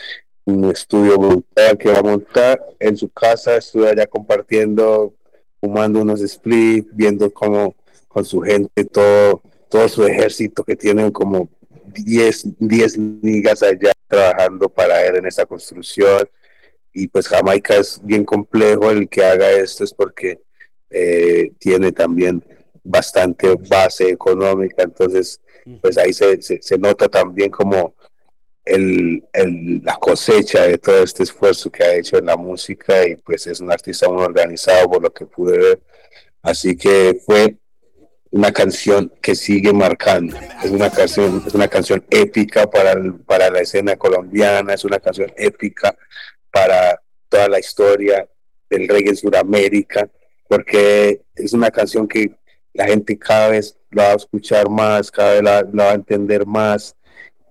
un 0.45 0.65
estudio 0.65 1.17
brutal 1.17 1.77
que 1.77 1.91
va 1.91 1.99
a 1.99 2.03
montar 2.03 2.61
en 2.79 2.97
su 2.97 3.09
casa, 3.09 3.57
estuve 3.57 3.89
allá 3.89 4.07
compartiendo, 4.07 5.13
fumando 5.61 6.01
unos 6.01 6.19
splits, 6.21 6.87
viendo 6.93 7.31
cómo 7.31 7.75
con 8.07 8.25
su 8.25 8.41
gente, 8.41 8.83
todo, 8.85 9.41
todo 9.69 9.87
su 9.87 10.05
ejército 10.05 10.63
que 10.63 10.75
tienen 10.75 11.11
como 11.11 11.49
10, 11.93 12.59
10 12.59 12.97
ligas 13.21 13.63
allá 13.63 13.91
trabajando 14.07 14.69
para 14.69 15.05
él 15.05 15.15
en 15.15 15.25
esta 15.25 15.45
construcción. 15.45 16.27
Y 16.91 17.07
pues 17.07 17.27
Jamaica 17.27 17.77
es 17.77 17.99
bien 18.03 18.23
complejo 18.23 18.91
el 18.91 19.09
que 19.09 19.23
haga 19.23 19.49
esto, 19.51 19.83
es 19.83 19.93
porque 19.93 20.39
eh, 20.89 21.51
tiene 21.57 21.91
también 21.91 22.43
bastante 22.83 23.55
base 23.67 24.09
económica, 24.09 24.83
entonces 24.83 25.39
pues 25.81 25.97
ahí 25.97 26.11
se, 26.11 26.41
se, 26.41 26.61
se 26.61 26.77
nota 26.77 27.07
también 27.07 27.49
como 27.49 27.95
el, 28.65 29.23
el, 29.33 29.81
la 29.83 29.95
cosecha 29.95 30.63
de 30.63 30.77
todo 30.77 31.03
este 31.03 31.23
esfuerzo 31.23 31.71
que 31.71 31.83
ha 31.83 31.95
hecho 31.95 32.17
en 32.17 32.25
la 32.27 32.37
música 32.37 33.05
y 33.07 33.15
pues 33.17 33.47
es 33.47 33.59
un 33.59 33.71
artista 33.71 34.07
muy 34.09 34.23
organizado 34.23 34.89
por 34.89 35.01
lo 35.01 35.11
que 35.13 35.25
pude 35.25 35.57
ver. 35.57 35.81
Así 36.41 36.75
que 36.75 37.19
fue 37.25 37.55
una 38.31 38.51
canción 38.51 39.11
que 39.21 39.35
sigue 39.35 39.71
marcando. 39.73 40.35
Es 40.63 40.71
una 40.71 40.89
canción, 40.89 41.43
es 41.45 41.53
una 41.53 41.67
canción 41.67 42.03
épica 42.09 42.69
para, 42.69 42.93
el- 42.93 43.15
para 43.21 43.49
la 43.49 43.59
escena 43.59 43.95
colombiana, 43.95 44.73
es 44.73 44.83
una 44.85 44.99
canción 44.99 45.31
épica 45.37 45.95
para 46.51 46.99
toda 47.29 47.47
la 47.49 47.59
historia 47.59 48.27
del 48.69 48.87
reggae 48.87 49.09
en 49.09 49.15
Sudamérica, 49.17 50.09
porque 50.47 51.21
es 51.35 51.53
una 51.53 51.69
canción 51.69 52.07
que 52.07 52.31
la 52.73 52.85
gente 52.85 53.17
cada 53.19 53.49
vez 53.49 53.77
la 53.91 54.03
va 54.05 54.11
a 54.13 54.15
escuchar 54.15 54.67
más, 54.69 55.11
cada 55.11 55.33
vez 55.33 55.43
la, 55.43 55.61
la 55.71 55.83
va 55.85 55.91
a 55.91 55.95
entender 55.95 56.45
más, 56.45 56.95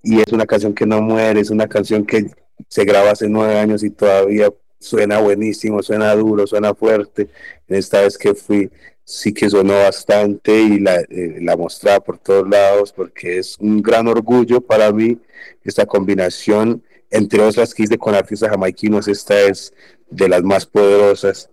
y 0.03 0.21
es 0.21 0.33
una 0.33 0.47
canción 0.47 0.75
que 0.75 0.87
no 0.87 1.01
muere, 1.01 1.41
es 1.41 1.51
una 1.51 1.69
canción 1.69 2.05
que 2.05 2.31
se 2.69 2.85
grabó 2.85 3.11
hace 3.11 3.29
nueve 3.29 3.59
años 3.59 3.83
y 3.85 3.91
todavía 3.91 4.53
suena 4.79 5.19
buenísimo, 5.19 5.83
suena 5.83 6.15
duro, 6.15 6.47
suena 6.47 6.75
fuerte. 6.75 7.29
Esta 7.69 8.03
vez 8.03 8.19
que 8.19 8.35
fui, 8.35 8.71
sí 9.05 9.33
que 9.33 9.49
sonó 9.49 9.75
bastante 9.75 10.61
y 10.61 10.81
la, 10.81 11.01
eh, 11.01 11.39
la 11.41 11.57
mostraba 11.57 12.01
por 12.01 12.19
todos 12.19 12.49
lados 12.49 12.93
porque 12.93 13.39
es 13.39 13.57
un 13.59 13.81
gran 13.83 14.09
orgullo 14.09 14.61
para 14.61 14.93
mí 14.93 15.19
esta 15.65 15.87
combinación, 15.87 16.83
entre 17.11 17.43
otras 17.43 17.75
que 17.75 17.85
hice 17.85 17.99
con 17.99 18.15
artistas 18.15 18.51
jamaiquinos, 18.51 19.07
esta 19.09 19.41
es 19.41 19.73
de 20.11 20.29
las 20.29 20.43
más 20.43 20.67
poderosas 20.67 21.49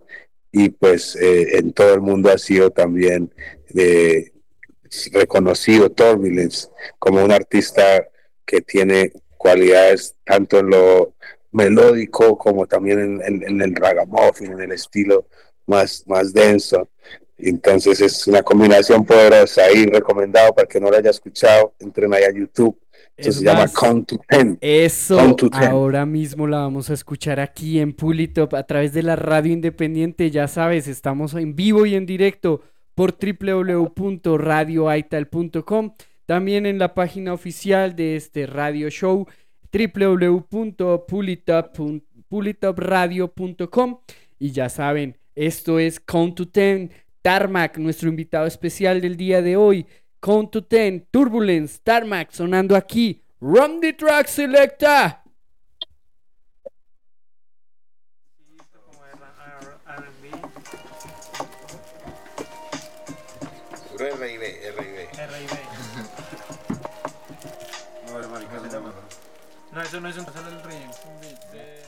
y 0.52 0.70
pues 0.70 1.16
eh, 1.16 1.58
en 1.58 1.72
todo 1.72 1.94
el 1.94 2.00
mundo 2.00 2.30
ha 2.30 2.38
sido 2.38 2.70
también 2.70 3.32
eh, 3.74 4.32
reconocido 5.12 5.90
Turbulence 5.90 6.68
como 6.98 7.24
un 7.24 7.30
artista 7.30 8.09
que 8.50 8.60
tiene 8.60 9.12
cualidades 9.36 10.16
tanto 10.24 10.58
en 10.58 10.70
lo 10.70 11.14
melódico 11.52 12.36
como 12.36 12.66
también 12.66 12.98
en, 13.00 13.22
en- 13.22 13.42
en 13.48 13.62
el 13.62 13.74
ragamuffin, 13.74 14.52
en 14.52 14.60
el 14.62 14.72
estilo 14.72 15.26
más, 15.66 16.04
más 16.06 16.32
denso. 16.32 16.88
Entonces 17.38 18.00
es 18.00 18.26
una 18.26 18.42
combinación 18.42 19.04
poderosa 19.06 19.62
ahí, 19.62 19.86
recomendado 19.86 20.52
para 20.54 20.66
que 20.68 20.80
no 20.80 20.90
lo 20.90 20.96
haya 20.96 21.10
escuchado, 21.10 21.74
entren 21.78 22.12
ahí 22.12 22.24
a 22.24 22.32
YouTube. 22.32 22.76
Eso 23.16 23.30
Es 23.30 23.36
se 23.36 23.44
llama 23.44 23.68
Count 23.68 24.08
to 24.08 24.20
Ten. 24.28 24.58
Eso 24.60 25.34
to 25.36 25.48
Ten. 25.50 25.64
ahora 25.64 26.04
mismo 26.06 26.46
la 26.46 26.58
vamos 26.58 26.90
a 26.90 26.94
escuchar 26.94 27.40
aquí 27.40 27.80
en 27.80 27.92
Pulitop 27.94 28.54
a 28.54 28.64
través 28.66 28.92
de 28.92 29.02
la 29.02 29.16
radio 29.16 29.52
independiente. 29.52 30.30
Ya 30.30 30.48
sabes, 30.48 30.86
estamos 30.88 31.34
en 31.34 31.54
vivo 31.54 31.86
y 31.86 31.94
en 31.94 32.06
directo 32.06 32.62
por 32.94 33.14
www.radioaital.com. 33.18 35.92
También 36.26 36.66
en 36.66 36.78
la 36.78 36.94
página 36.94 37.32
oficial 37.32 37.96
de 37.96 38.16
este 38.16 38.46
radio 38.46 38.90
show 38.90 39.26
www.pulitop- 39.72 42.02
pulitopradio.com. 42.28 43.98
Y 44.38 44.52
ya 44.52 44.68
saben, 44.68 45.18
esto 45.34 45.78
es 45.78 46.00
Count 46.00 46.36
to 46.36 46.48
Ten. 46.48 46.90
Tarmac, 47.22 47.76
nuestro 47.76 48.08
invitado 48.08 48.46
especial 48.46 49.00
del 49.00 49.16
día 49.16 49.42
de 49.42 49.56
hoy. 49.56 49.86
Count 50.20 50.50
to 50.52 50.64
Ten, 50.64 51.06
Turbulence, 51.10 51.78
Tarmac, 51.82 52.30
sonando 52.30 52.76
aquí. 52.76 53.22
Run 53.40 53.80
the 53.80 53.92
track 53.92 54.26
selecta. 54.26 55.22
Eso 69.90 70.00
no 70.00 70.08
es 70.08 70.16
un 70.18 70.24
solo 70.24 70.48
el 70.48 70.62
ritmo. 70.62 70.94
de 71.20 71.82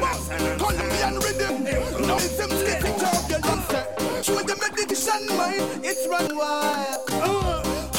rap. 0.00 0.18
Colombian 0.58 1.20
rhythm, 1.20 1.64
no 2.06 2.16
rhythm, 2.16 2.50
getting 2.64 2.94
turbulence. 2.96 4.26
Show 4.26 4.40
them 4.40 4.58
meditation, 4.60 5.26
mind, 5.36 5.84
it's 5.84 6.06
run 6.08 6.34
wild. 6.34 7.10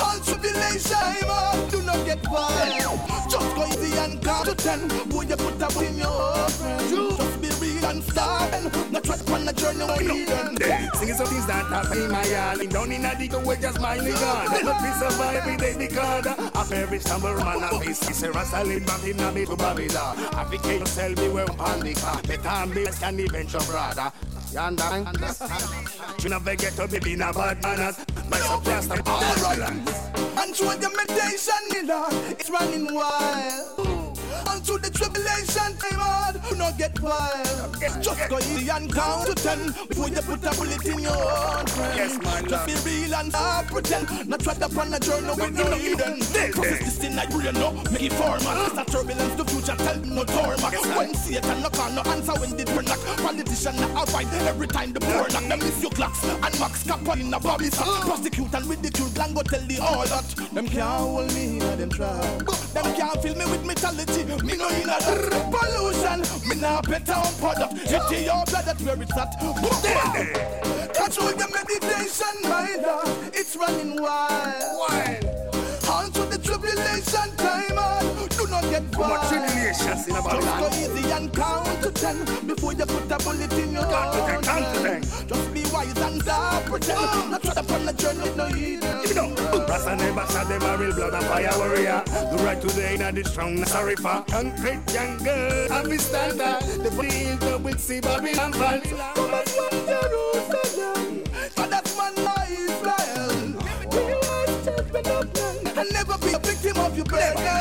All 0.01 0.19
tribulation, 0.25 1.69
do 1.69 1.83
not 1.83 2.03
get 2.07 2.27
wild. 2.27 2.99
Just 3.29 3.55
go 3.55 3.67
easy 3.67 3.95
and 3.99 4.19
count 4.23 4.47
to 4.47 4.55
ten. 4.55 4.87
Boy, 5.09 5.25
you 5.29 5.35
put 5.35 5.61
up 5.61 5.75
in 5.77 5.95
your 5.95 6.49
friend. 6.57 6.89
Just 6.89 7.39
be 7.39 7.49
real 7.80 7.89
and 7.89 8.03
starving. 8.03 8.91
Not 8.91 9.03
try 9.03 9.17
on 9.34 9.45
the 9.45 9.53
journey 9.53 9.86
we 9.97 10.23
Eden. 10.23 10.57
Singing 10.95 11.15
some 11.15 11.27
things 11.27 11.45
that 11.47 11.65
have 11.65 11.91
in 11.97 12.11
my 12.11 12.25
yard. 12.25 12.69
Down 12.69 12.91
in 12.91 13.05
a 13.05 13.15
dig 13.17 13.34
away 13.34 13.57
just 13.61 13.80
mind 13.80 14.05
me 14.05 14.11
God. 14.11 14.47
But 14.49 14.82
we 14.82 14.91
survive 14.91 15.36
every 15.36 15.57
day 15.57 15.75
because 15.77 16.27
of 16.27 16.71
every 16.71 16.99
stumble 16.99 17.36
man 17.38 17.63
of 17.63 17.84
this. 17.84 18.09
It's 18.09 18.23
a 18.23 18.32
rasta 18.32 18.63
live 18.63 18.86
back 18.86 19.03
in 19.03 19.19
a 19.19 19.32
bit 19.32 19.47
to 19.49 19.55
Babylon. 19.55 20.17
I 20.34 20.47
became 20.49 20.84
tell 20.84 21.11
me 21.11 21.30
where 21.30 21.51
I'm 21.59 21.80
the 21.82 21.93
car. 21.93 22.21
Better 22.23 22.73
be 22.73 22.86
can 22.86 23.19
even 23.19 23.47
your 23.47 23.61
brother. 23.61 24.11
You 24.51 24.59
understand? 24.59 26.23
You 26.23 26.30
never 26.30 26.55
get 26.55 26.73
to 26.73 26.88
be 26.88 27.13
in 27.13 27.21
a 27.21 27.32
bad 27.32 27.61
manners. 27.61 27.97
My 28.30 28.38
subclass 28.38 28.99
of 28.99 29.07
all 29.07 29.21
right. 29.43 29.59
And 30.39 30.55
through 30.55 30.75
the 30.75 30.89
meditation, 30.95 31.53
it's 32.39 32.49
running 32.49 32.93
wild. 32.93 34.09
Unto 34.47 34.77
the 34.77 34.89
tribulation 34.89 35.75
time 35.77 35.99
hard, 35.99 36.41
do 36.49 36.55
not 36.55 36.77
get 36.77 36.99
wild. 37.01 37.75
Just 38.01 38.30
go 38.30 38.38
easy 38.39 38.69
and 38.69 38.93
count 38.93 39.27
to 39.27 39.36
ten 39.36 39.71
before 39.88 40.09
you 40.09 40.21
put 40.21 40.43
a 40.43 40.51
bullet 40.55 40.86
in 40.86 40.99
your 40.99 41.11
own 41.13 41.65
friend. 41.67 41.95
Yes, 41.95 42.21
man, 42.21 42.47
Just 42.47 42.86
be 42.86 42.89
real 42.89 43.15
and 43.15 43.30
stop 43.32 43.67
pretend. 43.67 44.27
Not 44.27 44.39
try 44.41 44.53
to 44.53 44.69
plan 44.69 44.93
a 44.93 44.99
journey 44.99 45.34
with 45.36 45.53
no 45.53 45.65
hidden. 45.75 46.19
Cause 46.53 46.71
it's 46.71 46.84
this 46.86 46.97
thing 46.97 47.15
that 47.15 47.32
you 47.32 47.51
know, 47.53 47.71
make 47.91 48.03
it 48.03 48.13
formal. 48.13 48.65
It's 48.65 48.77
a 48.77 48.86
turbulence, 48.86 49.36
the 49.36 49.45
future 49.45 49.75
tell 49.75 49.97
me 49.99 50.09
no 50.09 50.23
torment. 50.23 50.95
When 50.95 51.13
Satan 51.15 51.61
knock 51.61 51.80
on 51.80 51.95
no 51.95 52.01
answer 52.01 52.34
when 52.39 52.55
did 52.55 52.69
we 52.69 52.84
knock. 52.84 52.99
Politician 53.17 53.75
not 53.77 54.07
avoid 54.07 54.27
every 54.47 54.67
time 54.67 54.93
the 54.93 54.99
poor 54.99 55.27
knock. 55.30 55.43
Them 55.47 55.59
miss 55.59 55.82
your 55.82 55.91
clocks 55.91 56.23
and 56.23 56.59
max 56.59 56.84
cap 56.84 57.17
in 57.17 57.34
a 57.34 57.39
bobby 57.39 57.69
sack. 57.69 58.01
Prosecute 58.01 58.53
and 58.53 58.65
ridicule, 58.65 59.09
and 59.21 59.36
go 59.36 59.41
tell 59.41 59.65
the 59.67 59.80
all 59.80 60.05
that. 60.05 60.27
Them 60.53 60.67
can't 60.67 60.99
hold 60.99 61.34
me, 61.34 61.59
in 61.59 61.77
them 61.80 61.89
try. 61.89 62.19
Them 62.73 62.95
can't 62.95 63.21
fill 63.21 63.36
me 63.36 63.45
with 63.45 63.65
mentality. 63.65 64.18
Me 64.20 64.57
no 64.57 64.67
in 64.70 64.84
a 64.84 64.97
that 64.99 65.47
pollution. 65.51 66.49
Me 66.49 66.55
nah 66.59 66.82
better 66.82 67.13
on 67.13 67.34
product. 67.36 67.74
Hit 67.88 68.26
your 68.26 68.43
blood, 68.45 68.65
that's 68.65 68.82
where 68.84 69.01
it's 69.01 69.17
at. 69.17 69.32
Catch 70.93 71.17
with 71.17 71.38
the 71.38 71.47
meditation, 71.53 72.36
my 72.43 72.76
love. 72.82 73.30
It's 73.34 73.55
running 73.55 74.01
wild. 74.01 75.26
On 75.89 76.11
to 76.11 76.22
the 76.26 76.38
tribulation 76.38 77.36
time 77.38 77.78
on. 77.78 78.28
Do 78.30 78.47
not 78.47 78.63
get 78.63 78.91
Too 78.91 78.99
much 78.99 79.28
tribulations 79.30 80.07
in 80.07 80.15
a 80.15 80.22
Just 80.22 80.59
go 80.59 80.67
easy 80.67 81.11
and 81.11 81.34
count 81.34 81.84
to 81.84 81.91
ten 81.91 82.26
before 82.45 82.74
you 82.74 82.86
put 82.86 83.11
a 83.11 83.17
bullet 83.24 83.53
in 83.53 83.72
your 83.74 83.84
Count 83.84 84.13
to 84.13 84.20
ten, 84.20 84.41
count 84.41 84.76
to 84.76 84.82
ten. 84.82 85.01
Just 85.28 85.53
be 85.53 85.63
wise 85.72 85.97
and 85.97 86.22
stop 86.22 86.63
pretend. 86.65 87.32
Not 87.32 87.38
to 87.62 87.68
plan 87.68 87.88
a 87.88 87.93
journey 87.93 88.22
with 88.22 88.38
no 88.38 88.45
hidden. 88.45 89.07
You 89.07 89.14
know, 89.16 89.30
Rasta 89.68 89.95
never 89.95 90.26
shot 90.32 90.47
them 90.47 90.62
a 90.62 90.78
real 90.78 90.93
blood 90.93 91.14
and 91.14 91.26
fire 91.26 91.51
warrior. 91.57 92.03
The 92.05 92.41
right 92.43 92.62
today 92.62 92.97
now 92.97 93.12
the 93.12 93.24
strong 93.24 93.66
sorry 93.66 93.95
for 93.95 94.24
concrete 94.28 94.86
jungle. 94.88 95.72
I'm 95.72 95.89
the 95.89 95.97
standard. 95.97 96.62
The 96.84 96.91
field 96.91 97.64
will 97.64 97.78
see 97.78 98.01
Babylon 98.01 98.53
fall. 98.53 98.80
Come 99.16 99.34
and 99.34 99.49
one 99.49 99.86
Jerusalem. 99.88 101.24
For 101.55 101.68
that 101.68 101.86
man 101.97 102.16
by 102.26 102.47
Israel. 102.49 103.55
We 103.91 103.99
are 104.14 104.47
stepping 104.62 105.07
up 105.07 105.28
now. 105.36 105.82
And 105.82 105.89
never 105.93 106.18
be 106.20 106.34
a 106.34 106.39
victim 106.39 106.78
of 106.78 106.97
your. 106.97 107.05
Yeah. 107.12 107.60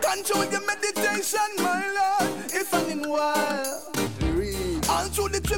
Control 0.00 0.44
your 0.46 0.66
meditation, 0.66 1.50
my 1.58 1.86
Lord. 1.96 2.34
It's 2.52 2.72
running 2.72 3.08
wild. 3.08 3.99
All 3.99 3.99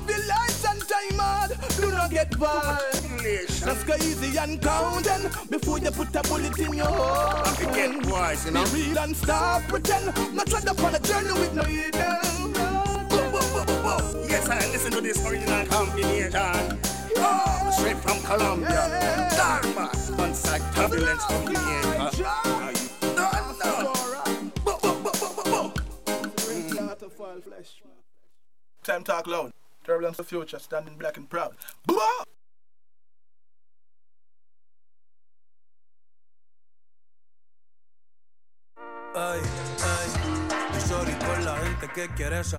through 0.07 0.15
the 0.15 0.23
tribulation 0.23 0.79
time 0.89 1.19
hard, 1.19 1.51
do 1.77 1.91
not 1.91 2.11
get 2.11 2.39
wild. 2.39 2.79
Just 3.23 3.87
go 3.87 3.95
easy 3.97 4.37
and 4.39 4.61
count 4.61 5.07
and 5.07 5.51
before 5.51 5.79
you 5.79 5.91
put 5.91 6.15
a 6.17 6.23
bullet 6.23 6.59
in 6.59 6.75
your 6.75 6.87
heart. 6.87 7.59
Get 7.75 8.07
wise, 8.07 8.45
you 8.47 8.53
know. 8.53 8.65
Be 8.73 8.89
real 8.89 8.99
and 8.99 9.17
stop 9.17 9.63
pretend. 9.69 10.07
Not 10.35 10.47
try 10.47 10.61
to 10.61 10.85
on 10.85 10.95
a 10.95 10.99
journey 11.01 11.33
with 11.33 11.55
no 11.55 11.63
hidden. 11.63 12.53
Yes, 14.29 14.49
I 14.49 14.59
listen 14.73 14.93
to 14.93 15.01
this 15.01 15.25
original 15.27 15.67
combination. 15.67 16.79
Oh, 17.17 17.71
straight 17.77 17.99
from 17.99 18.21
Colombia. 18.23 19.29
Dharma. 19.37 19.87
One 20.17 20.35
side 20.35 20.63
turbulence 20.75 21.25
from 21.25 21.45
the 21.45 21.53
acre. 21.53 22.23
No, 23.15 23.31
no. 23.63 23.93
Bo- 24.65 24.79
bo- 24.83 25.03
bo- 25.03 25.13
bo- 25.13 25.35
bo- 25.37 25.45
bo. 25.45 25.73
Time 28.83 29.05
talk 29.05 29.27
loud. 29.29 29.53
Turbulence 29.85 30.19
of 30.21 30.27
future, 30.29 30.59
standing 30.59 30.97
black 30.97 31.17
and 31.17 31.29
proud. 31.29 31.55
Blah! 31.87 32.25
Ay, 39.15 39.41
ay, 39.85 40.81
sorry 40.81 41.13
por 41.27 41.39
la 41.43 41.57
gente 41.59 41.89
que 41.95 42.09
quiere 42.15 42.43
sa- 42.45 42.59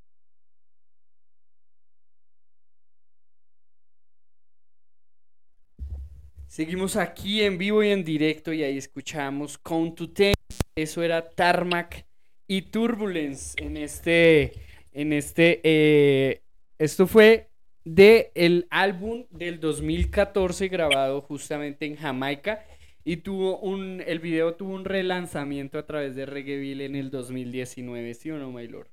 Seguimos 6.47 6.95
aquí 6.97 7.41
en 7.41 7.57
vivo 7.57 7.83
y 7.83 7.89
en 7.89 8.03
directo 8.03 8.53
y 8.53 8.63
ahí 8.63 8.77
escuchamos 8.77 9.57
Count 9.57 9.95
to 9.95 10.09
Ten. 10.11 10.35
Eso 10.75 11.01
era 11.01 11.27
Tarmac 11.29 12.05
y 12.47 12.63
Turbulence 12.63 13.55
en 13.57 13.77
este, 13.77 14.53
en 14.91 15.13
este, 15.13 15.61
eh, 15.63 16.42
esto 16.83 17.07
fue 17.07 17.47
de 17.85 18.31
el 18.35 18.67
álbum 18.69 19.25
del 19.29 19.61
2014 19.61 20.67
grabado 20.67 21.21
justamente 21.21 21.85
en 21.85 21.95
Jamaica 21.95 22.65
y 23.05 23.17
tuvo 23.17 23.59
un, 23.59 24.03
el 24.05 24.19
video 24.19 24.55
tuvo 24.55 24.73
un 24.73 24.83
relanzamiento 24.83 25.77
a 25.77 25.85
través 25.85 26.15
de 26.15 26.25
Reggaeville 26.25 26.85
en 26.85 26.95
el 26.95 27.09
2019, 27.09 28.13
¿sí 28.13 28.31
o 28.31 28.37
no, 28.37 28.51
Maylor? 28.51 28.89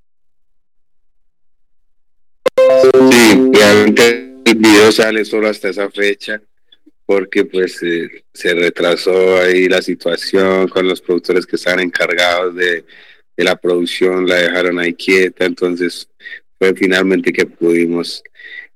Sí, 2.56 3.50
realmente 3.52 4.34
el 4.44 4.54
video 4.54 4.92
sale 4.92 5.24
solo 5.24 5.48
hasta 5.48 5.70
esa 5.70 5.90
fecha 5.90 6.40
porque 7.06 7.44
pues 7.44 7.82
eh, 7.82 8.24
se 8.32 8.54
retrasó 8.54 9.38
ahí 9.38 9.68
la 9.68 9.82
situación 9.82 10.68
con 10.68 10.86
los 10.86 11.00
productores 11.00 11.44
que 11.44 11.56
estaban 11.56 11.80
encargados 11.80 12.54
de, 12.54 12.84
de 13.36 13.44
la 13.44 13.56
producción, 13.56 14.28
la 14.28 14.36
dejaron 14.36 14.78
ahí 14.78 14.94
quieta, 14.94 15.44
entonces 15.44 16.08
fue 16.60 16.74
finalmente 16.74 17.32
que 17.32 17.46
pudimos 17.46 18.22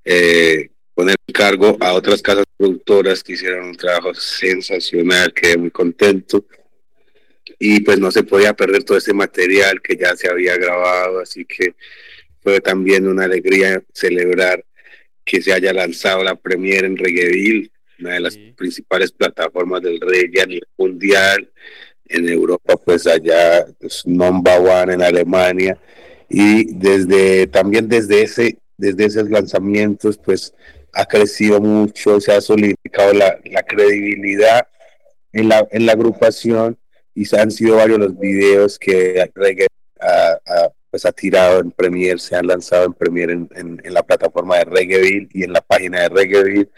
eh, 0.06 0.70
poner 0.94 1.16
cargo 1.34 1.76
a 1.80 1.92
otras 1.92 2.22
casas 2.22 2.46
productoras 2.56 3.22
que 3.22 3.34
hicieron 3.34 3.66
un 3.66 3.76
trabajo 3.76 4.14
sensacional, 4.14 5.34
quedé 5.34 5.58
muy 5.58 5.70
contento 5.70 6.46
y 7.58 7.80
pues 7.80 7.98
no 7.98 8.10
se 8.10 8.22
podía 8.22 8.54
perder 8.54 8.84
todo 8.84 8.96
este 8.96 9.12
material 9.12 9.82
que 9.82 9.96
ya 9.96 10.16
se 10.16 10.30
había 10.30 10.56
grabado, 10.56 11.20
así 11.20 11.44
que 11.44 11.74
fue 12.42 12.58
también 12.60 13.06
una 13.06 13.24
alegría 13.24 13.82
celebrar 13.92 14.64
que 15.22 15.42
se 15.42 15.52
haya 15.52 15.74
lanzado 15.74 16.24
la 16.24 16.36
premiere 16.36 16.86
en 16.86 16.96
Reggaeville, 16.96 17.70
una 18.00 18.14
de 18.14 18.20
las 18.20 18.38
principales 18.56 19.12
plataformas 19.12 19.82
del 19.82 20.00
reggae 20.00 20.40
a 20.40 20.46
nivel 20.46 20.68
mundial. 20.78 21.50
En 22.06 22.28
Europa, 22.28 22.76
pues 22.76 23.06
allá 23.06 23.66
es 23.80 24.06
number 24.06 24.58
one 24.58 24.94
en 24.94 25.02
Alemania. 25.02 25.78
Y 26.28 26.74
desde 26.74 27.46
también 27.46 27.88
desde 27.88 28.22
ese, 28.22 28.58
desde 28.76 29.06
esos 29.06 29.30
lanzamientos, 29.30 30.18
pues 30.18 30.54
ha 30.92 31.06
crecido 31.06 31.60
mucho, 31.60 32.20
se 32.20 32.32
ha 32.32 32.40
solidificado 32.40 33.12
la, 33.12 33.38
credibilidad 33.66 34.66
en 35.32 35.48
la, 35.48 35.66
en 35.70 35.86
la 35.86 35.92
agrupación 35.92 36.78
y 37.14 37.36
han 37.36 37.50
sido 37.50 37.76
varios 37.76 37.98
los 37.98 38.18
videos 38.18 38.78
que 38.78 39.30
Reggae 39.34 39.66
ha, 40.00 40.38
ha, 40.46 40.68
pues 40.90 41.04
ha 41.04 41.12
tirado 41.12 41.60
en 41.60 41.72
Premiere, 41.72 42.18
se 42.18 42.36
han 42.36 42.46
lanzado 42.46 42.84
en 42.86 42.92
Premiere 42.92 43.32
en, 43.32 43.80
la 43.84 44.02
plataforma 44.02 44.58
de 44.58 44.64
Reggaeville 44.64 45.28
y 45.32 45.42
en 45.42 45.52
la 45.52 45.60
página 45.60 46.02
de 46.02 46.08
Reggaeville 46.08 46.70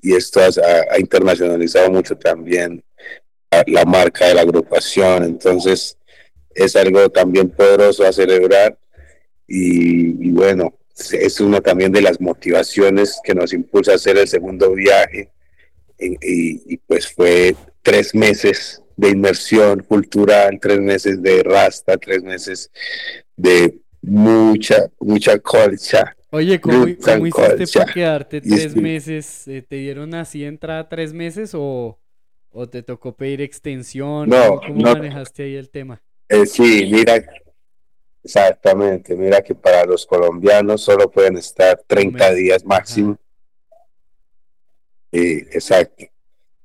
y 0.00 0.14
esto 0.14 0.40
ha, 0.40 0.94
ha 0.94 0.98
internacionalizado 1.00 1.90
mucho 1.90 2.16
también 2.16 2.84
la, 3.66 3.84
marca 3.84 4.26
de 4.26 4.34
la 4.34 4.42
agrupación, 4.42 5.24
entonces 5.24 5.97
es 6.64 6.76
algo 6.76 7.08
también 7.10 7.50
poderoso 7.50 8.04
a 8.04 8.12
celebrar 8.12 8.78
y, 9.46 10.28
y 10.28 10.32
bueno, 10.32 10.74
es 11.12 11.40
una 11.40 11.60
también 11.60 11.92
de 11.92 12.02
las 12.02 12.20
motivaciones 12.20 13.20
que 13.22 13.34
nos 13.34 13.52
impulsa 13.52 13.92
a 13.92 13.94
hacer 13.94 14.18
el 14.18 14.28
segundo 14.28 14.72
viaje 14.72 15.30
y, 15.98 16.12
y, 16.14 16.62
y 16.74 16.76
pues 16.78 17.12
fue 17.12 17.54
tres 17.82 18.14
meses 18.14 18.82
de 18.96 19.10
inmersión 19.10 19.84
cultural, 19.84 20.58
tres 20.60 20.80
meses 20.80 21.22
de 21.22 21.42
rasta, 21.44 21.96
tres 21.96 22.22
meses 22.22 22.70
de 23.36 23.78
mucha, 24.02 24.90
mucha 24.98 25.38
colcha. 25.38 26.16
Oye, 26.30 26.60
¿cómo, 26.60 26.84
¿cómo 27.00 27.26
hiciste 27.26 27.78
para 27.78 27.92
quedarte 27.92 28.40
tres 28.40 28.76
meses? 28.76 29.46
Eh, 29.48 29.62
¿Te 29.62 29.76
dieron 29.76 30.14
así 30.14 30.44
entrada 30.44 30.88
tres 30.88 31.12
meses 31.12 31.52
o, 31.54 31.98
o 32.50 32.68
te 32.68 32.82
tocó 32.82 33.16
pedir 33.16 33.40
extensión? 33.40 34.28
No, 34.28 34.56
¿Cómo, 34.56 34.60
cómo 34.60 34.82
no. 34.82 34.92
manejaste 34.94 35.44
ahí 35.44 35.54
el 35.54 35.70
tema? 35.70 36.02
Eh, 36.28 36.46
sí, 36.46 36.88
mira, 36.90 37.24
exactamente, 38.22 39.16
mira 39.16 39.42
que 39.42 39.54
para 39.54 39.84
los 39.84 40.06
colombianos 40.06 40.82
solo 40.82 41.10
pueden 41.10 41.36
estar 41.36 41.82
30 41.86 42.34
días 42.34 42.64
máximo. 42.64 43.18
Sí, 45.12 45.46
exacto. 45.52 46.04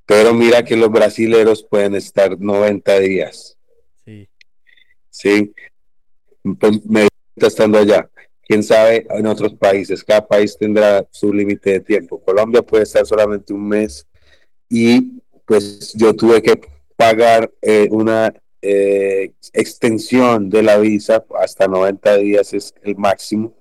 Pero 0.05 0.33
mira 0.33 0.63
que 0.63 0.75
los 0.75 0.91
brasileros 0.91 1.63
pueden 1.63 1.95
estar 1.95 2.37
90 2.37 2.99
días. 2.99 3.57
Sí. 4.05 4.29
Sí, 5.09 5.53
pues 6.59 6.85
me 6.85 7.07
está 7.35 7.47
estando 7.47 7.77
allá. 7.77 8.09
Quién 8.45 8.61
sabe 8.61 9.07
en 9.09 9.25
otros 9.25 9.53
países, 9.53 10.03
cada 10.03 10.27
país 10.27 10.57
tendrá 10.57 11.07
su 11.11 11.33
límite 11.33 11.71
de 11.71 11.79
tiempo. 11.79 12.21
Colombia 12.21 12.61
puede 12.61 12.83
estar 12.83 13.05
solamente 13.05 13.53
un 13.53 13.67
mes 13.67 14.05
y 14.69 15.21
pues 15.45 15.93
yo 15.93 16.13
tuve 16.13 16.41
que 16.41 16.59
pagar 16.97 17.51
eh, 17.61 17.87
una 17.91 18.33
eh, 18.65 19.33
extensión 19.51 20.49
de 20.49 20.63
la 20.63 20.77
visa 20.77 21.25
hasta 21.37 21.67
90 21.67 22.15
días 22.15 22.53
es 22.53 22.73
el 22.81 22.95
máximo. 22.95 23.53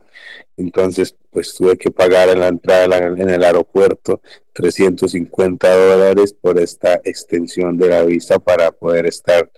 Entonces, 0.57 1.16
pues 1.30 1.53
tuve 1.57 1.76
que 1.76 1.90
pagar 1.90 2.28
en 2.28 2.38
la 2.38 2.46
entrada 2.46 2.98
en 2.98 3.28
el 3.28 3.42
aeropuerto 3.42 4.20
350 4.53 5.74
dólares 5.74 6.32
por 6.32 6.61
esta 6.61 7.00
extensión 7.03 7.76
de 7.78 7.88
la 7.88 8.05
visa 8.05 8.38
para 8.38 8.70
poder 8.70 9.07
estar 9.07 9.50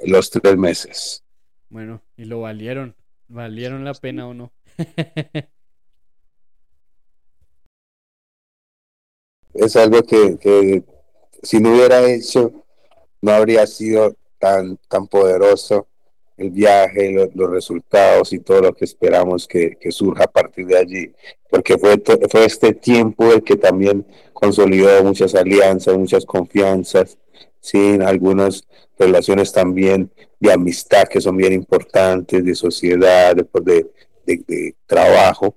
los 0.00 0.28
tres 0.28 0.58
meses. 0.58 1.24
Bueno, 1.70 2.02
y 2.18 2.26
lo 2.26 2.42
valieron. 2.42 2.94
¿Valieron 3.28 3.86
la 3.86 3.94
pena 3.94 4.28
o 4.28 4.34
no? 4.34 4.52
es 9.54 9.76
algo 9.76 10.02
que, 10.02 10.36
que 10.38 10.84
si 11.42 11.58
no 11.58 11.72
hubiera 11.72 12.06
hecho, 12.06 12.52
no 13.22 13.32
habría 13.32 13.66
sido 13.66 14.14
tan, 14.40 14.76
tan 14.88 15.06
poderoso 15.06 15.86
el 16.36 16.50
viaje, 16.50 17.30
los 17.34 17.50
resultados 17.50 18.32
y 18.32 18.38
todo 18.38 18.62
lo 18.62 18.72
que 18.72 18.86
esperamos 18.86 19.46
que, 19.46 19.76
que, 19.78 19.92
surja 19.92 20.24
a 20.24 20.30
partir 20.30 20.66
de 20.66 20.78
allí, 20.78 21.12
porque 21.50 21.76
fue, 21.76 22.02
fue 22.30 22.46
este 22.46 22.72
tiempo 22.72 23.30
el 23.30 23.44
que 23.44 23.56
también 23.56 24.06
consolidó 24.32 25.04
muchas 25.04 25.34
alianzas, 25.34 25.98
muchas 25.98 26.24
confianzas, 26.24 27.18
¿sí? 27.60 27.98
algunas 28.02 28.66
relaciones 28.98 29.52
también 29.52 30.10
de 30.38 30.50
amistad 30.50 31.04
que 31.08 31.20
son 31.20 31.36
bien 31.36 31.52
importantes, 31.52 32.42
de 32.42 32.54
sociedad, 32.54 33.36
de, 33.36 33.46
de, 34.24 34.42
de 34.46 34.74
trabajo, 34.86 35.54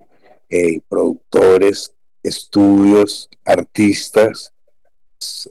eh, 0.49 0.81
productores, 0.89 1.93
estudios, 2.21 3.29
artistas. 3.45 4.52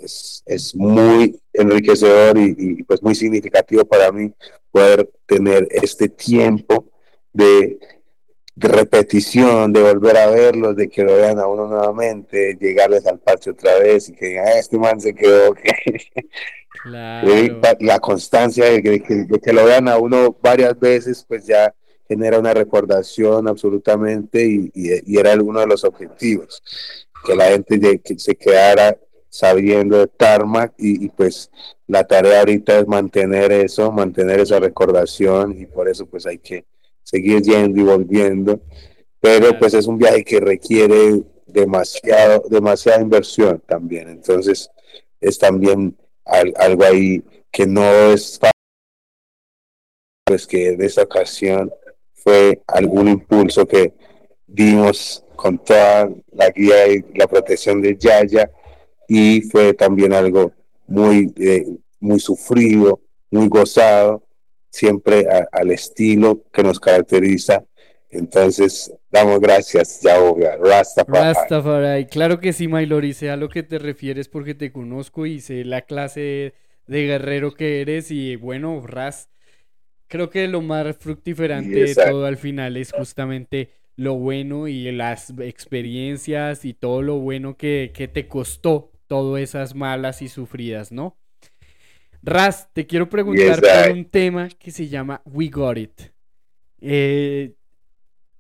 Es, 0.00 0.42
es 0.46 0.74
muy 0.74 1.40
enriquecedor 1.52 2.38
y, 2.38 2.54
y, 2.58 2.82
pues 2.82 3.02
muy 3.02 3.14
significativo 3.14 3.84
para 3.84 4.10
mí 4.12 4.32
poder 4.70 5.08
tener 5.26 5.68
este 5.70 6.08
tiempo 6.08 6.86
de, 7.32 7.78
de, 8.54 8.68
repetición, 8.68 9.72
de 9.72 9.82
volver 9.82 10.16
a 10.16 10.30
verlos, 10.30 10.76
de 10.76 10.88
que 10.88 11.04
lo 11.04 11.14
vean 11.14 11.38
a 11.38 11.46
uno 11.46 11.66
nuevamente, 11.66 12.56
llegarles 12.60 13.06
al 13.06 13.18
parche 13.18 13.50
otra 13.50 13.78
vez 13.78 14.08
y 14.08 14.14
que 14.14 14.26
digan, 14.26 14.46
ah, 14.48 14.58
este 14.58 14.78
man 14.78 15.00
se 15.00 15.14
quedó. 15.14 15.54
La 16.84 17.98
constancia 18.00 18.64
de 18.64 18.82
que, 18.82 19.52
lo 19.52 19.64
vean 19.64 19.88
a 19.88 19.98
uno 19.98 20.36
varias 20.42 20.78
veces, 20.78 21.24
pues 21.28 21.46
ya 21.46 21.72
genera 22.08 22.38
una 22.38 22.52
recordación 22.52 23.46
absolutamente 23.46 24.44
y, 24.44 24.70
y, 24.74 25.18
era 25.18 25.34
uno 25.34 25.60
de 25.60 25.66
los 25.66 25.84
objetivos, 25.84 26.62
que 27.24 27.36
la 27.36 27.46
gente 27.46 28.00
que 28.00 28.18
se 28.18 28.34
quedara 28.34 28.96
sabiendo 29.32 29.96
de 29.96 30.08
Tarmac 30.08 30.74
y, 30.76 31.08
pues 31.08 31.50
la 31.86 32.04
tarea 32.04 32.40
ahorita 32.40 32.80
es 32.80 32.86
mantener 32.86 33.50
eso, 33.50 33.90
mantener 33.90 34.40
esa 34.40 34.60
recordación 34.60 35.58
y 35.58 35.64
por 35.64 35.88
eso 35.88 36.04
pues 36.04 36.26
hay 36.26 36.36
que 36.36 36.66
seguir 37.02 37.40
yendo 37.40 37.80
y 37.80 37.82
volviendo, 37.82 38.60
pero 39.20 39.58
pues 39.58 39.72
es 39.72 39.86
un 39.86 39.96
viaje 39.96 40.22
que 40.22 40.38
requiere 40.38 41.22
demasiado, 41.46 42.44
demasiada 42.50 43.00
inversión 43.00 43.62
también, 43.66 44.10
entonces 44.10 44.70
es 45.18 45.38
también 45.38 45.96
algo 46.26 46.84
ahí 46.84 47.24
que 47.50 47.66
no 47.66 47.82
es 48.12 48.38
fácil, 48.38 48.52
pues 50.26 50.46
que 50.46 50.72
en 50.72 50.82
esta 50.82 51.04
ocasión 51.04 51.72
fue 52.12 52.60
algún 52.66 53.08
impulso 53.08 53.66
que 53.66 53.94
dimos 54.46 55.24
con 55.36 55.58
toda 55.58 56.10
la 56.32 56.50
guía 56.50 56.86
y 56.88 57.02
la 57.14 57.26
protección 57.26 57.80
de 57.80 57.96
Yaya 57.96 58.50
y 59.14 59.42
fue 59.42 59.74
también 59.74 60.14
algo 60.14 60.54
muy, 60.86 61.30
eh, 61.36 61.66
muy 62.00 62.18
sufrido, 62.18 62.98
muy 63.30 63.46
gozado, 63.48 64.22
siempre 64.70 65.26
al 65.52 65.70
estilo 65.70 66.42
que 66.50 66.62
nos 66.62 66.80
caracteriza. 66.80 67.62
Entonces, 68.08 68.90
damos 69.10 69.38
gracias, 69.38 70.00
Yahoga, 70.00 70.56
Rastafari. 70.56 71.34
Rastafari, 71.34 72.06
claro 72.06 72.40
que 72.40 72.54
sí, 72.54 72.68
Maylori, 72.68 73.12
sé 73.12 73.28
a 73.28 73.36
lo 73.36 73.50
que 73.50 73.62
te 73.62 73.78
refieres 73.78 74.30
porque 74.30 74.54
te 74.54 74.72
conozco 74.72 75.26
y 75.26 75.40
sé 75.40 75.66
la 75.66 75.82
clase 75.82 76.54
de 76.86 77.06
guerrero 77.06 77.52
que 77.52 77.82
eres 77.82 78.10
y 78.10 78.36
bueno, 78.36 78.82
Ras, 78.86 79.28
creo 80.08 80.30
que 80.30 80.48
lo 80.48 80.62
más 80.62 80.96
fructiferante 80.96 81.84
de 81.84 81.94
todo 81.94 82.24
al 82.24 82.38
final 82.38 82.78
es 82.78 82.92
justamente 82.92 83.72
lo 83.96 84.14
bueno 84.14 84.68
y 84.68 84.90
las 84.90 85.34
experiencias 85.38 86.64
y 86.64 86.72
todo 86.72 87.02
lo 87.02 87.18
bueno 87.18 87.58
que, 87.58 87.92
que 87.94 88.08
te 88.08 88.26
costó 88.26 88.91
todas 89.12 89.42
esas 89.42 89.74
malas 89.74 90.22
y 90.22 90.28
sufridas, 90.30 90.90
¿no? 90.90 91.18
Ras, 92.22 92.72
te 92.72 92.86
quiero 92.86 93.10
preguntar 93.10 93.60
por 93.60 93.92
un 93.92 94.06
tema 94.06 94.48
que 94.48 94.70
se 94.70 94.88
llama 94.88 95.20
We 95.26 95.48
Got 95.48 95.76
It. 95.76 96.00
Eh, 96.80 97.52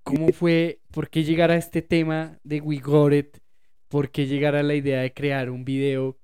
¿Cómo 0.02 0.32
fue, 0.32 0.80
por 0.90 1.10
qué 1.10 1.24
llegar 1.24 1.50
a 1.50 1.56
este 1.56 1.82
tema 1.82 2.38
de 2.42 2.62
We 2.62 2.78
Got 2.78 3.12
It? 3.12 3.36
¿Por 3.88 4.10
qué 4.10 4.26
llegar 4.26 4.54
a 4.54 4.62
la 4.62 4.74
idea 4.74 5.02
de 5.02 5.12
crear 5.12 5.50
un 5.50 5.66
video 5.66 6.16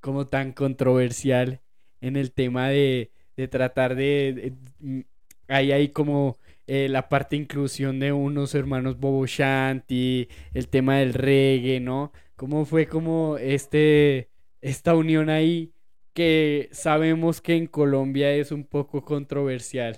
como 0.00 0.26
tan 0.26 0.50
controversial 0.52 1.60
en 2.00 2.16
el 2.16 2.32
tema 2.32 2.70
de, 2.70 3.12
de 3.36 3.46
tratar 3.46 3.94
de, 3.94 4.52
mm, 4.80 5.00
Hay 5.46 5.70
ahí 5.70 5.90
como 5.90 6.38
eh, 6.66 6.88
la 6.88 7.08
parte 7.08 7.36
de 7.36 7.42
inclusión 7.42 8.00
de 8.00 8.12
unos 8.12 8.56
hermanos 8.56 8.98
Bobo 8.98 9.26
Shanti, 9.26 10.28
el 10.54 10.66
tema 10.66 10.96
del 10.98 11.14
reggae, 11.14 11.78
¿no? 11.78 12.10
¿Cómo 12.40 12.64
fue 12.64 12.86
como 12.86 13.36
este, 13.36 14.30
esta 14.62 14.94
unión 14.94 15.28
ahí 15.28 15.74
que 16.14 16.70
sabemos 16.72 17.42
que 17.42 17.54
en 17.54 17.66
Colombia 17.66 18.32
es 18.32 18.50
un 18.50 18.64
poco 18.64 19.04
controversial? 19.04 19.94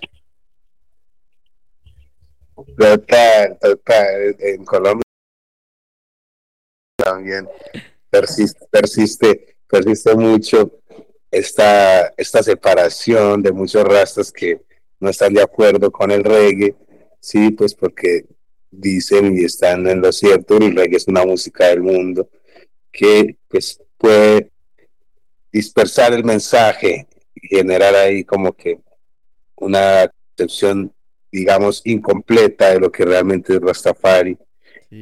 Total, 2.77 3.57
total. 3.61 4.35
En 4.39 4.65
Colombia 4.65 5.03
también 6.97 7.47
persiste, 8.09 8.67
persiste, 8.69 9.55
persiste 9.65 10.13
mucho 10.13 10.81
esta, 11.31 12.07
esta 12.17 12.43
separación 12.43 13.41
de 13.41 13.53
muchos 13.53 13.85
rastas 13.85 14.33
que 14.33 14.59
no 14.99 15.09
están 15.09 15.33
de 15.33 15.41
acuerdo 15.41 15.89
con 15.89 16.11
el 16.11 16.25
reggae, 16.25 16.75
sí, 17.21 17.51
pues 17.51 17.73
porque 17.73 18.25
dicen 18.79 19.37
y 19.37 19.45
están 19.45 19.87
en 19.87 20.01
lo 20.01 20.11
cierto, 20.11 20.57
el 20.57 20.75
reggae 20.75 20.97
es 20.97 21.07
una 21.07 21.25
música 21.25 21.67
del 21.67 21.81
mundo 21.81 22.29
que 22.91 23.37
pues 23.47 23.79
puede 23.97 24.49
dispersar 25.51 26.13
el 26.13 26.23
mensaje 26.23 27.07
y 27.35 27.47
generar 27.47 27.95
ahí 27.95 28.23
como 28.23 28.53
que 28.53 28.79
una 29.55 30.11
concepción 30.35 30.91
digamos 31.31 31.81
incompleta 31.85 32.71
de 32.71 32.79
lo 32.79 32.91
que 32.91 33.05
realmente 33.05 33.53
es 33.53 33.59
Rastafari. 33.59 34.37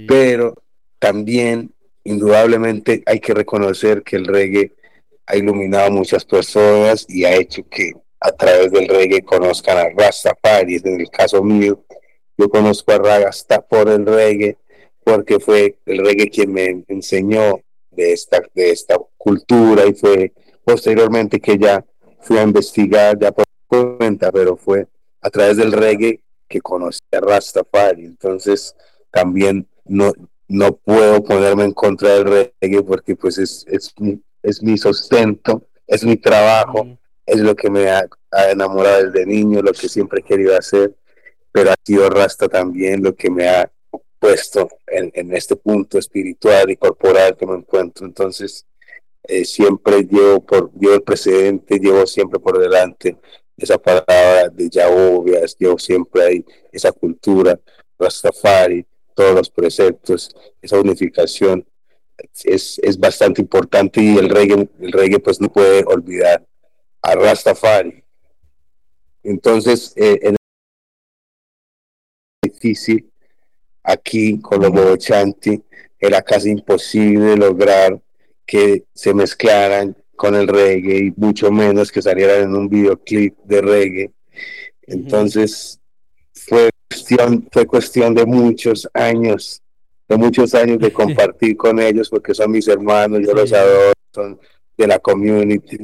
Pero 0.08 0.56
también 0.98 1.74
indudablemente 2.06 3.04
hay 3.06 3.20
que 3.20 3.34
reconocer 3.34 4.02
que 4.02 4.16
el 4.16 4.26
reggae 4.26 4.72
ha 5.26 5.36
iluminado 5.36 5.88
a 5.88 5.90
muchas 5.92 6.24
personas 6.24 7.06
y 7.10 7.26
ha 7.26 7.36
hecho 7.36 7.68
que 7.68 7.92
a 8.22 8.32
través 8.32 8.72
del 8.72 8.88
reggae 8.88 9.22
conozcan 9.24 9.78
a 9.78 9.90
Rastafari. 9.90 10.80
En 10.84 11.02
el 11.02 11.10
caso 11.10 11.44
mío 11.44 11.84
yo 12.42 12.50
conozco 12.50 12.92
a 12.92 12.98
Rasta 12.98 13.62
por 13.62 13.88
el 13.88 14.04
reggae, 14.04 14.58
porque 15.04 15.40
fue 15.40 15.78
el 15.86 16.00
reggae 16.00 16.28
quien 16.28 16.52
me 16.52 16.84
enseñó 16.88 17.60
de 17.92 18.14
esta, 18.14 18.42
de 18.56 18.72
esta 18.72 18.98
cultura 19.16 19.86
y 19.86 19.94
fue 19.94 20.34
posteriormente 20.64 21.40
que 21.40 21.60
ya 21.60 21.86
fui 22.22 22.40
a 22.40 22.44
investigar, 22.44 23.20
ya 23.20 23.32
por 23.32 23.46
cuenta, 23.68 24.32
pero 24.32 24.58
fue 24.58 24.88
a 25.22 25.30
través 25.30 25.58
del 25.58 25.72
reggae 25.72 26.22
que 26.48 26.62
conocí 26.62 27.00
a 27.12 27.20
Rastafari. 27.20 28.06
Entonces 28.06 28.76
también 29.12 29.68
no, 29.86 30.12
no 30.48 30.76
puedo 30.78 31.24
ponerme 31.24 31.66
en 31.66 31.74
contra 31.74 32.16
del 32.16 32.54
reggae 32.60 32.82
porque 32.82 33.16
pues 33.16 33.38
es, 33.38 33.66
es, 33.68 33.94
mi, 34.00 34.20
es 34.42 34.64
mi 34.64 34.80
sustento, 34.80 35.62
es 35.86 36.04
mi 36.04 36.18
trabajo, 36.18 36.98
es 37.24 37.40
lo 37.40 37.56
que 37.56 37.70
me 37.70 37.88
ha, 37.92 38.04
ha 38.32 38.50
enamorado 38.50 39.12
desde 39.12 39.28
niño, 39.28 39.62
lo 39.62 39.74
que 39.74 39.88
siempre 39.88 40.22
he 40.22 40.24
querido 40.24 40.58
hacer 40.58 40.96
pero 41.52 41.72
ha 41.72 41.76
sido 41.84 42.10
Rasta 42.10 42.48
también 42.48 43.04
lo 43.04 43.16
que 43.16 43.30
me 43.30 43.48
ha 43.48 43.72
puesto 44.20 44.70
en, 44.88 45.12
en 45.14 45.36
este 45.36 45.56
punto 45.56 45.98
espiritual 45.98 46.70
y 46.70 46.78
corporal 46.78 47.36
que 47.36 47.48
me 47.48 47.56
encuentro. 47.56 48.06
Entonces, 48.06 48.66
eh, 49.24 49.46
siempre 49.46 50.04
llevo, 50.04 50.44
por, 50.46 50.72
llevo 50.74 50.96
el 50.96 51.04
precedente, 51.04 51.80
llevo 51.80 52.06
siempre 52.08 52.40
por 52.40 52.60
delante 52.60 53.18
esa 53.58 53.78
palabra 53.78 54.50
de 54.50 54.70
Yahovias, 54.70 55.56
llevo 55.58 55.78
siempre 55.78 56.24
ahí 56.24 56.46
esa 56.72 56.92
cultura, 56.92 57.60
Rastafari, 58.00 58.86
todos 59.14 59.36
los 59.36 59.50
preceptos, 59.50 60.36
esa 60.62 60.80
unificación 60.80 61.66
es, 62.44 62.80
es 62.82 63.00
bastante 63.00 63.42
importante 63.42 64.02
y 64.02 64.18
el 64.18 64.30
reggae, 64.30 64.68
el 64.80 64.92
reggae 64.92 65.20
pues 65.20 65.40
no 65.40 65.52
puede 65.52 65.84
olvidar 65.86 66.46
a 67.04 67.16
Rastafari. 67.16 68.04
entonces, 69.24 69.94
eh, 69.96 70.20
en 70.24 70.36
difícil 72.62 73.10
aquí 73.84 74.40
con 74.40 74.62
los 74.62 74.72
Bobochanti, 74.72 75.62
era 76.00 76.22
casi 76.22 76.52
imposible 76.52 77.36
lograr 77.36 78.00
que 78.46 78.86
se 78.94 79.14
mezclaran 79.14 79.96
con 80.16 80.36
el 80.36 80.48
reggae 80.48 81.06
y 81.06 81.14
mucho 81.16 81.52
menos 81.52 81.92
que 81.92 82.02
salieran 82.02 82.44
en 82.44 82.56
un 82.56 82.70
videoclip 82.70 83.38
de 83.44 83.62
reggae. 83.62 84.12
Entonces, 84.84 85.80
fue 86.34 86.70
cuestión, 86.90 87.48
fue 87.52 87.66
cuestión 87.66 88.14
de 88.14 88.26
muchos 88.26 88.88
años, 88.94 89.62
de 90.08 90.18
muchos 90.18 90.54
años 90.54 90.80
de 90.80 90.94
compartir 91.02 91.58
con 91.58 91.80
ellos, 91.80 92.10
porque 92.10 92.34
son 92.34 92.52
mis 92.52 92.68
hermanos, 92.68 93.22
yo 93.26 93.34
los 93.34 93.52
adoro, 93.54 93.94
son 94.14 94.40
de 94.78 94.88
la 94.88 95.00
community. 95.00 95.78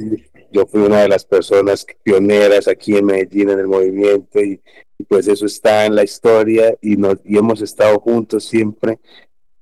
Yo 0.50 0.66
fui 0.66 0.80
una 0.80 1.02
de 1.02 1.08
las 1.08 1.24
personas 1.24 1.86
pioneras 2.02 2.68
aquí 2.68 2.96
en 2.96 3.06
Medellín 3.06 3.50
en 3.50 3.58
el 3.58 3.66
movimiento 3.66 4.40
y, 4.40 4.60
pues 5.08 5.28
eso 5.28 5.46
está 5.46 5.86
en 5.86 5.94
la 5.94 6.02
historia 6.02 6.74
y, 6.82 6.96
nos, 6.96 7.18
y 7.24 7.38
hemos 7.38 7.62
estado 7.62 8.00
juntos 8.00 8.44
siempre 8.44 8.98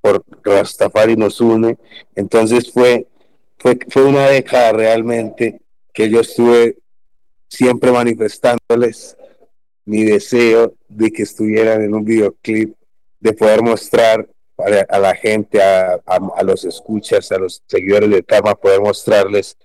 por 0.01 0.23
Rastafari 0.43 1.15
nos 1.15 1.39
une. 1.41 1.77
Entonces 2.15 2.71
fue, 2.71 3.07
fue, 3.57 3.77
fue 3.89 4.05
una 4.05 4.27
década 4.27 4.71
realmente 4.71 5.61
que 5.93 6.09
yo 6.09 6.21
estuve 6.21 6.77
siempre 7.47 7.91
manifestándoles 7.91 9.15
mi 9.85 10.03
deseo 10.03 10.73
de 10.87 11.11
que 11.11 11.23
estuvieran 11.23 11.81
en 11.81 11.93
un 11.93 12.03
videoclip, 12.03 12.75
de 13.19 13.33
poder 13.33 13.61
mostrar 13.61 14.27
a, 14.57 14.99
la 14.99 15.15
gente, 15.15 15.61
a, 15.61 15.93
a, 16.05 16.19
a, 16.35 16.43
los 16.43 16.65
escuchas, 16.65 17.31
a 17.31 17.37
los 17.37 17.63
seguidores 17.67 18.09
de 18.09 18.23
Tama, 18.23 18.55
poder 18.55 18.81
mostrarles 18.81 19.55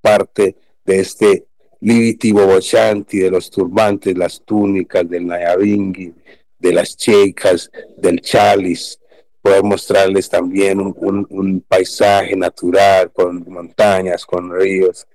parte 0.00 0.56
de 0.88 1.00
este 1.00 1.44
Liviti 1.80 2.32
Bobochanti, 2.32 3.18
de 3.18 3.30
los 3.30 3.50
turbantes, 3.50 4.16
las 4.16 4.42
túnicas, 4.42 5.06
del 5.08 5.26
Nayabingui, 5.26 6.14
de 6.58 6.72
las 6.72 6.96
checas, 6.96 7.70
del 7.98 8.22
chalis, 8.22 8.98
poder 9.42 9.62
mostrarles 9.62 10.30
también 10.30 10.80
un, 10.80 11.26
un 11.28 11.60
paisaje 11.60 12.34
natural 12.34 13.12
con 13.12 13.44
montañas, 13.46 14.24
con 14.24 14.50
ríos. 14.50 15.06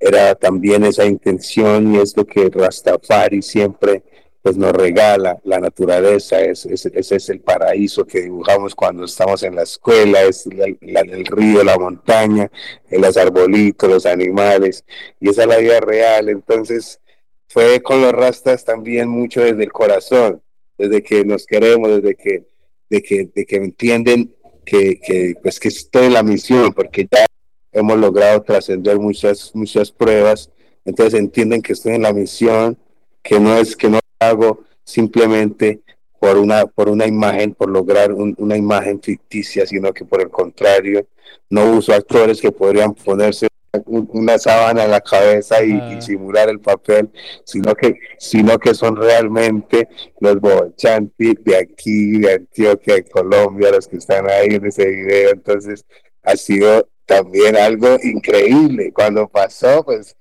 Era 0.00 0.34
también 0.34 0.84
esa 0.84 1.04
intención 1.04 1.94
y 1.94 1.98
es 1.98 2.16
lo 2.16 2.24
que 2.24 2.48
Rastafari 2.48 3.42
siempre 3.42 4.02
pues 4.42 4.56
nos 4.56 4.72
regala 4.72 5.38
la 5.44 5.58
naturaleza, 5.58 6.40
es, 6.40 6.64
es, 6.66 6.86
ese 6.86 7.16
es 7.16 7.28
el 7.28 7.40
paraíso 7.40 8.06
que 8.06 8.22
dibujamos 8.22 8.74
cuando 8.74 9.04
estamos 9.04 9.42
en 9.42 9.56
la 9.56 9.62
escuela, 9.62 10.22
es 10.22 10.46
la, 10.46 10.66
la, 10.80 11.00
el 11.00 11.26
río, 11.26 11.64
la 11.64 11.76
montaña, 11.76 12.50
los 12.90 13.16
arbolitos, 13.16 13.90
los 13.90 14.06
animales, 14.06 14.84
y 15.20 15.30
esa 15.30 15.42
es 15.42 15.48
la 15.48 15.58
vida 15.58 15.80
real. 15.80 16.28
Entonces, 16.28 17.00
fue 17.48 17.82
con 17.82 18.00
los 18.00 18.12
rastas 18.12 18.64
también 18.64 19.08
mucho 19.08 19.40
desde 19.40 19.64
el 19.64 19.72
corazón, 19.72 20.40
desde 20.76 21.02
que 21.02 21.24
nos 21.24 21.44
queremos, 21.44 22.00
desde 22.00 22.14
que, 22.14 22.44
de 22.88 23.02
que, 23.02 23.28
de 23.34 23.44
que 23.44 23.56
entienden 23.56 24.34
que, 24.64 25.00
que, 25.00 25.34
pues, 25.42 25.58
que 25.58 25.68
estoy 25.68 26.06
en 26.06 26.12
la 26.12 26.22
misión, 26.22 26.72
porque 26.72 27.08
ya 27.10 27.26
hemos 27.72 27.98
logrado 27.98 28.42
trascender 28.42 28.98
muchas, 28.98 29.50
muchas 29.54 29.90
pruebas, 29.90 30.50
entonces 30.84 31.18
entienden 31.18 31.60
que 31.60 31.72
estoy 31.72 31.94
en 31.94 32.02
la 32.02 32.12
misión, 32.12 32.78
que 33.22 33.40
no 33.40 33.56
es 33.56 33.76
que 33.76 33.88
no 33.88 33.98
hago 34.28 34.64
simplemente 34.84 35.80
por 36.20 36.36
una, 36.36 36.66
por 36.66 36.88
una 36.88 37.06
imagen, 37.06 37.54
por 37.54 37.68
lograr 37.70 38.12
un, 38.12 38.34
una 38.38 38.56
imagen 38.56 39.00
ficticia, 39.00 39.66
sino 39.66 39.92
que 39.92 40.04
por 40.04 40.20
el 40.20 40.30
contrario, 40.30 41.06
no 41.50 41.72
uso 41.72 41.92
actores 41.92 42.40
que 42.40 42.50
podrían 42.52 42.94
ponerse 42.94 43.48
una 43.86 44.38
sábana 44.38 44.84
en 44.84 44.90
la 44.90 45.00
cabeza 45.00 45.62
y, 45.62 45.72
Ah. 45.72 45.94
y 45.98 46.02
simular 46.02 46.48
el 46.48 46.58
papel, 46.58 47.10
sino 47.44 47.74
que, 47.74 47.94
sino 48.18 48.58
que 48.58 48.74
son 48.74 48.96
realmente 48.96 49.88
los 50.20 50.40
bochanti 50.40 51.34
de 51.40 51.56
aquí, 51.56 52.18
de 52.18 52.34
Antioquia, 52.34 52.94
de 52.94 53.04
Colombia, 53.04 53.70
los 53.70 53.86
que 53.86 53.98
están 53.98 54.28
ahí 54.28 54.54
en 54.54 54.66
ese 54.66 54.86
video. 54.86 55.30
Entonces, 55.32 55.84
ha 56.22 56.36
sido 56.36 56.88
también 57.04 57.56
algo 57.56 57.96
increíble. 58.02 58.92
Cuando 58.92 59.28
pasó, 59.28 59.84
pues 59.84 60.16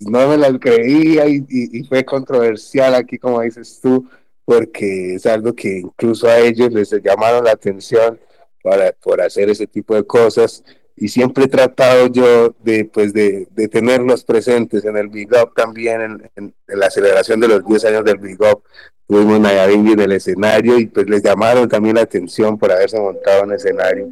no 0.00 0.28
me 0.28 0.36
lo 0.36 0.58
creía 0.60 1.26
y, 1.28 1.44
y- 1.48 1.84
fue 1.84 2.04
controversial 2.04 2.94
aquí, 2.94 3.18
como 3.18 3.40
dices 3.40 3.80
tú, 3.82 4.08
porque 4.44 5.14
es 5.16 5.26
algo 5.26 5.54
que 5.54 5.78
incluso 5.78 6.28
a 6.28 6.38
ellos 6.38 6.72
les 6.72 6.90
llamaron 7.02 7.44
la 7.44 7.52
atención 7.52 8.18
para, 8.62 8.92
por 8.92 9.20
hacer 9.20 9.50
ese 9.50 9.66
tipo 9.66 9.94
de 9.94 10.04
cosas. 10.04 10.64
Y 10.96 11.08
siempre 11.08 11.44
he 11.44 11.48
tratado 11.48 12.08
yo 12.08 12.54
de, 12.64 12.84
pues 12.86 13.12
de, 13.12 13.46
tenerlos 13.70 14.24
presentes 14.24 14.84
en 14.84 14.96
el 14.96 15.08
Big 15.08 15.28
Up 15.32 15.52
también, 15.54 16.00
en, 16.00 16.30
en- 16.36 16.54
la 16.66 16.90
celebración 16.90 17.40
de 17.40 17.48
los 17.48 17.64
10 17.66 17.84
años 17.84 18.04
del 18.04 18.18
Big 18.18 18.40
Up. 18.40 18.62
Tuvimos 19.06 19.40
Nayabingui 19.40 19.92
en 19.92 20.00
el 20.00 20.12
escenario 20.12 20.78
y 20.78 20.86
pues 20.86 21.08
les 21.08 21.22
llamaron 21.22 21.68
también 21.68 21.96
la 21.96 22.02
atención 22.02 22.58
por 22.58 22.70
haberse 22.72 22.98
montado 23.00 23.44
en 23.44 23.52
escenario 23.52 24.10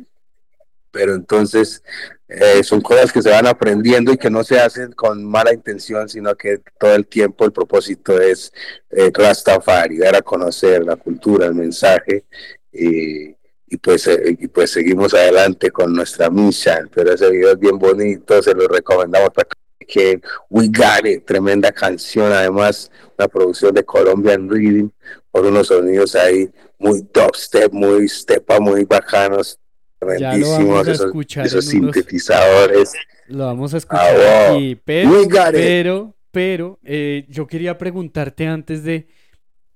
pero 0.97 1.15
entonces 1.15 1.83
eh, 2.27 2.65
son 2.65 2.81
cosas 2.81 3.13
que 3.13 3.21
se 3.21 3.29
van 3.29 3.47
aprendiendo 3.47 4.15
y 4.15 4.17
que 4.17 4.31
no 4.31 4.43
se 4.43 4.59
hacen 4.59 4.93
con 4.93 5.23
mala 5.23 5.53
intención, 5.53 6.09
sino 6.09 6.35
que 6.35 6.63
todo 6.81 6.95
el 6.95 7.07
tiempo 7.07 7.45
el 7.45 7.53
propósito 7.53 8.19
es 8.19 8.51
eh, 8.91 9.11
Rastafari, 9.13 9.99
dar 9.99 10.17
a 10.17 10.23
conocer 10.23 10.83
la 10.83 10.97
cultura, 10.97 11.47
el 11.47 11.55
mensaje, 11.55 12.25
y, 12.73 13.35
pues, 13.77 14.07
eh, 14.07 14.39
y 14.41 14.49
pues 14.49 14.71
seguimos 14.71 15.13
adelante 15.13 15.71
con 15.71 15.93
nuestra 15.93 16.31
misión, 16.31 16.91
pero 16.95 17.13
ese 17.13 17.31
video 17.31 17.53
es 17.53 17.59
bien 17.59 17.79
bonito, 17.79 18.43
se 18.43 18.55
lo 18.55 18.67
recomendamos 18.69 19.31
para 19.35 19.49
que 19.87 20.19
We 20.49 20.69
Got 20.69 21.27
tremenda 21.27 21.73
canción, 21.73 22.33
además 22.33 22.91
una 23.19 23.29
producción 23.29 23.75
de 23.75 23.85
Colombian 23.85 24.49
Reading, 24.49 24.89
con 25.31 25.45
unos 25.45 25.67
sonidos 25.67 26.15
ahí 26.15 26.51
muy 26.79 27.07
dubstep, 27.13 27.71
muy 27.71 28.09
stepa, 28.09 28.59
muy 28.61 28.85
bacanos, 28.85 29.59
A 30.01 30.35
esos, 30.37 31.07
escuchar 31.07 31.47
esos 31.47 31.73
unos- 31.75 31.95
sintetizadores. 31.95 32.93
Lo 33.29 33.47
vamos 33.47 33.75
a 33.75 33.79
escuchar 33.79 34.17
Ah, 34.17 34.49
wow. 34.51 34.57
aquí, 34.57 34.77
pero, 34.85 35.11
pero, 35.53 36.17
pero, 36.31 36.79
eh, 36.85 37.25
yo 37.29 37.47
quería 37.47 37.79
preguntarte 37.79 38.47
antes 38.47 38.85
de, 38.85 39.09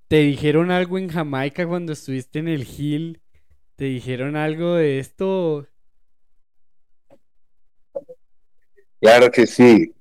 ¿te 0.09 0.19
dijeron 0.19 0.71
algo 0.71 0.99
en 0.99 1.09
Jamaica 1.09 1.67
cuando 1.67 1.93
estuviste 1.93 2.39
en 2.41 2.49
el 2.49 2.67
Hill? 2.69 3.21
¿Te 3.77 3.87
dijeron 3.87 4.37
algo 4.37 4.75
de 4.75 4.99
esto? 4.99 5.67
Claro 9.01 9.31
que 9.31 9.47
sí. 9.47 9.95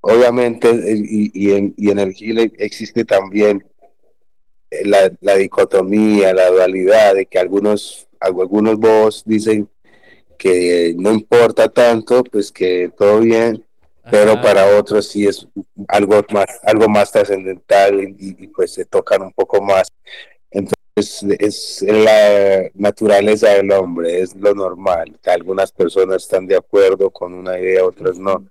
Obviamente, 0.00 0.68
eh, 0.68 0.96
y, 0.98 1.30
y 1.32 1.52
en, 1.52 1.74
y 1.76 1.90
en 1.90 1.98
el 2.00 2.14
Chile 2.14 2.52
existe 2.58 3.04
también 3.04 3.64
eh, 4.70 4.82
la, 4.86 5.12
la 5.20 5.36
dicotomía, 5.36 6.34
la 6.34 6.50
dualidad 6.50 7.14
de 7.14 7.26
que 7.26 7.38
algunos, 7.38 8.08
algunos 8.22 8.78
bobos 8.78 9.22
dicen 9.24 9.68
que 10.38 10.94
no 10.98 11.12
importa 11.12 11.68
tanto, 11.68 12.24
pues 12.24 12.50
que 12.50 12.90
todo 12.96 13.20
bien, 13.20 13.64
pero 14.10 14.40
para 14.42 14.78
otros 14.78 15.08
sí 15.08 15.26
es 15.26 15.46
algo 15.88 16.20
más, 16.30 16.46
algo 16.64 16.88
más 16.88 17.12
trascendental 17.12 18.02
y, 18.02 18.36
y, 18.38 18.46
pues 18.48 18.72
se 18.72 18.84
tocan 18.84 19.22
un 19.22 19.32
poco 19.32 19.62
más. 19.62 19.88
Entonces 20.50 20.76
es 21.38 21.82
la 21.82 22.68
naturaleza 22.74 23.50
del 23.50 23.70
hombre, 23.72 24.20
es 24.20 24.34
lo 24.34 24.54
normal. 24.54 25.18
Que 25.22 25.30
algunas 25.30 25.72
personas 25.72 26.22
están 26.24 26.46
de 26.46 26.56
acuerdo 26.56 27.10
con 27.10 27.32
una 27.32 27.58
idea, 27.58 27.84
otras 27.84 28.18
no. 28.18 28.44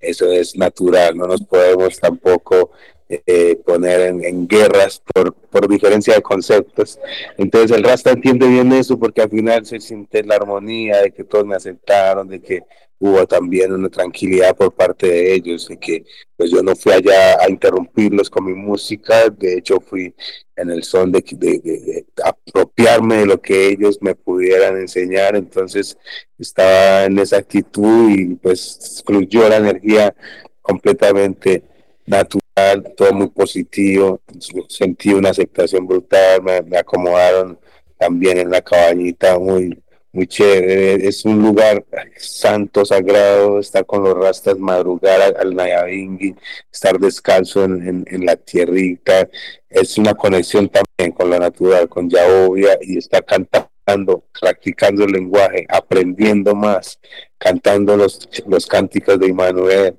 Eso 0.00 0.30
es 0.30 0.56
natural, 0.56 1.16
no 1.16 1.26
nos 1.26 1.42
podemos 1.42 1.98
tampoco 1.98 2.70
eh, 3.08 3.56
poner 3.66 4.00
en, 4.00 4.48
guerras 4.48 5.02
por, 5.12 5.34
por 5.34 5.68
diferencia 5.68 6.14
de 6.14 6.22
conceptos. 6.22 6.98
Entonces 7.36 7.76
el 7.76 7.84
Rasta 7.84 8.10
entiende 8.10 8.48
bien 8.48 8.72
eso 8.72 8.98
porque 8.98 9.22
al 9.22 9.30
final 9.30 9.66
se 9.66 9.80
siente 9.80 10.22
la 10.24 10.36
armonía 10.36 11.02
de 11.02 11.12
que 11.12 11.24
todos 11.24 11.44
me 11.44 11.56
aceptaron, 11.56 12.28
de 12.28 12.40
que 12.40 12.62
hubo 12.98 13.26
también 13.26 13.72
una 13.72 13.90
tranquilidad 13.90 14.56
por 14.56 14.72
parte 14.72 15.06
de 15.06 15.34
ellos, 15.34 15.68
de 15.68 15.76
que 15.76 16.04
pues 16.36 16.50
yo 16.50 16.62
no 16.62 16.74
fui 16.74 16.92
allá 16.92 17.38
a 17.40 17.50
interrumpirlos 17.50 18.30
con 18.30 18.46
mi 18.46 18.54
música, 18.54 19.28
de 19.28 19.58
hecho 19.58 19.80
fui 19.80 20.14
en 20.56 20.70
el 20.70 20.82
son 20.84 21.12
de, 21.12 21.22
de, 21.32 21.58
de, 21.58 21.80
de 21.80 22.06
apropiarme 22.24 23.16
de 23.16 23.26
lo 23.26 23.40
que 23.42 23.68
ellos 23.68 23.98
me 24.00 24.14
pudieran 24.14 24.78
enseñar, 24.78 25.36
entonces 25.36 25.98
estaba 26.38 27.04
en 27.04 27.18
esa 27.18 27.36
actitud 27.36 28.08
y 28.10 28.36
pues 28.36 29.02
fluyó 29.04 29.48
la 29.48 29.56
energía 29.56 30.14
completamente 30.62 31.62
natural, 32.06 32.94
todo 32.96 33.12
muy 33.12 33.28
positivo, 33.28 34.20
sentí 34.68 35.12
una 35.12 35.30
aceptación 35.30 35.86
brutal, 35.86 36.42
me, 36.42 36.78
acomodaron 36.78 37.58
también 37.98 38.38
en 38.38 38.50
la 38.50 38.62
cabañita 38.62 39.38
muy 39.38 39.78
muy 40.12 40.28
chévere, 40.28 41.08
es 41.08 41.24
un 41.24 41.42
lugar 41.42 41.84
santo, 42.16 42.84
sagrado, 42.84 43.58
estar 43.58 43.84
con 43.84 44.04
los 44.04 44.14
rastas, 44.14 44.56
madrugar 44.56 45.20
al, 45.20 45.36
al 45.36 45.56
Nayabingui, 45.56 46.36
estar 46.72 47.00
descalzo 47.00 47.64
en, 47.64 47.88
en, 47.88 48.04
en, 48.08 48.24
la 48.24 48.36
tierrita, 48.36 49.28
es 49.68 49.98
una 49.98 50.14
conexión 50.14 50.68
también 50.68 51.10
con 51.16 51.30
la 51.30 51.40
natural, 51.40 51.88
con 51.88 52.08
Yahovia 52.08 52.78
y 52.82 52.98
estar 52.98 53.24
cantando, 53.24 54.24
practicando 54.40 55.04
el 55.04 55.10
lenguaje, 55.10 55.66
aprendiendo 55.68 56.54
más, 56.54 57.00
cantando 57.36 57.96
los, 57.96 58.28
los 58.46 58.66
cánticos 58.66 59.18
de 59.18 59.26
Immanuel, 59.26 59.96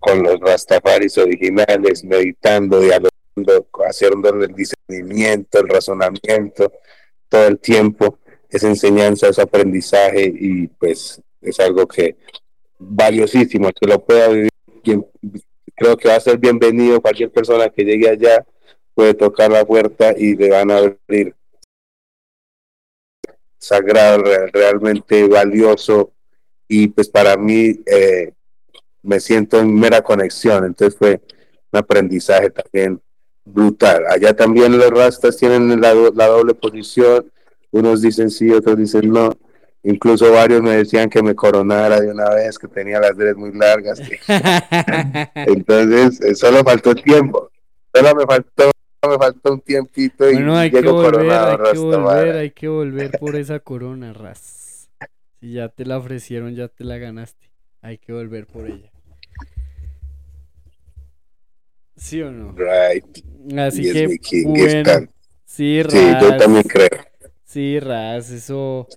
con 0.00 0.22
los 0.22 0.40
Rastafaris 0.40 1.18
originales, 1.18 2.02
meditando, 2.02 2.80
dialogando, 2.80 3.68
haciendo 3.86 4.30
el 4.30 4.54
discernimiento, 4.54 5.60
el 5.60 5.68
razonamiento, 5.68 6.72
todo 7.28 7.46
el 7.46 7.58
tiempo, 7.58 8.18
esa 8.48 8.66
enseñanza, 8.66 9.28
ese 9.28 9.42
aprendizaje 9.42 10.32
y 10.34 10.66
pues 10.66 11.20
es 11.42 11.60
algo 11.60 11.86
que 11.86 12.16
valiosísimo, 12.78 13.70
que 13.78 13.86
lo 13.86 14.02
pueda 14.02 14.28
vivir, 14.28 14.50
creo 15.76 15.96
que 15.96 16.08
va 16.08 16.16
a 16.16 16.20
ser 16.20 16.38
bienvenido 16.38 17.00
cualquier 17.00 17.30
persona 17.30 17.68
que 17.68 17.84
llegue 17.84 18.08
allá, 18.08 18.44
puede 18.94 19.14
tocar 19.14 19.50
la 19.50 19.64
puerta 19.64 20.14
y 20.16 20.34
le 20.34 20.50
van 20.50 20.70
a 20.70 20.78
abrir. 20.78 21.34
Sagrado, 23.58 24.22
realmente 24.52 25.28
valioso 25.28 26.12
y 26.66 26.88
pues 26.88 27.10
para 27.10 27.36
mí 27.36 27.80
eh, 27.84 28.32
me 29.02 29.20
siento 29.20 29.58
en 29.58 29.74
mera 29.74 30.02
conexión, 30.02 30.64
entonces 30.64 30.98
fue 30.98 31.20
un 31.72 31.78
aprendizaje 31.78 32.50
también 32.50 33.00
brutal. 33.44 34.04
Allá 34.08 34.34
también 34.34 34.76
los 34.76 34.90
rastas 34.90 35.36
tienen 35.36 35.80
la, 35.80 35.94
la 36.14 36.26
doble 36.26 36.54
posición, 36.54 37.30
unos 37.70 38.02
dicen 38.02 38.30
sí, 38.30 38.50
otros 38.50 38.76
dicen 38.76 39.10
no. 39.10 39.36
Incluso 39.82 40.30
varios 40.30 40.60
me 40.60 40.76
decían 40.76 41.08
que 41.08 41.22
me 41.22 41.34
coronara 41.34 42.00
de 42.00 42.10
una 42.10 42.28
vez, 42.30 42.58
que 42.58 42.68
tenía 42.68 43.00
las 43.00 43.16
dreads 43.16 43.38
muy 43.38 43.52
largas. 43.52 43.98
Entonces, 45.34 46.20
eh, 46.20 46.34
solo 46.34 46.62
faltó 46.62 46.94
tiempo. 46.94 47.50
Solo 47.94 48.14
me 48.14 48.26
faltó, 48.26 48.70
me 49.08 49.16
faltó 49.16 49.54
un 49.54 49.60
tiempito 49.60 50.28
y 50.28 50.34
Bueno, 50.34 50.56
hay 50.56 50.70
que 50.70 50.82
llego 50.82 50.92
volver, 50.92 51.12
coronado, 51.12 51.66
hay 51.66 51.72
que 51.72 51.78
volver, 51.78 52.36
hay 52.36 52.50
que 52.50 52.68
volver 52.68 53.18
por 53.18 53.36
esa 53.36 53.58
corona, 53.60 54.12
Ras. 54.12 54.90
Si 55.40 55.52
ya 55.54 55.70
te 55.70 55.86
la 55.86 55.96
ofrecieron, 55.96 56.54
ya 56.54 56.68
te 56.68 56.84
la 56.84 56.98
ganaste. 56.98 57.50
Hay 57.80 57.96
que 57.96 58.12
volver 58.12 58.46
por 58.46 58.66
ella. 58.66 58.89
¿Sí 62.00 62.22
o 62.22 62.32
no? 62.32 62.54
Right. 62.56 63.04
Así 63.58 63.82
Yes, 63.82 63.92
que, 63.92 64.18
king, 64.18 64.46
bueno, 64.46 64.90
sí, 65.44 65.82
Sí, 65.86 65.98
yo 66.20 66.36
también 66.38 66.64
creo. 66.64 66.88
Sí, 67.44 67.78
Ras, 67.78 68.30
eso. 68.30 68.88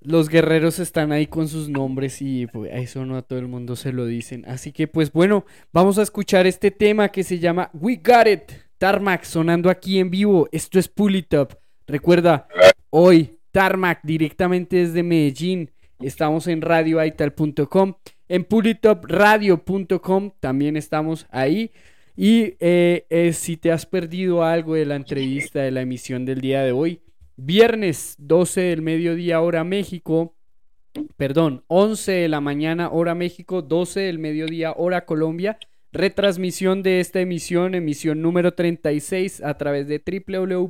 Los 0.00 0.28
guerreros 0.28 0.80
están 0.80 1.12
ahí 1.12 1.28
con 1.28 1.46
sus 1.46 1.68
nombres 1.68 2.22
y 2.22 2.46
pues, 2.48 2.72
eso 2.74 3.06
no 3.06 3.16
a 3.16 3.22
todo 3.22 3.38
el 3.38 3.46
mundo 3.46 3.76
se 3.76 3.92
lo 3.92 4.06
dicen. 4.06 4.44
Así 4.48 4.72
que, 4.72 4.88
pues 4.88 5.12
bueno, 5.12 5.44
vamos 5.72 5.98
a 5.98 6.02
escuchar 6.02 6.46
este 6.48 6.72
tema 6.72 7.10
que 7.10 7.22
se 7.22 7.38
llama 7.38 7.70
We 7.74 8.00
Got 8.04 8.26
It. 8.26 8.52
Tarmac 8.78 9.22
sonando 9.24 9.70
aquí 9.70 10.00
en 10.00 10.10
vivo. 10.10 10.48
Esto 10.50 10.78
es 10.78 10.88
Pull 10.88 11.16
It 11.16 11.34
Up. 11.34 11.56
Recuerda, 11.86 12.48
hoy 12.88 13.38
Tarmac 13.52 14.00
directamente 14.02 14.76
desde 14.76 15.02
Medellín. 15.04 15.70
Estamos 16.00 16.48
en 16.48 16.62
radioaital.com. 16.62 17.94
En 18.30 18.44
pulitupradio.com 18.44 20.30
también 20.38 20.76
estamos 20.76 21.26
ahí. 21.30 21.72
Y 22.16 22.54
eh, 22.60 23.04
eh, 23.10 23.32
si 23.32 23.56
te 23.56 23.72
has 23.72 23.86
perdido 23.86 24.44
algo 24.44 24.76
de 24.76 24.86
la 24.86 24.94
entrevista 24.94 25.62
de 25.62 25.72
la 25.72 25.80
emisión 25.80 26.24
del 26.24 26.40
día 26.40 26.62
de 26.62 26.70
hoy, 26.70 27.00
viernes 27.34 28.14
12 28.18 28.60
del 28.60 28.82
mediodía 28.82 29.40
hora 29.40 29.64
México, 29.64 30.36
perdón, 31.16 31.64
11 31.66 32.12
de 32.12 32.28
la 32.28 32.40
mañana 32.40 32.90
hora 32.90 33.16
México, 33.16 33.62
12 33.62 33.98
del 33.98 34.20
mediodía 34.20 34.74
hora 34.76 35.06
Colombia, 35.06 35.58
retransmisión 35.90 36.84
de 36.84 37.00
esta 37.00 37.18
emisión, 37.20 37.74
emisión 37.74 38.22
número 38.22 38.54
36 38.54 39.42
a 39.42 39.58
través 39.58 39.88
de 39.88 40.00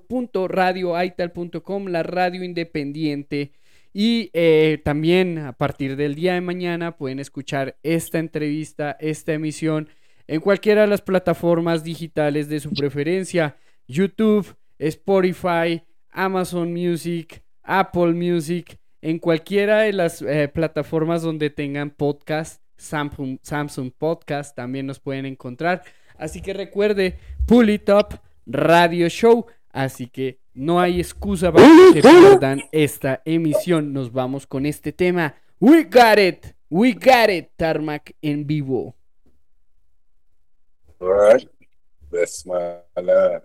www.radioaital.com, 0.09 1.89
la 1.89 2.05
radio 2.05 2.43
independiente. 2.43 3.53
Y 3.93 4.31
eh, 4.35 4.81
también 4.85 5.39
a 5.39 5.53
partir 5.53 5.97
del 5.97 6.15
día 6.15 6.35
de 6.35 6.41
mañana 6.41 6.97
pueden 6.97 7.19
escuchar 7.19 7.77
esta 7.83 8.19
entrevista, 8.19 8.97
esta 9.01 9.33
emisión 9.33 9.89
en 10.29 10.41
cualquiera 10.41 10.83
de 10.83 10.87
las 10.87 11.03
plataformas 11.03 11.83
digitales 11.83 12.49
de 12.49 12.61
su 12.61 12.71
preferencia, 12.71 13.57
YouTube, 13.89 14.57
Spotify, 14.79 15.83
Amazon 16.11 16.73
Music, 16.73 17.43
Apple 17.65 18.13
Music, 18.13 18.79
en 19.03 19.19
cualquiera 19.19 19.81
de 19.81 19.93
las 19.93 20.23
eh, 20.23 20.49
plataformas 20.49 21.23
donde 21.23 21.51
tengan 21.51 21.91
podcast, 21.91 22.63
Samsung, 22.77 23.93
Podcast 23.97 24.57
también 24.57 24.87
nos 24.87 25.01
pueden 25.01 25.27
encontrar. 25.27 25.83
Así 26.17 26.41
que 26.41 26.53
recuerde, 26.53 27.19
Pull 27.47 27.71
It 27.71 27.89
Up 27.91 28.21
Radio 28.47 29.09
Show. 29.09 29.47
Así 29.71 30.07
que 30.07 30.40
no 30.55 30.81
hay 30.81 31.01
excusa 31.01 31.53
para 31.53 31.67
que 31.67 32.01
se 32.03 32.09
pierdan 32.09 32.63
esta 32.73 33.23
emisión. 33.25 33.93
Nos 33.93 34.13
vamos 34.13 34.47
con 34.47 34.67
este 34.67 34.93
tema. 34.93 35.35
We 35.59 35.85
got 35.85 36.19
it. 36.19 36.55
We 36.69 36.93
got 36.93 37.31
it. 37.31 37.51
Tarmac 37.57 38.15
en 38.23 38.47
vivo. 38.47 38.95
Alright. 41.01 41.49
That's 42.11 42.45
my 42.45 42.81
love. 42.97 43.43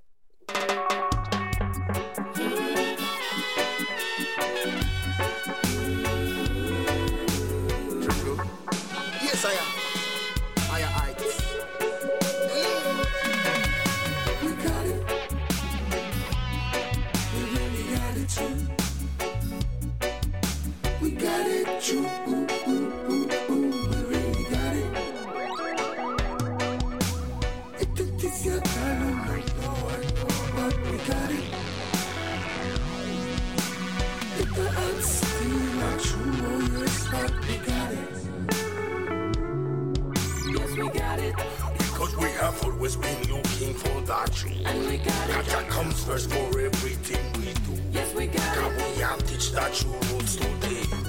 First 43.66 43.80
for 43.80 44.02
the 44.02 44.30
truth. 44.32 44.90
We 44.90 44.98
got 44.98 45.30
it. 45.30 45.46
Got 45.48 45.56
our 45.56 45.64
comfort 45.64 46.22
for 46.22 46.60
everything 46.60 47.34
we 47.34 47.54
do. 47.54 47.82
Yes, 47.92 48.14
we 48.14 48.28
got 48.28 48.56
Can 48.56 48.72
it. 48.72 48.96
we 48.96 49.02
have 49.02 49.26
teach 49.28 49.52
that 49.52 49.74
true 49.74 49.92
roots 50.12 50.36
to 50.36 50.48
the 50.62 50.74
youth? 50.74 51.05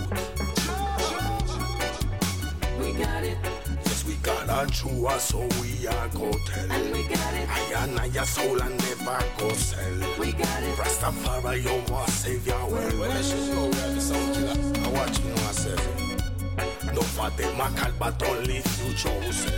We 2.86 2.92
got 2.92 3.24
it. 3.24 3.36
Yes, 3.84 4.04
we 4.06 4.14
got 4.22 4.48
our 4.48 4.66
true, 4.66 5.06
us, 5.08 5.30
so 5.30 5.40
we 5.60 5.88
are 5.88 6.08
go 6.08 6.30
tell. 6.46 6.70
And 6.70 6.92
we 6.92 7.02
got 7.02 7.34
it. 7.34 7.48
I 7.50 7.82
and 7.82 7.98
I, 7.98 8.04
your 8.06 8.24
soul, 8.24 8.62
and 8.62 8.78
never 8.78 9.24
go 9.38 9.52
sell. 9.54 10.18
We 10.20 10.30
got 10.30 10.62
it. 10.62 10.76
Rastafari, 10.76 11.64
you 11.64 11.92
must 11.92 12.22
save 12.22 12.46
your 12.46 12.64
well. 12.70 13.00
Well, 13.00 13.65
For 17.26 17.42
them 17.42 17.60
a 17.60 17.68
call, 17.76 17.90
but 17.98 18.22
only 18.28 18.60
few 18.60 18.94
chosen. 18.94 19.52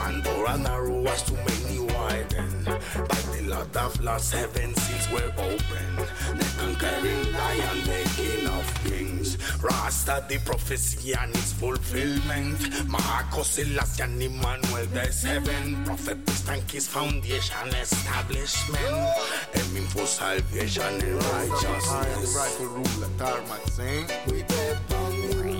One 0.00 0.22
door 0.22 0.48
and 0.48 0.66
a 0.66 0.80
row 0.80 1.02
was 1.02 1.22
too 1.22 1.36
many 1.36 1.78
widen. 1.78 2.64
By 2.64 3.20
the 3.32 3.42
Lord 3.48 3.76
of 3.76 4.00
Lords, 4.02 4.24
seven 4.24 4.74
seals 4.74 5.10
were 5.12 5.30
open. 5.36 5.90
The 6.38 6.46
conquering 6.58 7.32
lion, 7.34 7.78
the 7.84 8.10
king 8.16 8.46
of 8.46 8.66
kings. 8.84 9.36
Rasta, 9.62 10.24
the 10.26 10.38
prophecy 10.38 11.12
and 11.12 11.30
its 11.36 11.52
fulfillment. 11.52 12.88
Marcos, 12.88 13.48
Selassie, 13.48 14.02
and 14.02 14.22
Emmanuel, 14.22 14.86
the 14.94 15.12
seven. 15.12 15.84
Prophet, 15.84 16.16
and 16.48 16.70
his 16.70 16.88
foundation 16.88 17.68
establishment. 17.68 19.12
Aiming 19.54 19.88
for 19.88 20.06
salvation 20.06 20.82
and 20.82 21.24
righteousness. 21.24 22.34
Rightful 22.34 22.66
ruler, 22.68 23.10
tarmac, 23.18 23.66
sing. 23.68 24.06
We 24.28 24.44
did 24.44 24.78
on 24.94 25.10
the 25.20 25.36
rule. 25.42 25.59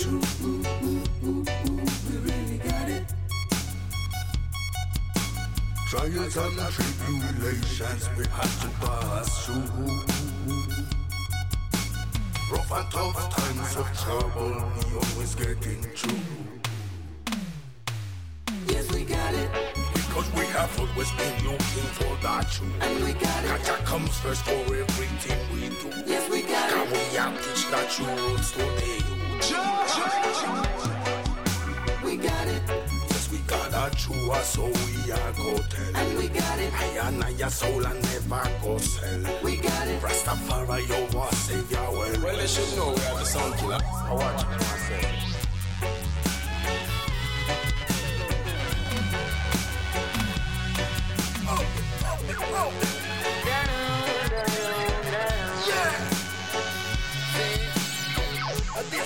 true. 0.00 0.20
Trials 5.88 6.36
and 6.36 6.72
tribulations 6.72 8.08
we 8.16 8.24
had 8.26 8.52
to 8.62 8.68
pass 8.80 9.44
through. 9.44 9.66
Rough 12.50 12.72
and 12.72 12.90
tough 12.90 13.36
times 13.36 13.76
of 13.76 13.88
trouble, 14.00 14.64
we 14.76 14.96
always 14.96 15.34
getting 15.34 15.82
through. 15.82 16.18
Yes, 18.68 18.90
we 18.92 19.04
got 19.04 19.34
it. 19.34 19.50
Because 19.92 20.32
we 20.32 20.46
have 20.46 20.80
always 20.80 21.10
been 21.12 21.44
looking 21.44 21.90
for 21.98 22.16
that 22.22 22.50
truth. 22.50 22.72
And 22.80 23.04
we 23.04 23.12
got 23.12 23.44
it. 23.44 23.48
Gotcha 23.48 23.82
comes 23.84 24.16
first 24.20 24.44
for 24.44 24.52
everything 24.52 25.38
we 25.52 25.68
do. 25.68 26.10
Yes, 26.10 26.30
we 26.30 26.42
got 26.42 26.70
it. 26.70 26.74
Can 26.74 26.90
we 26.90 27.16
have 27.16 27.36
teach 27.44 27.70
that 27.70 27.90
truth 27.90 28.54
today? 28.54 29.19
We 32.04 32.16
got 32.16 32.46
it. 32.46 32.62
Yes, 33.08 33.30
we 33.32 33.38
got 33.38 33.72
a 33.72 33.96
true, 33.96 34.34
so 34.42 34.66
we 34.66 35.12
are 35.12 35.32
go 35.32 35.56
tell. 35.56 35.96
And 35.96 36.18
we 36.18 36.28
got 36.28 36.58
it. 36.58 36.72
I 36.74 37.08
and 37.08 37.24
I 37.24 37.30
your 37.30 37.48
soul 37.48 37.86
and 37.86 38.02
never 38.02 38.50
go 38.62 38.76
sell. 38.76 39.40
We 39.42 39.56
got 39.56 39.88
it. 39.88 40.02
Rastafari, 40.02 40.86
you 40.88 41.16
was 41.16 41.36
savior 41.38 41.78
well. 41.90 42.20
Well, 42.22 42.36
they 42.36 42.46
should 42.46 42.76
know 42.76 42.90
we 42.90 43.00
are 43.06 43.18
the 43.18 43.24
sound 43.24 43.54
killer. 43.56 43.78
I 43.82 44.12
watch 44.12 44.44
oh, 44.44 44.50
myself. 44.50 45.30
Oh, 51.48 51.64
oh, 52.52 52.99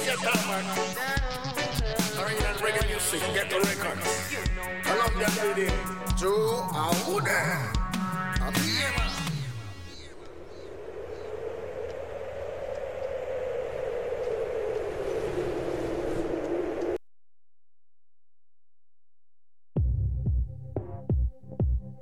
Original 0.07 0.21
reggae 2.61 2.87
music, 2.89 3.21
get 3.33 3.49
the 3.49 3.57
records. 3.57 4.37
Colombia 4.83 5.29
lady, 5.43 5.73
Joe 6.15 6.69
Auda. 6.75 7.73
I'm 8.43 8.55
here, 8.55 8.93
man. 8.99 9.11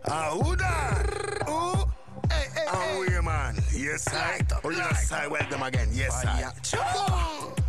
Auda! 0.09 1.45
Oh, 1.47 1.87
hey, 2.31 2.49
hey, 2.53 2.67
oh, 2.67 3.07
yeah, 3.09 3.21
man. 3.21 3.55
Yes, 3.73 4.09
I. 4.13 4.41
Original 4.65 4.93
side, 4.95 5.31
well, 5.31 5.49
them 5.49 5.63
again. 5.63 5.89
Yes, 5.93 6.25
I. 6.27 7.62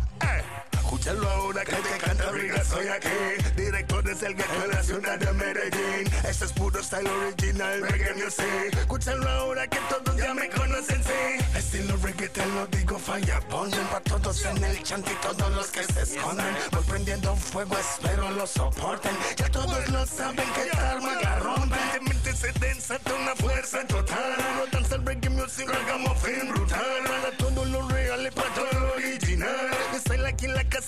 Escúchalo 1.04 1.30
ahora 1.32 1.64
que 1.66 1.76
te 1.76 1.98
canta 1.98 2.30
Riga, 2.30 2.64
soy 2.64 2.88
aquí 2.88 3.08
Directo 3.56 4.00
desde 4.00 4.26
el 4.28 4.36
gueto 4.36 4.58
de 4.58 4.68
la 4.68 4.82
ciudad 4.82 5.18
de 5.18 5.32
Medellín. 5.34 6.10
Este 6.26 6.46
es 6.46 6.52
puro 6.52 6.82
style 6.82 7.06
original, 7.06 7.82
reggae 7.82 8.14
music. 8.14 8.74
Escúchalo 8.78 9.28
ahora 9.28 9.66
que 9.66 9.78
todos 9.90 10.16
ya 10.16 10.32
me 10.32 10.48
conocen, 10.48 11.04
sí. 11.04 11.58
Estilo 11.58 11.94
reggae 11.98 12.30
te 12.30 12.46
lo 12.46 12.66
digo, 12.68 12.98
falla 12.98 13.38
Ponen 13.50 13.86
pa' 13.88 14.00
todos 14.00 14.46
en 14.46 14.64
el 14.64 14.82
chant 14.82 15.06
y 15.06 15.14
todos 15.16 15.52
los 15.52 15.66
que 15.66 15.84
se 15.84 16.02
esconden. 16.04 16.56
Voy 16.72 16.84
prendiendo 16.84 17.36
fuego, 17.36 17.76
espero 17.76 18.30
lo 18.30 18.46
soporten. 18.46 19.12
Ya 19.36 19.50
todos 19.50 19.86
lo 19.90 20.06
saben 20.06 20.48
que 20.54 20.62
esta 20.62 20.92
arma 20.92 21.20
la 21.20 21.38
rompen. 21.40 22.14
Se 22.34 22.50
densa 22.58 22.98
de 22.98 23.12
una 23.12 23.36
fuerza 23.36 23.86
total. 23.86 24.36
No 24.56 24.66
danza 24.72 24.96
el 24.96 25.06
reggae 25.06 25.28
music, 25.28 25.68
ragamuffin 25.68 26.48
brutal. 26.48 26.84
Para 27.06 27.36
todo 27.36 27.64
lo 27.66 27.93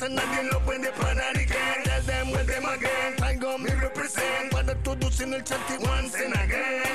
aquí 0.07 0.12
en 0.12 0.15
la 0.15 0.23
casa, 0.23 0.33
nadie 0.33 0.51
lo 0.51 0.61
puede 0.61 0.93
parar 0.93 1.37
y 1.37 1.47
que 1.47 1.55
Tell 1.85 2.03
them 2.07 2.31
with 2.31 2.47
them 2.47 2.65
again, 2.66 3.16
Traigo 3.16 3.59
mi 3.59 3.70
represent 3.70 4.51
Para 4.51 4.74
todos 4.83 5.20
en 5.20 5.35
el 5.35 5.43
chat 5.43 5.61
y 5.70 5.87
once 5.87 6.24
and 6.24 6.35
again 6.35 6.85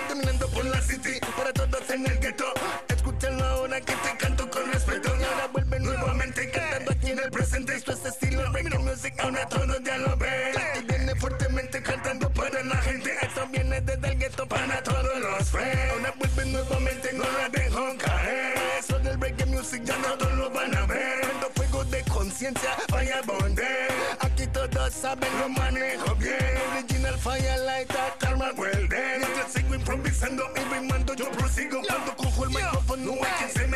Todos 24.82 24.94
saben 24.95 25.30
lo 25.40 25.48
manejo 25.48 26.16
bien. 26.16 26.58
Original 26.74 27.16
firelighter, 27.20 28.18
karma 28.18 28.52
well 28.58 28.88
then 28.90 29.22
Yo 29.22 29.48
sigo 29.48 29.76
improvisando 29.76 30.44
y 30.56 30.74
rimando, 30.74 31.14
yo 31.14 31.30
prosigo. 31.30 31.82
Cuando 31.88 32.16
cojo 32.16 32.45
el 32.45 32.49
micrófono 32.49 33.06
no 33.06 33.12
hay 33.24 33.32
quien 33.38 33.52
se 33.52 33.70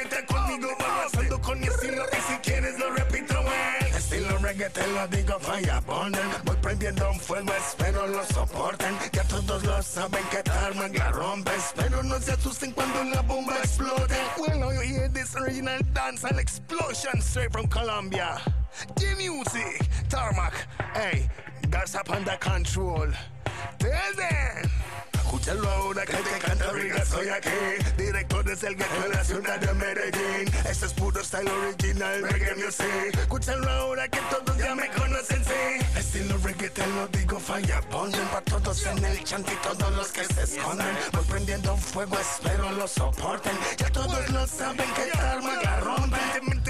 Reggae 4.56 4.69
te 4.69 4.88
lo 4.88 5.07
digo, 5.07 5.40
fire 5.40 5.82
bonde 5.86 6.19
Voy 6.45 6.56
prendiendo 6.61 7.10
un 7.10 7.19
fuego, 7.19 7.53
espero 7.53 8.07
lo 8.07 8.23
soporten. 8.23 8.95
Ya 9.11 9.23
todos 9.23 9.64
lo 9.64 9.82
saben 9.82 10.23
que 10.32 10.41
Tarmac 10.44 10.98
la 10.98 11.11
rompe 11.11 11.52
Espero 11.56 12.02
no 12.03 12.19
se 12.19 12.32
asusten 12.32 12.72
cuando 12.72 13.03
la 13.03 13.22
bomba 13.22 13.57
explote. 13.57 14.15
Well 14.38 14.60
now 14.60 14.72
you 14.72 14.82
hear 14.82 15.10
this 15.10 15.36
original 15.36 15.80
dancehall 15.94 16.40
explosion 16.40 17.22
straight 17.22 17.52
from 17.52 17.68
Colombia. 17.68 18.40
G-Music, 18.98 19.88
Tarmac, 20.10 20.53
hey, 20.94 21.30
that's 21.69 21.95
up 21.95 22.10
under 22.10 22.38
control. 22.38 23.07
Tell 23.80 24.14
them 24.15 24.69
Escúchalo 25.26 25.68
ahora 25.69 26.06
que 26.06 26.18
te 26.18 26.39
canta 26.39 26.72
Riga, 26.72 27.03
soy 27.03 27.30
aquí. 27.30 27.49
Directo 27.97 28.43
desde 28.43 28.68
el 28.68 28.76
gueto 28.76 29.02
de 29.02 29.10
la 29.10 29.23
ciudad 29.23 29.60
de 29.60 29.73
Medellín. 29.73 30.53
Este 30.69 30.85
es 30.85 30.93
puro 30.93 31.23
style 31.23 31.49
original, 31.49 32.22
reggae 32.30 32.56
music. 32.56 33.18
Escúchalo 33.19 33.68
ahora 33.68 34.07
que 34.07 34.19
todos 34.30 34.56
ya 34.57 34.76
me 34.76 34.88
conocen, 34.91 35.43
sí. 35.43 35.97
Estilo 35.97 36.38
reggae 36.43 36.69
te 36.69 36.85
lo 36.85 37.07
digo, 37.07 37.39
falla 37.39 37.81
Ponen 37.89 38.27
pa' 38.27 38.41
todos 38.41 38.85
en 38.85 39.03
el 39.03 39.23
chant 39.23 39.49
y 39.52 39.56
todos 39.68 39.91
los 39.95 40.07
que 40.10 40.26
se 40.26 40.43
esconden. 40.43 40.95
Voy 41.11 41.26
prendiendo 41.26 41.76
fuego, 41.76 42.18
espero 42.19 42.72
lo 42.72 42.88
soporten. 42.88 43.57
Ya 43.77 43.89
todos 43.89 44.30
lo 44.30 44.45
saben 44.45 44.93
que 44.93 45.03
esta 45.06 45.31
arma 45.31 45.56
la 45.64 45.80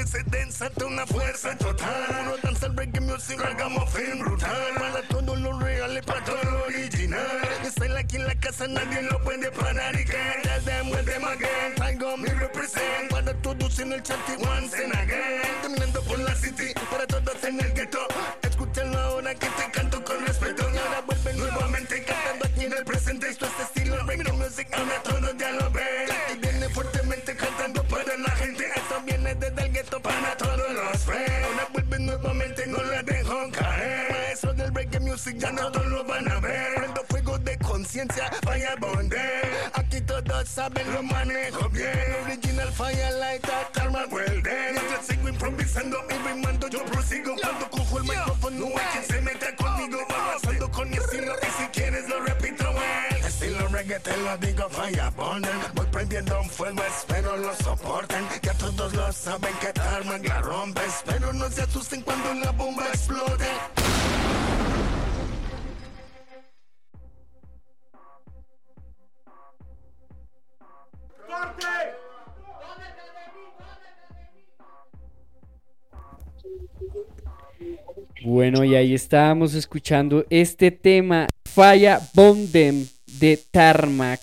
Se 0.06 0.22
densa 0.24 0.70
de 0.70 0.86
una 0.86 1.06
fuerza 1.08 1.58
total. 1.58 2.26
No 2.26 2.38
danza 2.38 2.68
el 2.68 2.78
reggae 2.78 3.02
music, 3.02 3.40
ragamuffin 3.40 4.20
brutal. 4.20 4.52
Para 4.78 5.08
todo 5.08 5.36
lo 5.36 5.60
real 5.60 5.98
y 5.98 6.02
para 6.02 6.24
todo 6.24 6.44
lo 6.44 6.64
original. 6.66 7.42
Estoy 7.64 7.90
aquí 7.98 8.18
en 8.18 8.28
la 8.28 8.36
casa, 8.36 8.68
nadie 8.68 9.02
lo 9.02 9.20
puede 9.24 9.52
parar. 9.52 10.00
Y 10.00 10.06
Tell 10.06 10.62
them 10.64 10.90
with 10.90 11.06
them 11.06 11.26
again, 11.26 11.76
traigo 11.76 12.16
mi 12.18 12.30
represent 12.30 13.10
Para 13.10 13.34
todos 13.42 13.80
en 13.80 13.92
el 13.94 14.02
chat 14.04 14.18
y 14.30 14.46
once 14.46 14.84
and 14.84 14.96
again 14.96 15.42
Caminando 15.62 16.02
por 16.04 16.20
la 16.20 16.36
city, 16.36 16.74
para 16.90 17.08
todos 17.08 17.44
en 17.44 17.60
el 17.60 17.74
ghetto. 17.74 18.08
Escúchalo 18.44 18.98
ahora 19.00 19.34
que 19.34 19.48
te 19.48 19.72
canto 19.72 20.04
con 20.04 20.26
respeto. 20.26 20.70
Y 20.74 20.78
ahora 20.78 21.02
vuelve 21.02 21.34
nuevamente 21.34 22.04
cantando 22.04 22.46
aquí 22.46 22.66
en 22.66 22.74
el 22.74 22.86
presente. 22.86 23.30
Esto 23.30 23.48
es 23.48 23.60
estilo 23.60 23.98
reggae 24.06 24.32
music, 24.34 24.68
ahora 24.72 25.02
todos 25.04 25.15
music 35.16 35.38
ya 35.38 35.52
no 35.52 35.70
lo 35.70 36.04
van 36.04 36.30
a 36.30 36.40
ver. 36.42 36.76
Prendo 36.76 37.02
fuego 37.08 37.38
de 37.40 37.58
conciencia, 37.60 38.30
fire 38.44 38.78
bonde 38.80 39.18
Aquí 39.74 40.02
todos 40.02 40.48
saben 40.50 40.92
lo 40.94 41.04
manejo 41.04 41.70
bien. 41.70 42.16
Original 42.26 42.72
firelighter, 42.72 43.68
karma 43.74 44.06
well 44.12 44.42
then 44.44 44.76
Yo 44.76 45.00
sigo 45.08 45.30
improvisando 45.30 45.98
y 46.10 46.28
rimando, 46.28 46.68
yo 46.68 46.84
prosigo. 46.86 47.34
Cuando 47.42 47.70
cojo 47.70 47.98
el 48.00 48.04
micrófono, 48.04 48.60
no 48.60 48.66
hay 48.78 48.86
quien 48.92 49.06
se 49.06 49.22
meta 49.22 49.56
conmigo. 49.56 50.00
Avanzando 50.10 50.72
con 50.72 50.90
mi 50.90 50.98
estilo 50.98 51.34
y 51.42 51.62
si 51.62 51.68
quieres 51.70 52.10
lo 52.10 52.20
repito 52.20 52.66
well 52.72 53.26
Estilo 53.26 53.68
reggae 53.70 54.00
te 54.00 54.18
lo 54.18 54.38
digo, 54.38 54.70
fire 54.70 55.12
bonde 55.16 55.50
Voy 55.76 55.86
prendiendo 55.94 56.42
un 56.42 56.50
fuego, 56.50 56.84
espero 56.84 57.38
lo 57.38 57.56
soporten. 57.56 58.26
Ya 58.42 58.54
todos 58.56 58.94
lo 58.94 59.12
saben 59.14 59.54
que 59.62 59.72
Tarmac 59.72 60.28
la 60.28 60.42
rompe 60.42 60.82
Espero 60.86 61.32
no 61.32 61.50
se 61.50 61.62
asusten 61.62 62.02
cuando 62.02 62.34
la 62.34 62.52
bomba 62.52 62.86
explote 62.88 63.46
Bueno, 78.24 78.64
y 78.64 78.76
ahí 78.76 78.96
estábamos 78.96 79.54
escuchando 79.54 80.26
este 80.32 80.72
tema, 80.72 81.28
Falla 81.46 82.02
Bondem 82.16 82.88
de 83.20 83.40
Tarmac, 83.52 84.20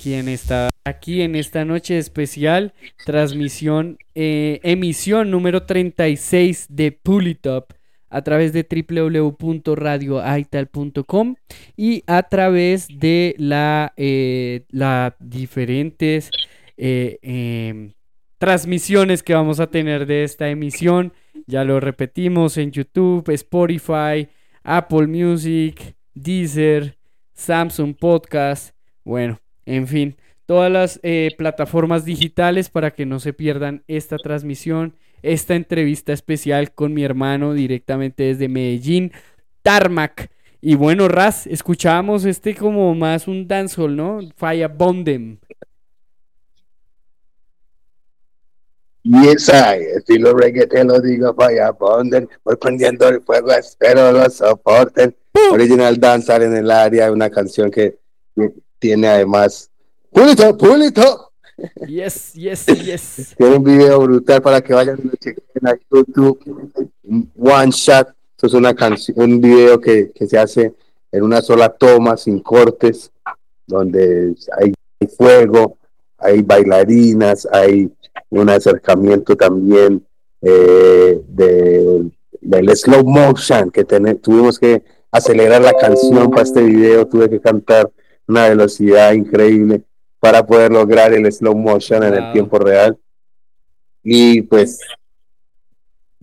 quien 0.00 0.28
está 0.28 0.68
aquí 0.84 1.22
en 1.22 1.34
esta 1.34 1.64
noche 1.64 1.98
especial, 1.98 2.72
transmisión, 3.04 3.98
eh, 4.14 4.60
emisión 4.62 5.32
número 5.32 5.64
36 5.64 6.66
de 6.68 6.92
Pulitop 6.92 7.72
a 8.10 8.22
través 8.22 8.52
de 8.52 8.66
www.radioaital.com 8.68 11.36
y 11.76 12.02
a 12.06 12.24
través 12.24 12.88
de 12.88 13.34
la, 13.38 13.92
eh, 13.96 14.64
las 14.70 15.14
diferentes 15.20 16.30
eh, 16.76 17.18
em, 17.22 17.92
transmisiones 18.38 19.22
que 19.22 19.34
vamos 19.34 19.60
a 19.60 19.68
tener 19.68 20.06
de 20.06 20.24
esta 20.24 20.48
emisión. 20.48 21.12
Ya 21.46 21.64
lo 21.64 21.80
repetimos 21.80 22.56
en 22.56 22.70
YouTube, 22.70 23.28
Spotify, 23.30 24.28
Apple 24.62 25.06
Music, 25.06 25.94
Deezer, 26.14 26.96
Samsung 27.34 27.94
Podcast. 27.94 28.74
Bueno, 29.04 29.40
en 29.64 29.86
fin, 29.86 30.16
todas 30.46 30.72
las 30.72 31.00
eh, 31.02 31.34
plataformas 31.36 32.04
digitales 32.04 32.70
para 32.70 32.92
que 32.92 33.06
no 33.06 33.20
se 33.20 33.32
pierdan 33.32 33.84
esta 33.86 34.16
transmisión, 34.16 34.96
esta 35.22 35.54
entrevista 35.54 36.12
especial 36.12 36.72
con 36.72 36.94
mi 36.94 37.04
hermano 37.04 37.52
directamente 37.52 38.24
desde 38.24 38.48
Medellín, 38.48 39.12
Tarmac. 39.62 40.30
Y 40.60 40.74
bueno, 40.74 41.08
Raz, 41.08 41.46
escuchábamos 41.46 42.24
este 42.24 42.54
como 42.54 42.94
más 42.94 43.28
un 43.28 43.46
dancehall, 43.46 43.96
¿no? 43.96 44.20
Fire 44.36 44.68
Bondem. 44.68 45.38
Yes, 49.04 49.48
I, 49.48 49.96
estilo 49.96 50.34
reggae, 50.34 50.66
te 50.66 50.84
lo 50.84 51.00
digo, 51.00 51.32
vaya, 51.32 51.70
bonden, 51.70 52.28
voy 52.44 52.56
prendiendo 52.56 53.08
el 53.08 53.22
fuego, 53.22 53.52
espero 53.52 54.12
lo 54.12 54.28
soporten. 54.28 55.16
Original 55.50 55.98
Danzar 55.98 56.42
en 56.42 56.54
el 56.54 56.70
área, 56.70 57.10
una 57.10 57.30
canción 57.30 57.70
que 57.70 57.96
tiene 58.78 59.08
además, 59.08 59.70
pulito, 60.10 60.56
pulito. 60.58 61.27
Yes, 61.86 62.34
yes, 62.34 62.66
yes. 62.66 63.34
Tiene 63.36 63.56
un 63.56 63.64
video 63.64 64.00
brutal 64.00 64.40
para 64.42 64.60
que 64.60 64.72
vayan 64.74 64.98
y 65.02 65.06
lo 65.08 65.12
chequen 65.16 65.66
a 65.66 65.74
YouTube. 65.90 66.38
One 67.36 67.70
Shot, 67.70 68.08
esto 68.32 68.46
es 68.46 68.54
una 68.54 68.74
canción, 68.74 69.16
un 69.18 69.40
video 69.40 69.80
que, 69.80 70.10
que 70.14 70.26
se 70.26 70.38
hace 70.38 70.72
en 71.10 71.22
una 71.22 71.40
sola 71.42 71.68
toma, 71.70 72.16
sin 72.16 72.40
cortes, 72.40 73.10
donde 73.66 74.34
hay 74.60 74.72
fuego, 75.16 75.78
hay 76.18 76.42
bailarinas, 76.42 77.46
hay 77.50 77.90
un 78.30 78.50
acercamiento 78.50 79.36
también 79.36 80.04
eh, 80.42 81.20
de, 81.28 82.10
del 82.40 82.76
slow 82.76 83.04
motion 83.04 83.70
que 83.70 83.84
ten- 83.84 84.18
tuvimos 84.18 84.58
que 84.58 84.82
acelerar 85.10 85.62
la 85.62 85.72
canción 85.72 86.30
para 86.30 86.42
este 86.42 86.62
video, 86.62 87.06
tuve 87.06 87.28
que 87.30 87.40
cantar 87.40 87.90
una 88.26 88.48
velocidad 88.48 89.12
increíble 89.12 89.82
para 90.20 90.44
poder 90.44 90.72
lograr 90.72 91.12
el 91.12 91.30
slow 91.32 91.54
motion 91.54 92.02
en 92.02 92.14
el 92.14 92.20
Wow. 92.24 92.32
tiempo 92.32 92.58
real. 92.58 92.98
Y 94.02 94.42
pues 94.42 94.80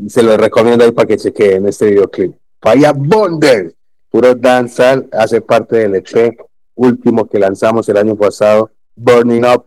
se 0.07 0.23
lo 0.23 0.35
recomiendo 0.37 0.83
ahí 0.83 0.91
para 0.91 1.07
que 1.07 1.17
chequeen 1.17 1.67
este 1.67 1.87
videoclip. 1.87 2.35
Fire 2.61 2.93
Bonder, 2.95 3.73
puro 4.09 4.35
danzal, 4.35 5.07
hace 5.11 5.41
parte 5.41 5.77
del 5.77 5.95
EP 5.95 6.37
último 6.75 7.27
que 7.27 7.39
lanzamos 7.39 7.87
el 7.89 7.97
año 7.97 8.15
pasado, 8.15 8.69
Burning 8.95 9.45
Up, 9.45 9.65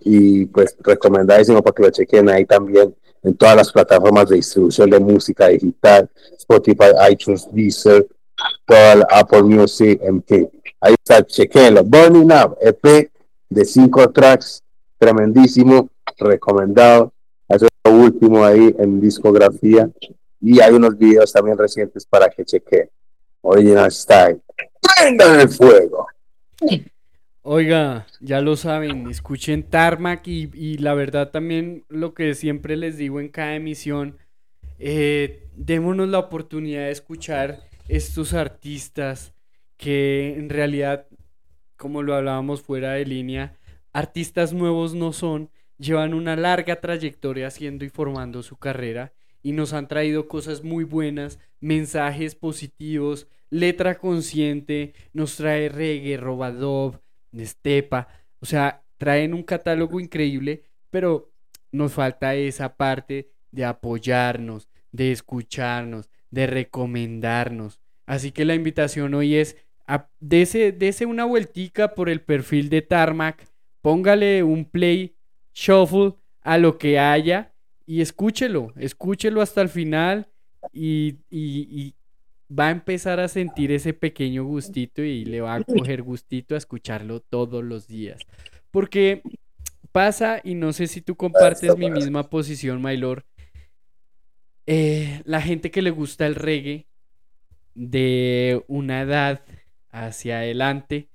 y 0.00 0.46
pues 0.46 0.76
recomendadísimo 0.80 1.62
para 1.62 1.74
que 1.74 1.82
lo 1.82 1.90
chequen 1.90 2.28
ahí 2.30 2.46
también 2.46 2.94
en 3.22 3.36
todas 3.36 3.56
las 3.56 3.70
plataformas 3.70 4.28
de 4.30 4.36
distribución 4.36 4.88
de 4.88 4.98
música 4.98 5.48
digital, 5.48 6.08
Spotify, 6.38 6.92
iTunes, 7.10 7.46
Deezer, 7.52 8.06
toda 8.64 8.96
la 8.96 9.06
Apple 9.10 9.42
Music, 9.42 10.00
MP. 10.02 10.50
Ahí 10.80 10.94
está, 10.94 11.22
chequenlo. 11.22 11.84
Burning 11.84 12.32
Up, 12.32 12.56
EP 12.62 13.09
de 13.50 13.64
cinco 13.64 14.10
tracks, 14.10 14.62
tremendísimo, 14.96 15.90
recomendado. 16.16 17.12
Eso 17.48 17.66
es 17.66 17.70
lo 17.84 17.98
último 17.98 18.44
ahí 18.44 18.74
en 18.78 19.00
discografía. 19.00 19.90
Y 20.40 20.60
hay 20.60 20.72
unos 20.72 20.96
videos 20.96 21.32
también 21.32 21.58
recientes 21.58 22.06
para 22.06 22.30
que 22.30 22.44
chequen. 22.44 22.88
Original 23.42 23.90
Style. 23.90 24.40
¡Prendan 24.96 25.40
el 25.40 25.48
fuego! 25.48 26.06
Oiga, 27.42 28.06
ya 28.20 28.40
lo 28.40 28.54
saben, 28.54 29.08
escuchen 29.08 29.62
Tarmac 29.62 30.26
y, 30.28 30.50
y 30.54 30.78
la 30.78 30.94
verdad 30.94 31.30
también 31.30 31.84
lo 31.88 32.12
que 32.12 32.34
siempre 32.34 32.76
les 32.76 32.98
digo 32.98 33.18
en 33.18 33.28
cada 33.28 33.54
emisión, 33.54 34.18
eh, 34.78 35.48
démonos 35.56 36.08
la 36.08 36.18
oportunidad 36.18 36.82
de 36.82 36.90
escuchar 36.90 37.60
estos 37.88 38.34
artistas 38.34 39.32
que 39.76 40.34
en 40.36 40.50
realidad, 40.50 41.06
como 41.80 42.02
lo 42.02 42.14
hablábamos 42.14 42.60
fuera 42.60 42.92
de 42.92 43.06
línea, 43.06 43.56
artistas 43.94 44.52
nuevos 44.52 44.92
no 44.92 45.14
son, 45.14 45.48
llevan 45.78 46.12
una 46.12 46.36
larga 46.36 46.78
trayectoria 46.78 47.46
haciendo 47.46 47.86
y 47.86 47.88
formando 47.88 48.42
su 48.42 48.58
carrera 48.58 49.14
y 49.42 49.52
nos 49.52 49.72
han 49.72 49.88
traído 49.88 50.28
cosas 50.28 50.62
muy 50.62 50.84
buenas, 50.84 51.38
mensajes 51.58 52.34
positivos, 52.34 53.28
letra 53.48 53.96
consciente, 53.96 54.92
nos 55.14 55.36
trae 55.36 55.70
reggae, 55.70 56.18
robadob, 56.18 57.00
estepa, 57.32 58.08
o 58.40 58.44
sea, 58.44 58.82
traen 58.98 59.32
un 59.32 59.42
catálogo 59.42 60.00
increíble, 60.00 60.64
pero 60.90 61.32
nos 61.72 61.94
falta 61.94 62.34
esa 62.34 62.76
parte 62.76 63.30
de 63.52 63.64
apoyarnos, 63.64 64.68
de 64.92 65.12
escucharnos, 65.12 66.10
de 66.30 66.46
recomendarnos. 66.46 67.80
Así 68.04 68.32
que 68.32 68.44
la 68.44 68.54
invitación 68.54 69.14
hoy 69.14 69.36
es 69.36 69.56
dese, 70.20 71.06
una 71.06 71.24
vueltica 71.24 71.94
por 71.94 72.08
el 72.08 72.20
perfil 72.20 72.68
de 72.68 72.82
Tarmac, 72.82 73.46
póngale 73.82 74.42
un 74.42 74.64
play 74.64 75.14
shuffle 75.54 76.14
a 76.42 76.58
lo 76.58 76.78
que 76.78 76.98
haya 76.98 77.52
y 77.86 78.00
escúchelo, 78.00 78.72
escúchelo 78.76 79.40
hasta 79.42 79.62
el 79.62 79.68
final 79.68 80.28
y, 80.72 81.16
y- 81.30 81.68
y 81.70 81.94
va 82.52 82.68
a 82.68 82.70
empezar 82.72 83.20
a 83.20 83.28
sentir 83.28 83.70
ese 83.72 83.92
pequeño 83.94 84.44
gustito 84.44 85.02
y 85.02 85.24
le 85.24 85.40
va 85.40 85.54
a 85.54 85.62
coger 85.64 86.02
gustito 86.02 86.54
a 86.54 86.58
escucharlo 86.58 87.20
todos 87.20 87.62
los 87.64 87.86
días. 87.86 88.20
Porque 88.70 89.22
pasa, 89.92 90.40
y 90.44 90.54
no 90.54 90.72
sé 90.72 90.86
si 90.86 91.00
tú 91.00 91.16
compartes 91.16 91.76
mi 91.76 91.90
misma 91.90 92.28
posición, 92.30 92.80
Maylor, 92.82 93.24
eh, 94.66 95.22
la 95.24 95.40
gente 95.40 95.70
que 95.70 95.82
le 95.82 95.90
gusta 95.90 96.26
el 96.26 96.34
reggae 96.34 96.86
de 97.74 98.62
una 98.68 99.02
edad 99.02 99.42
hacia 99.90 100.38
adelante 100.38 101.10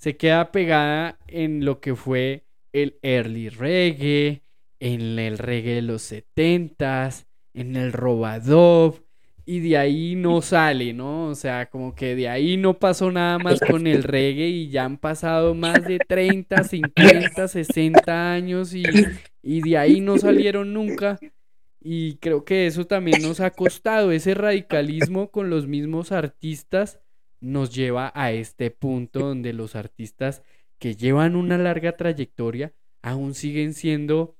se 0.00 0.16
queda 0.16 0.50
pegada 0.50 1.18
en 1.26 1.66
lo 1.66 1.80
que 1.80 1.94
fue 1.94 2.46
el 2.72 2.98
early 3.02 3.50
reggae, 3.50 4.42
en 4.78 5.18
el 5.18 5.36
reggae 5.36 5.74
de 5.74 5.82
los 5.82 6.00
setentas, 6.00 7.26
en 7.52 7.76
el 7.76 7.92
robadob, 7.92 9.02
y 9.44 9.60
de 9.60 9.76
ahí 9.76 10.14
no 10.16 10.40
sale, 10.40 10.94
¿no? 10.94 11.26
O 11.26 11.34
sea, 11.34 11.68
como 11.68 11.94
que 11.94 12.14
de 12.14 12.30
ahí 12.30 12.56
no 12.56 12.78
pasó 12.78 13.12
nada 13.12 13.38
más 13.38 13.60
con 13.60 13.86
el 13.86 14.02
reggae 14.02 14.48
y 14.48 14.70
ya 14.70 14.86
han 14.86 14.96
pasado 14.96 15.54
más 15.54 15.84
de 15.84 15.98
30, 15.98 16.64
50, 16.64 17.48
60 17.48 18.32
años 18.32 18.72
y, 18.72 18.84
y 19.42 19.60
de 19.60 19.76
ahí 19.76 20.00
no 20.00 20.16
salieron 20.16 20.72
nunca. 20.72 21.18
Y 21.78 22.16
creo 22.16 22.46
que 22.46 22.66
eso 22.66 22.86
también 22.86 23.20
nos 23.20 23.40
ha 23.40 23.50
costado, 23.50 24.12
ese 24.12 24.32
radicalismo 24.32 25.30
con 25.30 25.50
los 25.50 25.66
mismos 25.66 26.10
artistas 26.10 27.00
nos 27.40 27.74
lleva 27.74 28.12
a 28.14 28.32
este 28.32 28.70
punto 28.70 29.20
donde 29.20 29.52
los 29.52 29.74
artistas 29.76 30.42
que 30.78 30.94
llevan 30.94 31.36
una 31.36 31.58
larga 31.58 31.96
trayectoria 31.96 32.72
aún 33.02 33.34
siguen 33.34 33.74
siendo, 33.74 34.36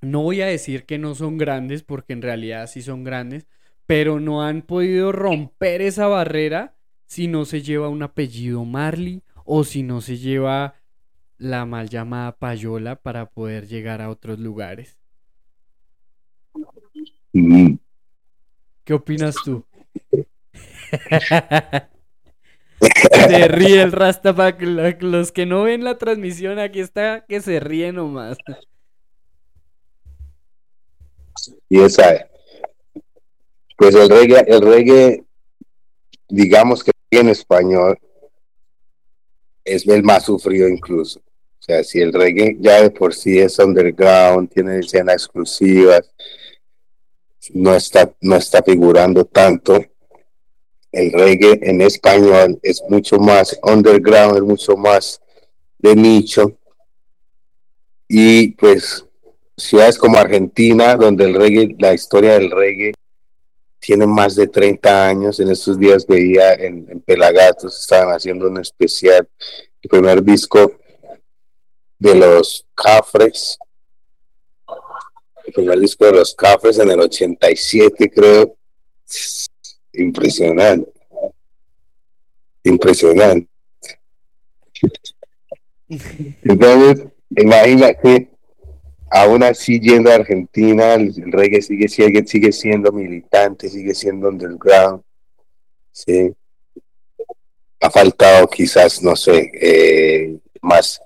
no 0.00 0.22
voy 0.22 0.40
a 0.40 0.46
decir 0.46 0.84
que 0.84 0.98
no 0.98 1.14
son 1.14 1.38
grandes, 1.38 1.82
porque 1.82 2.12
en 2.12 2.22
realidad 2.22 2.66
sí 2.68 2.82
son 2.82 3.04
grandes, 3.04 3.46
pero 3.86 4.20
no 4.20 4.42
han 4.42 4.62
podido 4.62 5.12
romper 5.12 5.82
esa 5.82 6.06
barrera 6.06 6.74
si 7.06 7.28
no 7.28 7.44
se 7.44 7.62
lleva 7.62 7.88
un 7.88 8.02
apellido 8.02 8.64
Marley 8.64 9.22
o 9.44 9.64
si 9.64 9.82
no 9.82 10.00
se 10.00 10.16
lleva 10.16 10.76
la 11.38 11.66
mal 11.66 11.88
llamada 11.88 12.36
payola 12.36 12.96
para 12.96 13.26
poder 13.26 13.66
llegar 13.66 14.00
a 14.00 14.10
otros 14.10 14.38
lugares. 14.38 14.96
Mm. 17.32 17.74
¿Qué 18.84 18.94
opinas 18.94 19.34
tú? 19.44 19.64
se 23.28 23.48
ríe 23.48 23.82
el 23.82 23.92
Rasta 23.92 24.34
para 24.34 24.56
que 24.56 24.66
lo- 24.66 24.90
los 25.00 25.32
que 25.32 25.46
no 25.46 25.62
ven 25.64 25.84
la 25.84 25.98
transmisión 25.98 26.58
aquí 26.58 26.80
está 26.80 27.24
que 27.28 27.40
se 27.40 27.60
ríe 27.60 27.92
nomás. 27.92 28.36
Y 31.68 31.80
esa 31.80 32.14
es. 32.14 32.24
Pues 33.76 33.94
el 33.94 34.08
reggae, 34.08 34.44
el 34.46 34.60
reggae, 34.60 35.24
digamos 36.28 36.84
que 36.84 36.92
en 37.10 37.28
español 37.28 37.98
es 39.64 39.86
el 39.88 40.02
más 40.02 40.24
sufrido 40.24 40.68
incluso. 40.68 41.20
O 41.20 41.64
sea, 41.64 41.82
si 41.84 42.00
el 42.00 42.12
reggae 42.12 42.56
ya 42.60 42.82
de 42.82 42.90
por 42.90 43.14
sí 43.14 43.38
es 43.38 43.58
underground, 43.58 44.50
tiene 44.50 44.78
escenas 44.80 45.14
exclusivas, 45.14 46.12
no 47.54 47.74
está, 47.74 48.12
no 48.20 48.36
está 48.36 48.62
figurando 48.62 49.24
tanto. 49.24 49.84
El 50.92 51.10
reggae 51.12 51.58
en 51.62 51.80
español 51.80 52.60
es 52.62 52.82
mucho 52.88 53.18
más 53.18 53.58
underground, 53.62 54.36
es 54.36 54.42
mucho 54.42 54.76
más 54.76 55.20
de 55.78 55.96
nicho. 55.96 56.52
Y 58.06 58.48
pues 58.52 59.04
ciudades 59.56 59.96
como 59.96 60.18
Argentina, 60.18 60.96
donde 60.96 61.24
el 61.24 61.34
reggae, 61.34 61.74
la 61.78 61.94
historia 61.94 62.34
del 62.34 62.50
reggae 62.50 62.92
tiene 63.80 64.06
más 64.06 64.36
de 64.36 64.46
30 64.46 65.08
años. 65.08 65.40
En 65.40 65.50
estos 65.50 65.78
días 65.78 66.06
veía 66.06 66.52
en, 66.54 66.86
en 66.90 67.00
Pelagatos, 67.00 67.80
estaban 67.80 68.14
haciendo 68.14 68.48
un 68.48 68.58
especial, 68.58 69.26
el 69.82 69.90
primer 69.90 70.22
disco 70.22 70.78
de 71.98 72.14
los 72.14 72.66
Cafres, 72.74 73.58
el 75.44 75.52
primer 75.52 75.78
disco 75.80 76.04
de 76.04 76.12
los 76.12 76.34
Cafres 76.34 76.78
en 76.78 76.90
el 76.90 77.00
87, 77.00 78.10
creo. 78.10 78.56
Impresionante. 79.92 80.90
Impresionante. 82.64 83.48
Entonces, 86.42 87.06
imagínate, 87.30 88.30
aún 89.10 89.42
así 89.42 89.78
yendo 89.78 90.10
a 90.10 90.14
Argentina, 90.14 90.94
el, 90.94 91.14
reggae 91.30 91.60
sigue, 91.60 91.88
sigue, 91.88 92.26
sigue 92.26 92.52
siendo 92.52 92.92
militante, 92.92 93.68
sigue 93.68 93.94
siendo 93.94 94.28
underground. 94.28 95.02
Sí. 95.92 96.32
Ha 97.80 97.90
faltado 97.90 98.48
quizás, 98.48 99.02
no 99.02 99.16
sé, 99.16 99.50
eh, 99.60 100.38
más 100.62 101.00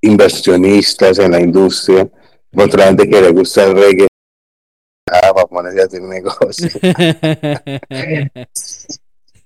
inversionistas 0.00 1.18
en 1.18 1.32
la 1.32 1.40
industria, 1.40 2.08
otra 2.56 2.86
gente 2.86 3.08
que 3.08 3.20
le 3.20 3.30
gusta 3.30 3.64
el 3.64 3.74
reggae. 3.74 4.06
Ah, 5.08 5.32
para 5.32 5.46
ponerse 5.46 5.80
a 5.80 5.84
hacer 5.84 6.02
negocio. 6.02 6.68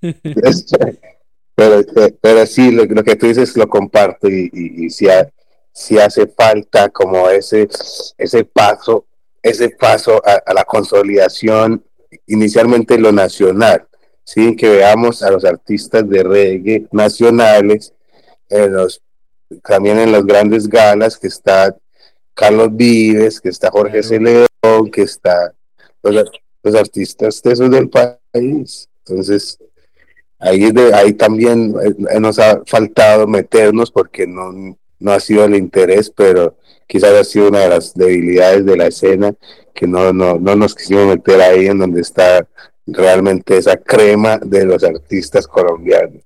pero, 1.54 1.82
pero 2.20 2.46
sí, 2.46 2.70
lo, 2.70 2.84
lo 2.86 3.04
que 3.04 3.16
tú 3.16 3.26
dices 3.26 3.54
lo 3.56 3.68
comparto 3.68 4.28
y, 4.28 4.48
y, 4.52 4.86
y 4.86 4.90
sí, 4.90 5.08
ha- 5.08 5.28
sí 5.72 5.98
hace 5.98 6.26
falta 6.26 6.88
como 6.88 7.28
ese, 7.28 7.68
ese 8.16 8.44
paso, 8.44 9.04
ese 9.42 9.68
paso 9.70 10.22
a, 10.26 10.40
a 10.46 10.54
la 10.54 10.64
consolidación, 10.64 11.84
inicialmente 12.26 12.98
lo 12.98 13.12
nacional, 13.12 13.86
sí, 14.24 14.56
que 14.56 14.68
veamos 14.68 15.22
a 15.22 15.30
los 15.30 15.44
artistas 15.44 16.08
de 16.08 16.22
reggae 16.22 16.86
nacionales, 16.90 17.92
en 18.48 18.72
los, 18.72 19.02
también 19.62 19.98
en 19.98 20.12
las 20.12 20.24
grandes 20.24 20.66
galas, 20.68 21.18
que 21.18 21.26
está 21.28 21.76
Carlos 22.34 22.70
Vives, 22.72 23.40
que 23.40 23.50
está 23.50 23.70
Jorge 23.70 24.02
Celedón, 24.02 24.46
que 24.92 25.02
está 25.02 25.52
los, 26.02 26.16
ar- 26.16 26.30
los 26.62 26.74
artistas 26.74 27.42
de 27.42 27.52
esos 27.52 27.70
del 27.70 27.88
país. 27.88 28.88
Entonces, 29.06 29.58
ahí, 30.38 30.70
de- 30.70 30.94
ahí 30.94 31.12
también 31.14 31.74
eh, 31.82 32.20
nos 32.20 32.38
ha 32.38 32.62
faltado 32.66 33.26
meternos 33.26 33.90
porque 33.90 34.26
no, 34.26 34.76
no 34.98 35.12
ha 35.12 35.20
sido 35.20 35.44
el 35.44 35.56
interés, 35.56 36.10
pero 36.14 36.56
quizás 36.86 37.12
ha 37.14 37.24
sido 37.24 37.48
una 37.48 37.60
de 37.60 37.68
las 37.70 37.94
debilidades 37.94 38.64
de 38.66 38.76
la 38.76 38.86
escena, 38.86 39.34
que 39.74 39.86
no, 39.86 40.12
no, 40.12 40.38
no 40.38 40.56
nos 40.56 40.74
quisimos 40.74 41.06
meter 41.06 41.40
ahí 41.40 41.66
en 41.66 41.78
donde 41.78 42.00
está 42.02 42.46
realmente 42.86 43.56
esa 43.56 43.76
crema 43.76 44.38
de 44.38 44.64
los 44.64 44.82
artistas 44.84 45.46
colombianos. 45.46 46.22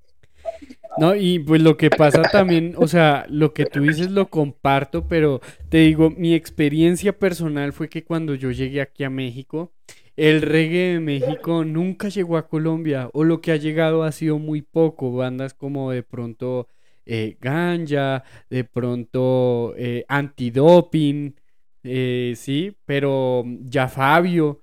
No, 0.97 1.15
y 1.17 1.41
pues 1.41 1.61
lo 1.61 1.77
que 1.77 1.91
pasa 1.91 2.23
también, 2.23 2.75
o 2.77 2.87
sea, 2.87 3.27
lo 3.29 3.53
que 3.53 3.67
tú 3.67 3.81
dices 3.81 4.11
lo 4.13 4.29
comparto, 4.31 5.09
pero 5.09 5.41
te 5.69 5.79
digo, 5.79 6.11
mi 6.11 6.35
experiencia 6.35 7.19
personal 7.19 7.73
fue 7.73 7.89
que 7.89 8.05
cuando 8.05 8.35
yo 8.35 8.53
llegué 8.53 8.81
aquí 8.81 9.03
a 9.03 9.11
México, 9.11 9.73
el 10.17 10.43
reggae 10.43 10.95
de 10.95 11.01
México 11.01 11.65
nunca 11.65 12.09
llegó 12.09 12.37
a 12.37 12.47
Colombia, 12.49 13.11
o 13.13 13.25
lo 13.25 13.41
que 13.41 13.51
ha 13.53 13.57
llegado 13.57 14.05
ha 14.05 14.13
sido 14.13 14.39
muy 14.39 14.63
poco, 14.63 15.13
bandas 15.13 15.55
como 15.55 15.91
de 15.91 16.05
pronto 16.05 16.69
eh, 17.07 17.37
Ganja, 17.41 18.23
de 18.49 18.65
pronto 18.65 19.75
eh, 19.77 20.05
Antidoping, 20.09 21.35
eh, 21.83 22.35
sí, 22.37 22.77
pero 22.87 23.45
ya 23.63 23.89
Fabio, 23.89 24.63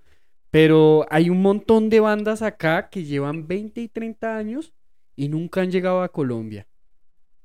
pero 0.49 1.05
hay 1.09 1.29
un 1.29 1.41
montón 1.41 1.89
de 1.89 1.99
bandas 1.99 2.41
acá 2.41 2.89
que 2.89 3.03
llevan 3.03 3.47
20 3.47 3.81
y 3.81 3.87
30 3.89 4.37
años 4.37 4.73
y 5.15 5.29
nunca 5.29 5.61
han 5.61 5.71
llegado 5.71 6.01
a 6.01 6.11
Colombia. 6.11 6.67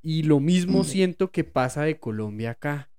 Y 0.02 0.22
lo 0.22 0.40
mismo 0.40 0.84
siento 0.84 1.30
que 1.30 1.44
pasa 1.44 1.82
de 1.82 1.98
Colombia 1.98 2.50
acá. 2.52 2.90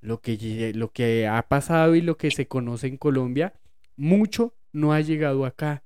Lo 0.00 0.20
que, 0.20 0.72
lo 0.74 0.92
que 0.92 1.26
ha 1.26 1.48
pasado 1.48 1.94
y 1.94 2.00
lo 2.00 2.16
que 2.16 2.30
se 2.30 2.46
conoce 2.46 2.86
en 2.86 2.96
Colombia, 2.96 3.54
mucho 3.96 4.54
no 4.72 4.92
ha 4.92 5.00
llegado 5.00 5.44
acá. 5.44 5.82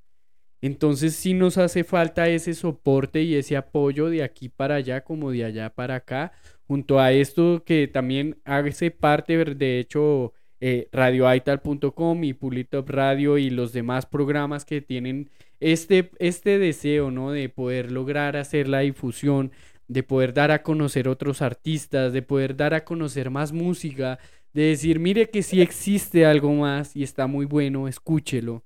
Entonces 0.60 1.14
sí 1.16 1.32
nos 1.32 1.56
hace 1.58 1.84
falta 1.84 2.28
ese 2.28 2.54
soporte 2.54 3.22
y 3.22 3.34
ese 3.34 3.56
apoyo 3.56 4.10
de 4.10 4.22
aquí 4.22 4.48
para 4.48 4.76
allá 4.76 5.02
como 5.02 5.30
de 5.30 5.44
allá 5.44 5.70
para 5.74 5.96
acá, 5.96 6.32
junto 6.66 7.00
a 7.00 7.12
esto 7.12 7.64
que 7.64 7.88
también 7.88 8.40
hace 8.44 8.90
parte, 8.90 9.42
de 9.44 9.80
hecho, 9.80 10.34
eh, 10.60 10.88
radioaital.com 10.92 12.24
y 12.24 12.34
Pulitop 12.34 12.88
Radio 12.90 13.38
y 13.38 13.50
los 13.50 13.72
demás 13.72 14.06
programas 14.06 14.64
que 14.64 14.82
tienen 14.82 15.30
este, 15.58 16.10
este 16.18 16.58
deseo, 16.58 17.10
¿no? 17.10 17.32
De 17.32 17.48
poder 17.48 17.90
lograr 17.90 18.36
hacer 18.36 18.68
la 18.68 18.80
difusión, 18.80 19.52
de 19.88 20.02
poder 20.02 20.34
dar 20.34 20.50
a 20.50 20.62
conocer 20.62 21.08
otros 21.08 21.42
artistas, 21.42 22.12
de 22.12 22.22
poder 22.22 22.56
dar 22.56 22.74
a 22.74 22.84
conocer 22.84 23.30
más 23.30 23.52
música, 23.52 24.18
de 24.52 24.62
decir, 24.62 24.98
mire 24.98 25.30
que 25.30 25.42
sí 25.42 25.60
existe 25.60 26.26
algo 26.26 26.52
más 26.52 26.94
y 26.96 27.02
está 27.02 27.26
muy 27.26 27.46
bueno, 27.46 27.88
escúchelo. 27.88 28.64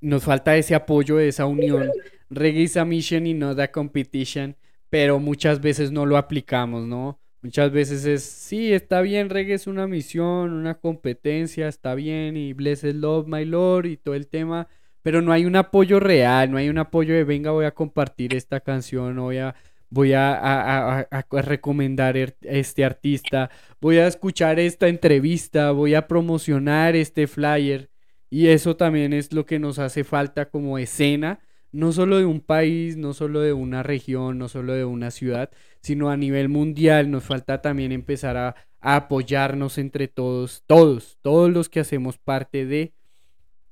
Nos 0.00 0.24
falta 0.24 0.56
ese 0.56 0.74
apoyo, 0.74 1.20
esa 1.20 1.46
unión. 1.46 1.90
Reggae 2.28 2.62
is 2.62 2.76
a 2.76 2.84
mission 2.84 3.26
y 3.26 3.34
not 3.34 3.58
a 3.60 3.70
competition, 3.70 4.56
pero 4.90 5.18
muchas 5.18 5.60
veces 5.60 5.92
no 5.92 6.06
lo 6.06 6.16
aplicamos, 6.16 6.86
¿no? 6.86 7.21
Muchas 7.42 7.72
veces 7.72 8.04
es, 8.04 8.22
sí, 8.22 8.72
está 8.72 9.00
bien, 9.00 9.28
reggae 9.28 9.54
es 9.54 9.66
una 9.66 9.88
misión, 9.88 10.52
una 10.52 10.74
competencia, 10.78 11.66
está 11.66 11.94
bien, 11.96 12.36
y 12.36 12.52
blessed 12.52 12.94
love, 12.94 13.26
my 13.26 13.44
lord, 13.44 13.86
y 13.86 13.96
todo 13.96 14.14
el 14.14 14.28
tema, 14.28 14.68
pero 15.02 15.22
no 15.22 15.32
hay 15.32 15.44
un 15.44 15.56
apoyo 15.56 15.98
real, 15.98 16.52
no 16.52 16.58
hay 16.58 16.68
un 16.68 16.78
apoyo 16.78 17.14
de, 17.14 17.24
venga, 17.24 17.50
voy 17.50 17.64
a 17.64 17.74
compartir 17.74 18.32
esta 18.36 18.60
canción, 18.60 19.16
voy 19.16 19.38
a, 19.38 19.56
voy 19.90 20.12
a, 20.12 20.32
a- 20.34 21.00
a- 21.10 21.42
recomendar 21.42 22.16
er- 22.16 22.36
este 22.42 22.84
artista, 22.84 23.50
voy 23.80 23.96
a 23.98 24.06
escuchar 24.06 24.60
esta 24.60 24.86
entrevista, 24.88 25.72
voy 25.72 25.94
a 25.96 26.06
promocionar 26.06 26.94
este 26.94 27.26
flyer, 27.26 27.90
y 28.30 28.48
eso 28.48 28.76
también 28.76 29.12
es 29.12 29.32
lo 29.32 29.46
que 29.46 29.58
nos 29.58 29.80
hace 29.80 30.04
falta 30.04 30.48
como 30.48 30.78
escena, 30.78 31.40
no 31.72 31.92
solo 31.92 32.18
de 32.18 32.26
un 32.26 32.40
país, 32.40 32.96
no 32.96 33.14
solo 33.14 33.40
de 33.40 33.52
una 33.52 33.82
región, 33.82 34.38
no 34.38 34.48
solo 34.48 34.74
de 34.74 34.84
una 34.84 35.10
ciudad, 35.10 35.50
sino 35.80 36.10
a 36.10 36.16
nivel 36.16 36.48
mundial. 36.48 37.10
Nos 37.10 37.24
falta 37.24 37.62
también 37.62 37.92
empezar 37.92 38.36
a, 38.36 38.54
a 38.80 38.96
apoyarnos 38.96 39.78
entre 39.78 40.08
todos, 40.08 40.62
todos, 40.66 41.18
todos 41.22 41.50
los 41.50 41.68
que 41.68 41.80
hacemos 41.80 42.18
parte 42.18 42.66
de, 42.66 42.92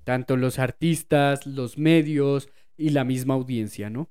tanto 0.05 0.37
los 0.37 0.59
artistas, 0.59 1.47
los 1.47 1.79
medios 1.79 2.49
y 2.77 2.91
la 2.91 3.05
misma 3.05 3.35
audiencia, 3.35 3.91
¿no? 3.91 4.09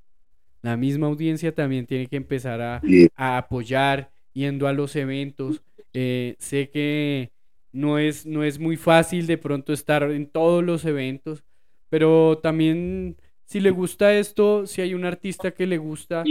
La 0.62 0.78
misma 0.78 1.08
audiencia 1.08 1.56
también 1.56 1.86
tiene 1.86 2.08
que 2.08 2.18
empezar 2.18 2.62
a 2.62 3.38
apoyar 3.38 4.12
yendo 4.34 4.68
a 4.68 4.74
los 4.74 4.96
eventos. 4.96 5.62
Eh, 5.94 6.36
sé 6.40 6.70
que 6.70 7.32
no 7.72 7.98
es, 8.00 8.26
no 8.26 8.44
es 8.44 8.60
muy 8.60 8.78
fácil 8.78 9.28
de 9.28 9.38
pronto 9.38 9.74
estar 9.74 10.04
en 10.04 10.28
todos 10.28 10.64
los 10.64 10.86
eventos, 10.86 11.44
pero 11.90 12.40
también 12.42 13.18
si 13.50 13.60
le 13.60 13.72
gusta 13.72 14.14
esto, 14.14 14.68
si 14.68 14.82
hay 14.82 14.94
un 14.94 15.06
artista 15.06 15.50
que 15.50 15.66
le 15.66 15.80
gusta, 15.80 16.24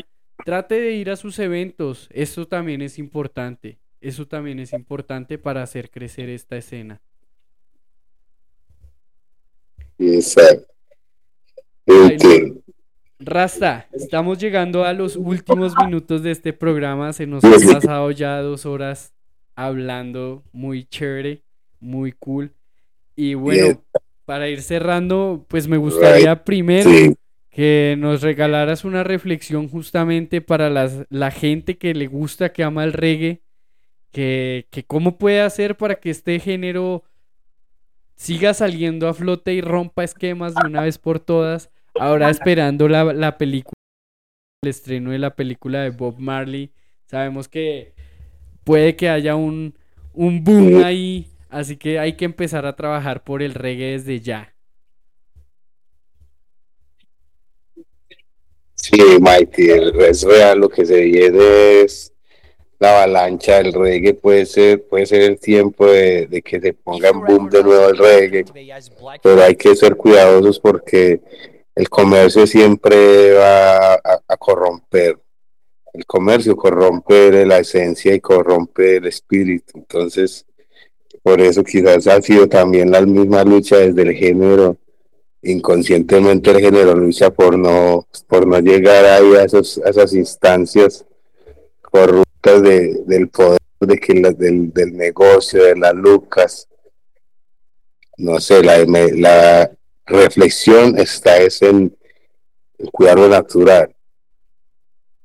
trate 0.44 0.80
de 0.80 0.92
ir 0.92 1.10
a 1.10 1.16
sus 1.16 1.36
eventos. 1.40 2.08
Eso 2.12 2.46
también 2.46 2.80
es 2.80 2.96
importante. 2.96 3.80
Eso 4.00 4.28
también 4.28 4.60
es 4.60 4.72
importante 4.72 5.36
para 5.36 5.64
hacer 5.64 5.90
crecer 5.90 6.28
esta 6.28 6.56
escena. 6.56 7.02
Exacto. 9.98 10.72
Entiendo. 11.86 12.60
Rasta, 13.18 13.88
estamos 13.92 14.38
llegando 14.38 14.84
a 14.84 14.92
los 14.92 15.16
últimos 15.16 15.74
minutos 15.84 16.22
de 16.22 16.30
este 16.30 16.52
programa. 16.52 17.12
Se 17.12 17.26
nos 17.26 17.42
han 17.42 17.72
pasado 17.72 18.12
ya 18.12 18.40
dos 18.42 18.64
horas 18.64 19.12
hablando 19.56 20.44
muy 20.52 20.84
chévere, 20.84 21.42
muy 21.80 22.12
cool. 22.12 22.54
Y 23.16 23.34
bueno. 23.34 23.82
Para 24.28 24.50
ir 24.50 24.60
cerrando, 24.60 25.46
pues 25.48 25.68
me 25.68 25.78
gustaría 25.78 26.44
primero 26.44 26.90
Sí. 26.90 27.14
que 27.48 27.96
nos 27.98 28.20
regalaras 28.20 28.84
una 28.84 29.02
reflexión 29.02 29.70
justamente 29.70 30.42
para 30.42 30.68
las, 30.68 31.06
la 31.08 31.30
gente 31.30 31.78
que 31.78 31.94
le 31.94 32.08
gusta, 32.08 32.52
que 32.52 32.62
ama 32.62 32.84
el 32.84 32.92
reggae, 32.92 33.40
que, 34.12 34.66
que 34.70 34.84
cómo 34.84 35.16
puede 35.16 35.40
hacer 35.40 35.78
para 35.78 35.94
que 35.94 36.10
este 36.10 36.38
género 36.40 37.04
siga 38.16 38.52
saliendo 38.52 39.08
a 39.08 39.14
flote 39.14 39.54
y 39.54 39.62
rompa 39.62 40.04
esquemas 40.04 40.54
de 40.54 40.66
una 40.66 40.82
vez 40.82 40.98
por 40.98 41.20
todas. 41.20 41.70
Ahora 41.98 42.28
esperando 42.28 42.86
la, 42.86 43.04
la 43.14 43.38
película, 43.38 43.72
el 44.62 44.68
estreno 44.68 45.12
de 45.12 45.18
la 45.18 45.34
película 45.34 45.80
de 45.84 45.90
Bob 45.90 46.18
Marley. 46.18 46.70
Sabemos 47.06 47.48
que 47.48 47.94
puede 48.62 48.94
que 48.94 49.08
haya 49.08 49.36
un, 49.36 49.74
un 50.12 50.44
boom 50.44 50.84
ahí, 50.84 51.28
así 51.48 51.76
que 51.76 51.98
hay 51.98 52.16
que 52.16 52.24
empezar 52.24 52.66
a 52.66 52.76
trabajar 52.76 53.24
por 53.24 53.42
el 53.42 53.54
reggae 53.54 53.92
desde 53.92 54.20
ya. 54.20 54.54
Sí, 58.74 59.00
Mighty, 59.20 59.70
es 59.70 60.22
real 60.22 60.60
lo 60.60 60.68
que 60.68 60.86
se 60.86 61.00
viene 61.00 61.82
es 61.82 62.12
la 62.78 63.02
avalancha 63.02 63.58
del 63.58 63.72
reggae, 63.72 64.14
puede 64.14 64.46
ser, 64.46 64.86
puede 64.86 65.04
ser 65.04 65.22
el 65.22 65.40
tiempo 65.40 65.86
de, 65.86 66.42
que 66.44 66.60
se 66.60 66.72
ponga 66.72 67.08
en 67.08 67.20
boom 67.20 67.50
de 67.50 67.62
nuevo 67.62 67.88
el 67.88 67.98
reggae, 67.98 68.44
pero 69.22 69.42
hay 69.42 69.56
que 69.56 69.74
ser 69.74 69.96
cuidadosos 69.96 70.60
porque 70.60 71.20
el 71.74 71.88
comercio 71.88 72.46
siempre 72.46 73.32
va 73.32 73.94
a 73.94 74.36
corromper. 74.38 75.18
El 75.92 76.06
comercio 76.06 76.56
corrompe 76.56 77.44
la 77.44 77.58
esencia 77.58 78.14
y 78.14 78.20
corrompe 78.20 78.98
el 78.98 79.06
espíritu. 79.06 79.78
Entonces, 79.78 80.46
por 81.28 81.42
eso 81.42 81.62
quizás 81.62 82.06
ha 82.06 82.22
sido 82.22 82.48
también 82.48 82.90
la 82.90 83.02
misma 83.02 83.44
lucha 83.44 83.76
desde 83.76 84.00
el 84.00 84.14
género 84.14 84.78
inconscientemente 85.42 86.50
el 86.50 86.58
género 86.58 86.94
lucha 86.94 87.28
por 87.28 87.58
no 87.58 88.06
por 88.26 88.46
no 88.46 88.58
llegar 88.60 89.04
ahí 89.04 89.34
a, 89.36 89.42
esas 89.42 90.14
instancias 90.14 91.04
corruptas 91.82 92.62
del 92.62 93.28
poder 93.28 93.58
de 93.78 93.98
que 93.98 94.14
la- 94.14 94.32
del, 94.32 94.72
negocio, 94.96 95.64
de 95.64 95.76
las 95.76 95.94
lucas. 95.94 96.66
No 98.16 98.40
sé, 98.40 98.64
la, 98.64 98.78
la 98.86 99.70
reflexión 100.06 100.98
está 100.98 101.36
es 101.36 101.60
en, 101.60 101.94
cuidar 102.90 103.18
lo 103.18 103.28
natural, 103.28 103.94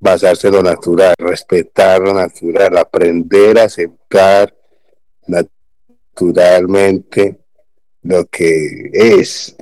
basarse 0.02 0.50
en 0.50 0.54
lo 0.56 0.64
natural, 0.64 1.16
respetar 1.18 2.02
lo 2.02 2.14
natural, 2.14 2.78
aprender 2.78 3.58
a 3.58 3.64
aceptar 3.64 4.54
naturalmente 6.14 7.40
lo 8.04 8.26
que 8.26 8.90
es. 8.94 9.56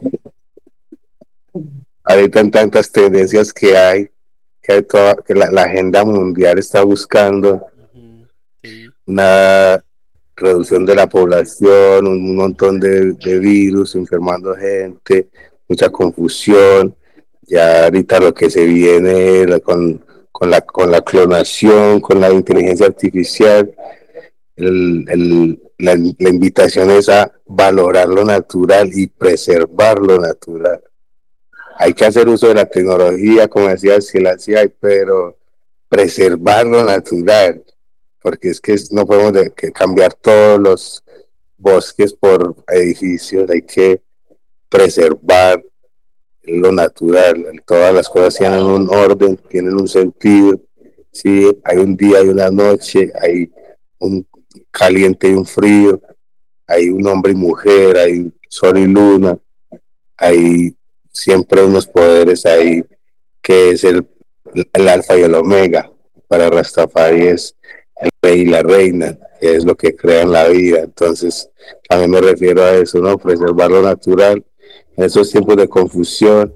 Ahorita 2.03 2.39
en 2.39 2.51
tantas 2.51 2.91
tendencias 2.91 3.53
que 3.53 3.77
hay, 3.77 4.09
que, 4.61 4.73
hay 4.73 4.81
toda- 4.83 5.15
que 5.25 5.33
la, 5.35 5.51
la 5.51 5.63
agenda 5.63 6.03
mundial 6.03 6.57
está 6.59 6.83
buscando 6.83 7.67
una 9.05 9.83
reducción 10.35 10.85
de 10.85 10.95
la 10.95 11.07
población, 11.07 12.07
un 12.07 12.35
montón 12.35 12.79
de, 12.79 13.13
de 13.13 13.39
virus 13.39 13.95
enfermando 13.95 14.55
gente, 14.55 15.29
mucha 15.67 15.89
confusión. 15.89 16.95
Ya 17.43 17.85
ahorita 17.85 18.19
lo 18.19 18.33
que 18.33 18.49
se 18.49 18.65
viene 18.65 19.45
la- 19.45 19.59
con, 19.59 20.03
con, 20.31 20.49
la, 20.49 20.61
con 20.61 20.89
la 20.91 21.01
clonación, 21.01 21.99
con 22.01 22.19
la 22.19 22.31
inteligencia 22.31 22.87
artificial, 22.87 23.73
el- 24.55 25.05
el- 25.09 25.61
la, 25.81 25.93
invitación 26.29 26.91
es 26.91 27.09
a 27.09 27.31
valorar 27.45 28.07
lo 28.07 28.23
natural 28.23 28.89
y 28.93 29.07
preservar 29.07 29.99
lo 29.99 30.19
natural. 30.19 30.81
Hay 31.77 31.93
que 31.93 32.05
hacer 32.05 32.29
uso 32.29 32.47
de 32.47 32.55
la 32.55 32.65
tecnología, 32.65 33.47
como 33.47 33.67
decía 33.67 33.99
Selassie, 33.99 34.69
pero 34.79 35.37
preservar 35.89 36.65
lo 36.65 36.83
natural, 36.83 37.63
porque 38.21 38.49
es 38.49 38.61
que 38.61 38.75
no 38.91 39.05
podemos 39.05 39.33
cambiar 39.73 40.13
todos 40.13 40.59
los 40.59 41.03
bosques 41.57 42.13
por 42.13 42.55
edificios, 42.67 43.49
hay 43.49 43.63
que 43.63 44.01
preservar 44.69 45.63
lo 46.43 46.71
natural, 46.71 47.61
todas 47.65 47.93
las 47.93 48.09
cosas 48.09 48.37
tienen 48.37 48.63
un 48.63 48.89
orden, 48.89 49.37
tienen 49.49 49.73
un 49.73 49.87
sentido, 49.87 50.59
sí, 51.11 51.47
hay 51.63 51.77
un 51.77 51.95
día, 51.95 52.19
hay 52.19 52.29
una 52.29 52.49
noche, 52.49 53.11
hay 53.21 53.51
un 53.99 54.25
caliente 54.71 55.29
y 55.29 55.33
un 55.33 55.45
frío, 55.45 56.01
hay 56.67 56.89
un 56.89 57.05
hombre 57.07 57.33
y 57.33 57.35
mujer, 57.35 57.97
hay 57.97 58.31
sol 58.49 58.77
y 58.77 58.87
luna, 58.87 59.37
hay 60.17 60.75
siempre 61.11 61.63
unos 61.63 61.87
poderes 61.87 62.45
ahí 62.45 62.83
que 63.41 63.71
es 63.71 63.83
el, 63.83 64.07
el 64.73 64.87
alfa 64.87 65.17
y 65.17 65.21
el 65.21 65.35
omega. 65.35 65.91
Para 66.27 66.49
Rastafari 66.49 67.27
es 67.27 67.55
el 67.99 68.09
rey 68.21 68.41
y 68.41 68.45
la 68.45 68.63
reina, 68.63 69.17
que 69.39 69.55
es 69.55 69.65
lo 69.65 69.75
que 69.75 69.95
crean 69.95 70.31
la 70.31 70.47
vida. 70.47 70.79
Entonces, 70.79 71.49
también 71.89 72.11
me 72.11 72.21
refiero 72.21 72.63
a 72.63 72.75
eso, 72.75 72.99
¿no? 72.99 73.17
Preservar 73.17 73.69
lo 73.71 73.81
natural 73.81 74.43
en 74.95 75.03
esos 75.03 75.29
tiempos 75.31 75.57
de 75.57 75.67
confusión. 75.67 76.53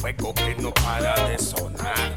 fuego 0.05 0.33
que 0.35 0.55
no 0.61 0.71
para 0.73 1.29
de 1.29 1.39
sonar. 1.39 2.13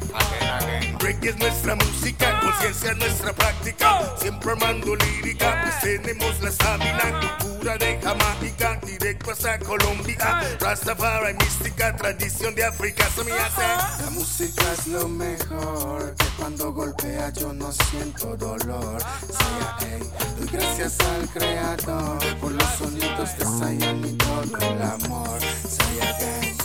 Reggae 0.99 1.29
es 1.29 1.37
nuestra 1.39 1.75
música, 1.75 2.39
conciencia 2.39 2.91
es 2.91 2.97
nuestra 2.97 3.33
práctica. 3.33 4.15
Siempre 4.17 4.51
armando 4.51 4.95
lírica, 4.95 5.61
pues 5.63 5.79
tenemos 5.81 6.39
la 6.41 6.49
estamina. 6.49 7.37
Cultura 7.39 7.77
de 7.77 7.99
Jamaica, 8.01 8.79
directo 8.85 9.31
hasta 9.31 9.57
Colombia. 9.59 10.41
Rastafari, 10.59 11.33
mística, 11.33 11.95
tradición 11.95 12.53
de 12.53 12.65
África. 12.65 13.09
Se 13.15 13.23
me 13.23 13.31
hace. 13.31 14.03
La 14.03 14.09
música 14.11 14.63
es 14.73 14.87
lo 14.87 15.07
mejor, 15.07 16.13
que 16.15 16.25
cuando 16.37 16.71
golpea 16.71 17.31
yo 17.33 17.53
no 17.53 17.71
siento 17.71 18.37
dolor. 18.37 19.01
Sea, 19.01 19.77
ey, 19.87 20.03
doy 20.37 20.49
gracias 20.51 20.97
al 20.99 21.27
creador 21.29 22.37
por 22.39 22.51
los 22.51 22.69
sonidos 22.77 23.37
de 23.37 23.45
Zion 23.45 24.05
y 24.05 24.13
todo 24.13 24.57
el 24.57 24.81
amor. 24.81 25.39
Sea, 25.67 26.17
ey, 26.19 26.55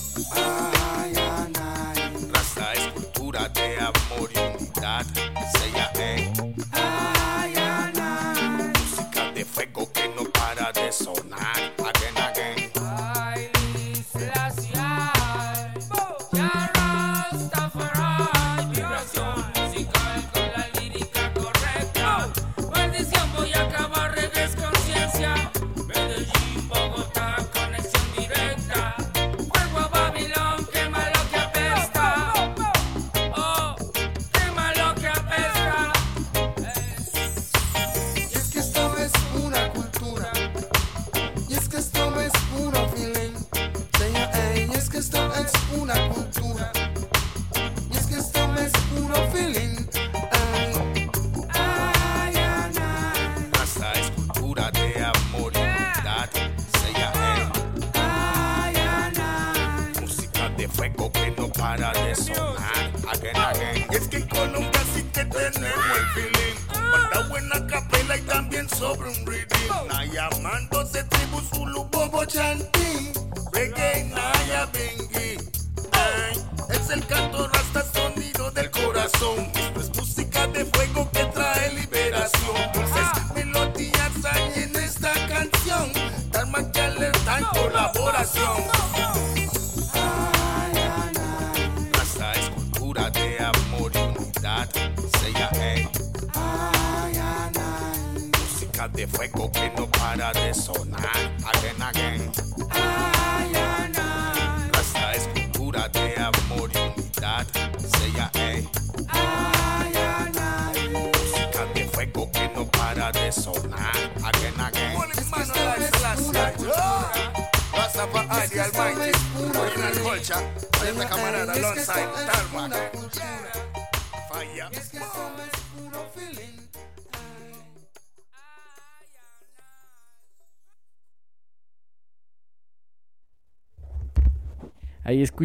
Raza 2.32 2.72
es 2.74 2.86
cultura 2.92 3.48
de 3.48 3.78
amor 3.80 4.30
y 4.32 4.38
unidad. 4.38 5.04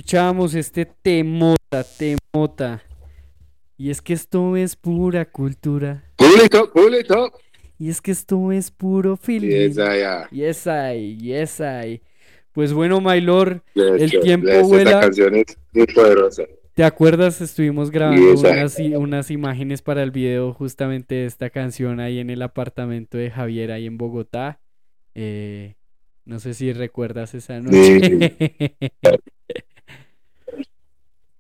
Escuchamos 0.10 0.56
este 0.56 0.88
temota, 1.04 1.84
temota. 1.84 2.82
Y 3.78 3.92
es 3.92 4.02
que 4.02 4.14
esto 4.14 4.58
es 4.58 4.76
pura 4.76 5.24
cultura. 5.26 6.04
Público, 6.16 6.72
público. 6.74 7.32
Y 7.78 7.90
es 7.90 8.02
que 8.02 8.10
esto 8.10 8.52
es 8.52 8.72
puro 8.72 9.16
feeling. 9.18 9.50
Yes, 9.50 9.78
I 9.78 10.02
am. 10.02 10.28
Yes, 10.32 10.66
I, 10.66 11.16
yes, 11.16 11.60
I. 11.60 12.02
Pues 12.54 12.74
bueno, 12.74 13.00
Maylor, 13.00 13.62
el 13.76 14.10
you, 14.10 14.20
tiempo 14.22 14.48
you. 14.48 14.54
Esta 14.54 14.68
vuela. 14.68 15.00
canción 15.00 15.36
es 15.36 15.56
muy 15.74 15.86
poderosa. 15.86 16.44
¿Te 16.74 16.84
acuerdas? 16.84 17.40
Estuvimos 17.40 17.92
grabando 17.92 18.32
Yes, 18.32 18.42
unas, 18.42 18.80
unas 18.80 19.30
imágenes 19.30 19.84
para 19.84 20.02
el 20.02 20.10
video 20.10 20.56
justamente 20.56 21.14
de 21.14 21.26
esta 21.28 21.52
canción 21.52 22.00
ahí 22.00 22.18
en 22.18 22.32
el 22.32 22.42
apartamento 22.42 23.20
de 23.20 23.30
Javier, 23.30 23.72
ahí 23.72 23.86
en 23.86 24.00
Bogotá. 24.00 24.60
Eh, 25.14 25.76
no 26.26 26.40
sé 26.40 26.56
si 26.56 26.74
recuerdas 26.74 27.36
esa 27.36 27.60
noche. 27.60 28.34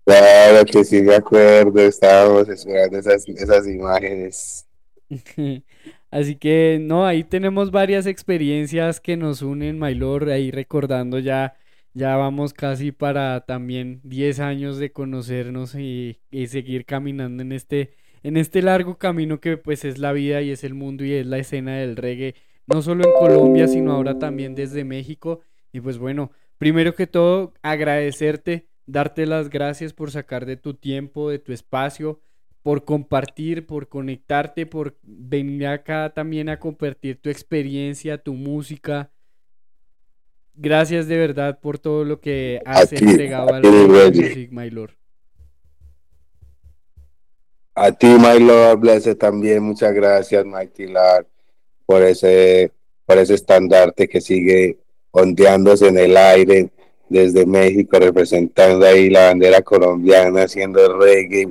Claro 0.09 0.65
que 0.65 0.83
sí, 0.83 1.03
me 1.03 1.13
acuerdo. 1.15 1.79
Estábamos 1.81 2.49
esperando 2.49 2.97
esas, 2.97 3.27
esas 3.29 3.67
imágenes. 3.67 4.67
Así 6.11 6.35
que 6.35 6.79
no, 6.81 7.05
ahí 7.05 7.23
tenemos 7.23 7.69
varias 7.71 8.07
experiencias 8.07 8.99
que 8.99 9.17
nos 9.17 9.41
unen, 9.43 9.77
Maylor, 9.77 10.29
ahí 10.29 10.49
recordando 10.49 11.19
ya, 11.19 11.55
ya 11.93 12.15
vamos 12.15 12.53
casi 12.53 12.91
para 12.91 13.45
también 13.45 14.01
10 14.03 14.39
años 14.39 14.77
de 14.79 14.91
conocernos 14.91 15.75
y, 15.75 16.19
y 16.31 16.47
seguir 16.47 16.85
caminando 16.85 17.43
en 17.43 17.51
este, 17.51 17.93
en 18.23 18.37
este 18.37 18.63
largo 18.63 18.97
camino 18.97 19.39
que 19.39 19.57
pues 19.57 19.85
es 19.85 19.99
la 19.99 20.11
vida 20.13 20.41
y 20.41 20.49
es 20.51 20.63
el 20.63 20.73
mundo 20.73 21.05
y 21.05 21.13
es 21.13 21.27
la 21.27 21.37
escena 21.37 21.77
del 21.77 21.95
reggae, 21.95 22.33
no 22.65 22.81
solo 22.81 23.03
en 23.05 23.13
Colombia, 23.13 23.67
sino 23.67 23.91
ahora 23.91 24.17
también 24.17 24.55
desde 24.55 24.83
México. 24.83 25.41
Y 25.71 25.81
pues 25.81 25.99
bueno, 25.99 26.31
primero 26.57 26.95
que 26.95 27.05
todo, 27.07 27.53
agradecerte, 27.61 28.68
darte 28.91 29.25
las 29.25 29.49
gracias 29.49 29.93
por 29.93 30.11
sacar 30.11 30.45
de 30.45 30.57
tu 30.57 30.73
tiempo, 30.73 31.29
de 31.29 31.39
tu 31.39 31.53
espacio 31.53 32.19
por 32.61 32.83
compartir, 32.83 33.65
por 33.65 33.87
conectarte, 33.87 34.65
por 34.65 34.97
venir 35.03 35.67
acá 35.67 36.11
también 36.13 36.49
a 36.49 36.59
compartir 36.59 37.19
tu 37.21 37.29
experiencia, 37.29 38.17
tu 38.17 38.33
música. 38.33 39.11
Gracias 40.55 41.07
de 41.07 41.17
verdad 41.17 41.59
por 41.61 41.79
todo 41.79 42.03
lo 42.03 42.19
que 42.19 42.61
has 42.65 42.91
entregado 42.91 43.53
a 43.53 43.57
al. 43.57 43.63
Music, 43.63 44.51
my 44.51 44.69
lord. 44.69 44.91
A 47.75 47.93
ti, 47.93 48.07
my 48.07 48.39
Lord, 48.39 48.79
blessed 48.79 49.15
también. 49.15 49.63
Muchas 49.63 49.93
gracias, 49.93 50.45
Mighty 50.45 50.87
Lord, 50.87 51.27
por 51.85 52.03
ese, 52.03 52.73
por 53.05 53.17
ese 53.17 53.35
estandarte 53.35 54.09
que 54.09 54.19
sigue 54.19 54.79
ondeándose 55.11 55.87
en 55.87 55.97
el 55.97 56.17
aire 56.17 56.71
desde 57.09 57.45
México, 57.45 57.97
representando 57.99 58.85
ahí 58.85 59.09
la 59.09 59.27
bandera 59.27 59.61
colombiana, 59.61 60.43
haciendo 60.43 60.97
reggae, 60.97 61.49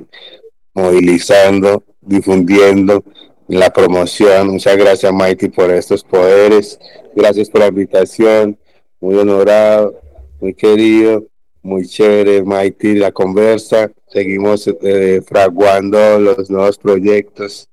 movilizando, 0.73 1.83
difundiendo 2.01 3.03
la 3.47 3.71
promoción. 3.71 4.49
Muchas 4.49 4.77
gracias, 4.77 5.11
Mighty, 5.11 5.49
por 5.49 5.71
estos 5.71 6.03
poderes. 6.03 6.79
Gracias 7.15 7.49
por 7.49 7.61
la 7.61 7.67
invitación. 7.67 8.57
Muy 9.01 9.15
honorado, 9.15 9.99
muy 10.39 10.53
querido, 10.53 11.25
muy 11.61 11.85
chévere, 11.87 12.43
Mighty, 12.43 12.95
la 12.95 13.11
conversa. 13.11 13.91
Seguimos 14.07 14.69
eh, 14.81 15.21
fraguando 15.25 16.19
los 16.19 16.49
nuevos 16.49 16.77
proyectos. 16.77 17.67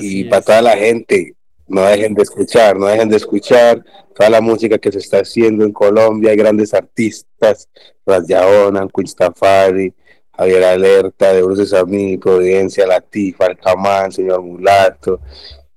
y 0.00 0.24
para 0.24 0.42
toda 0.42 0.62
la 0.62 0.76
gente, 0.76 1.34
no 1.72 1.82
dejen 1.86 2.14
de 2.14 2.22
escuchar, 2.22 2.76
no 2.76 2.86
dejen 2.86 3.08
de 3.08 3.16
escuchar 3.16 3.82
toda 4.14 4.28
la 4.28 4.42
música 4.42 4.76
que 4.76 4.92
se 4.92 4.98
está 4.98 5.20
haciendo 5.20 5.64
en 5.64 5.72
Colombia. 5.72 6.30
Hay 6.30 6.36
grandes 6.36 6.74
artistas, 6.74 7.68
Rayaona, 8.04 8.86
Queen 8.94 9.08
Stafari, 9.08 9.94
Javier 10.36 10.64
Alerta, 10.64 11.32
de 11.32 11.42
Bruce 11.42 11.66
Samí, 11.66 12.18
Providencia, 12.18 12.86
Latifa, 12.86 13.46
Alcamán, 13.46 14.12
Señor 14.12 14.42
Mulato. 14.42 15.20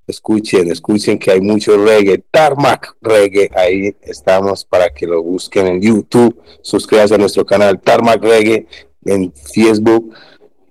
Escuchen, 0.06 0.70
escuchen 0.70 1.18
que 1.18 1.30
hay 1.30 1.40
mucho 1.40 1.82
reggae, 1.82 2.22
Tarmac 2.30 2.94
Reggae, 3.00 3.50
ahí 3.54 3.96
estamos 4.02 4.64
para 4.64 4.90
que 4.90 5.06
lo 5.06 5.22
busquen 5.22 5.66
en 5.66 5.80
YouTube, 5.80 6.40
suscríbanse 6.62 7.14
a 7.16 7.18
nuestro 7.18 7.44
canal 7.44 7.80
Tarmac 7.80 8.22
Reggae, 8.22 8.68
en 9.04 9.32
Facebook, 9.32 10.14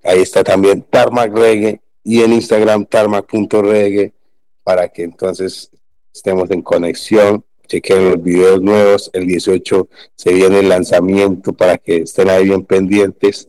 ahí 0.03 0.21
está 0.21 0.41
también 0.41 0.83
Tarmac 0.83 1.35
Reggae, 1.35 1.81
y 2.01 2.21
en 2.21 2.31
Instagram 2.31 2.85
tarmac.reggae, 2.85 4.13
para 4.65 4.89
que 4.89 5.03
entonces 5.03 5.71
estemos 6.11 6.51
en 6.51 6.61
conexión, 6.61 7.45
chequen 7.67 8.09
los 8.09 8.21
videos 8.21 8.61
nuevos, 8.61 9.09
el 9.13 9.27
18 9.27 9.87
se 10.15 10.33
viene 10.33 10.59
el 10.59 10.69
lanzamiento 10.69 11.53
para 11.53 11.77
que 11.77 11.97
estén 11.97 12.29
ahí 12.29 12.45
bien 12.45 12.65
pendientes, 12.65 13.47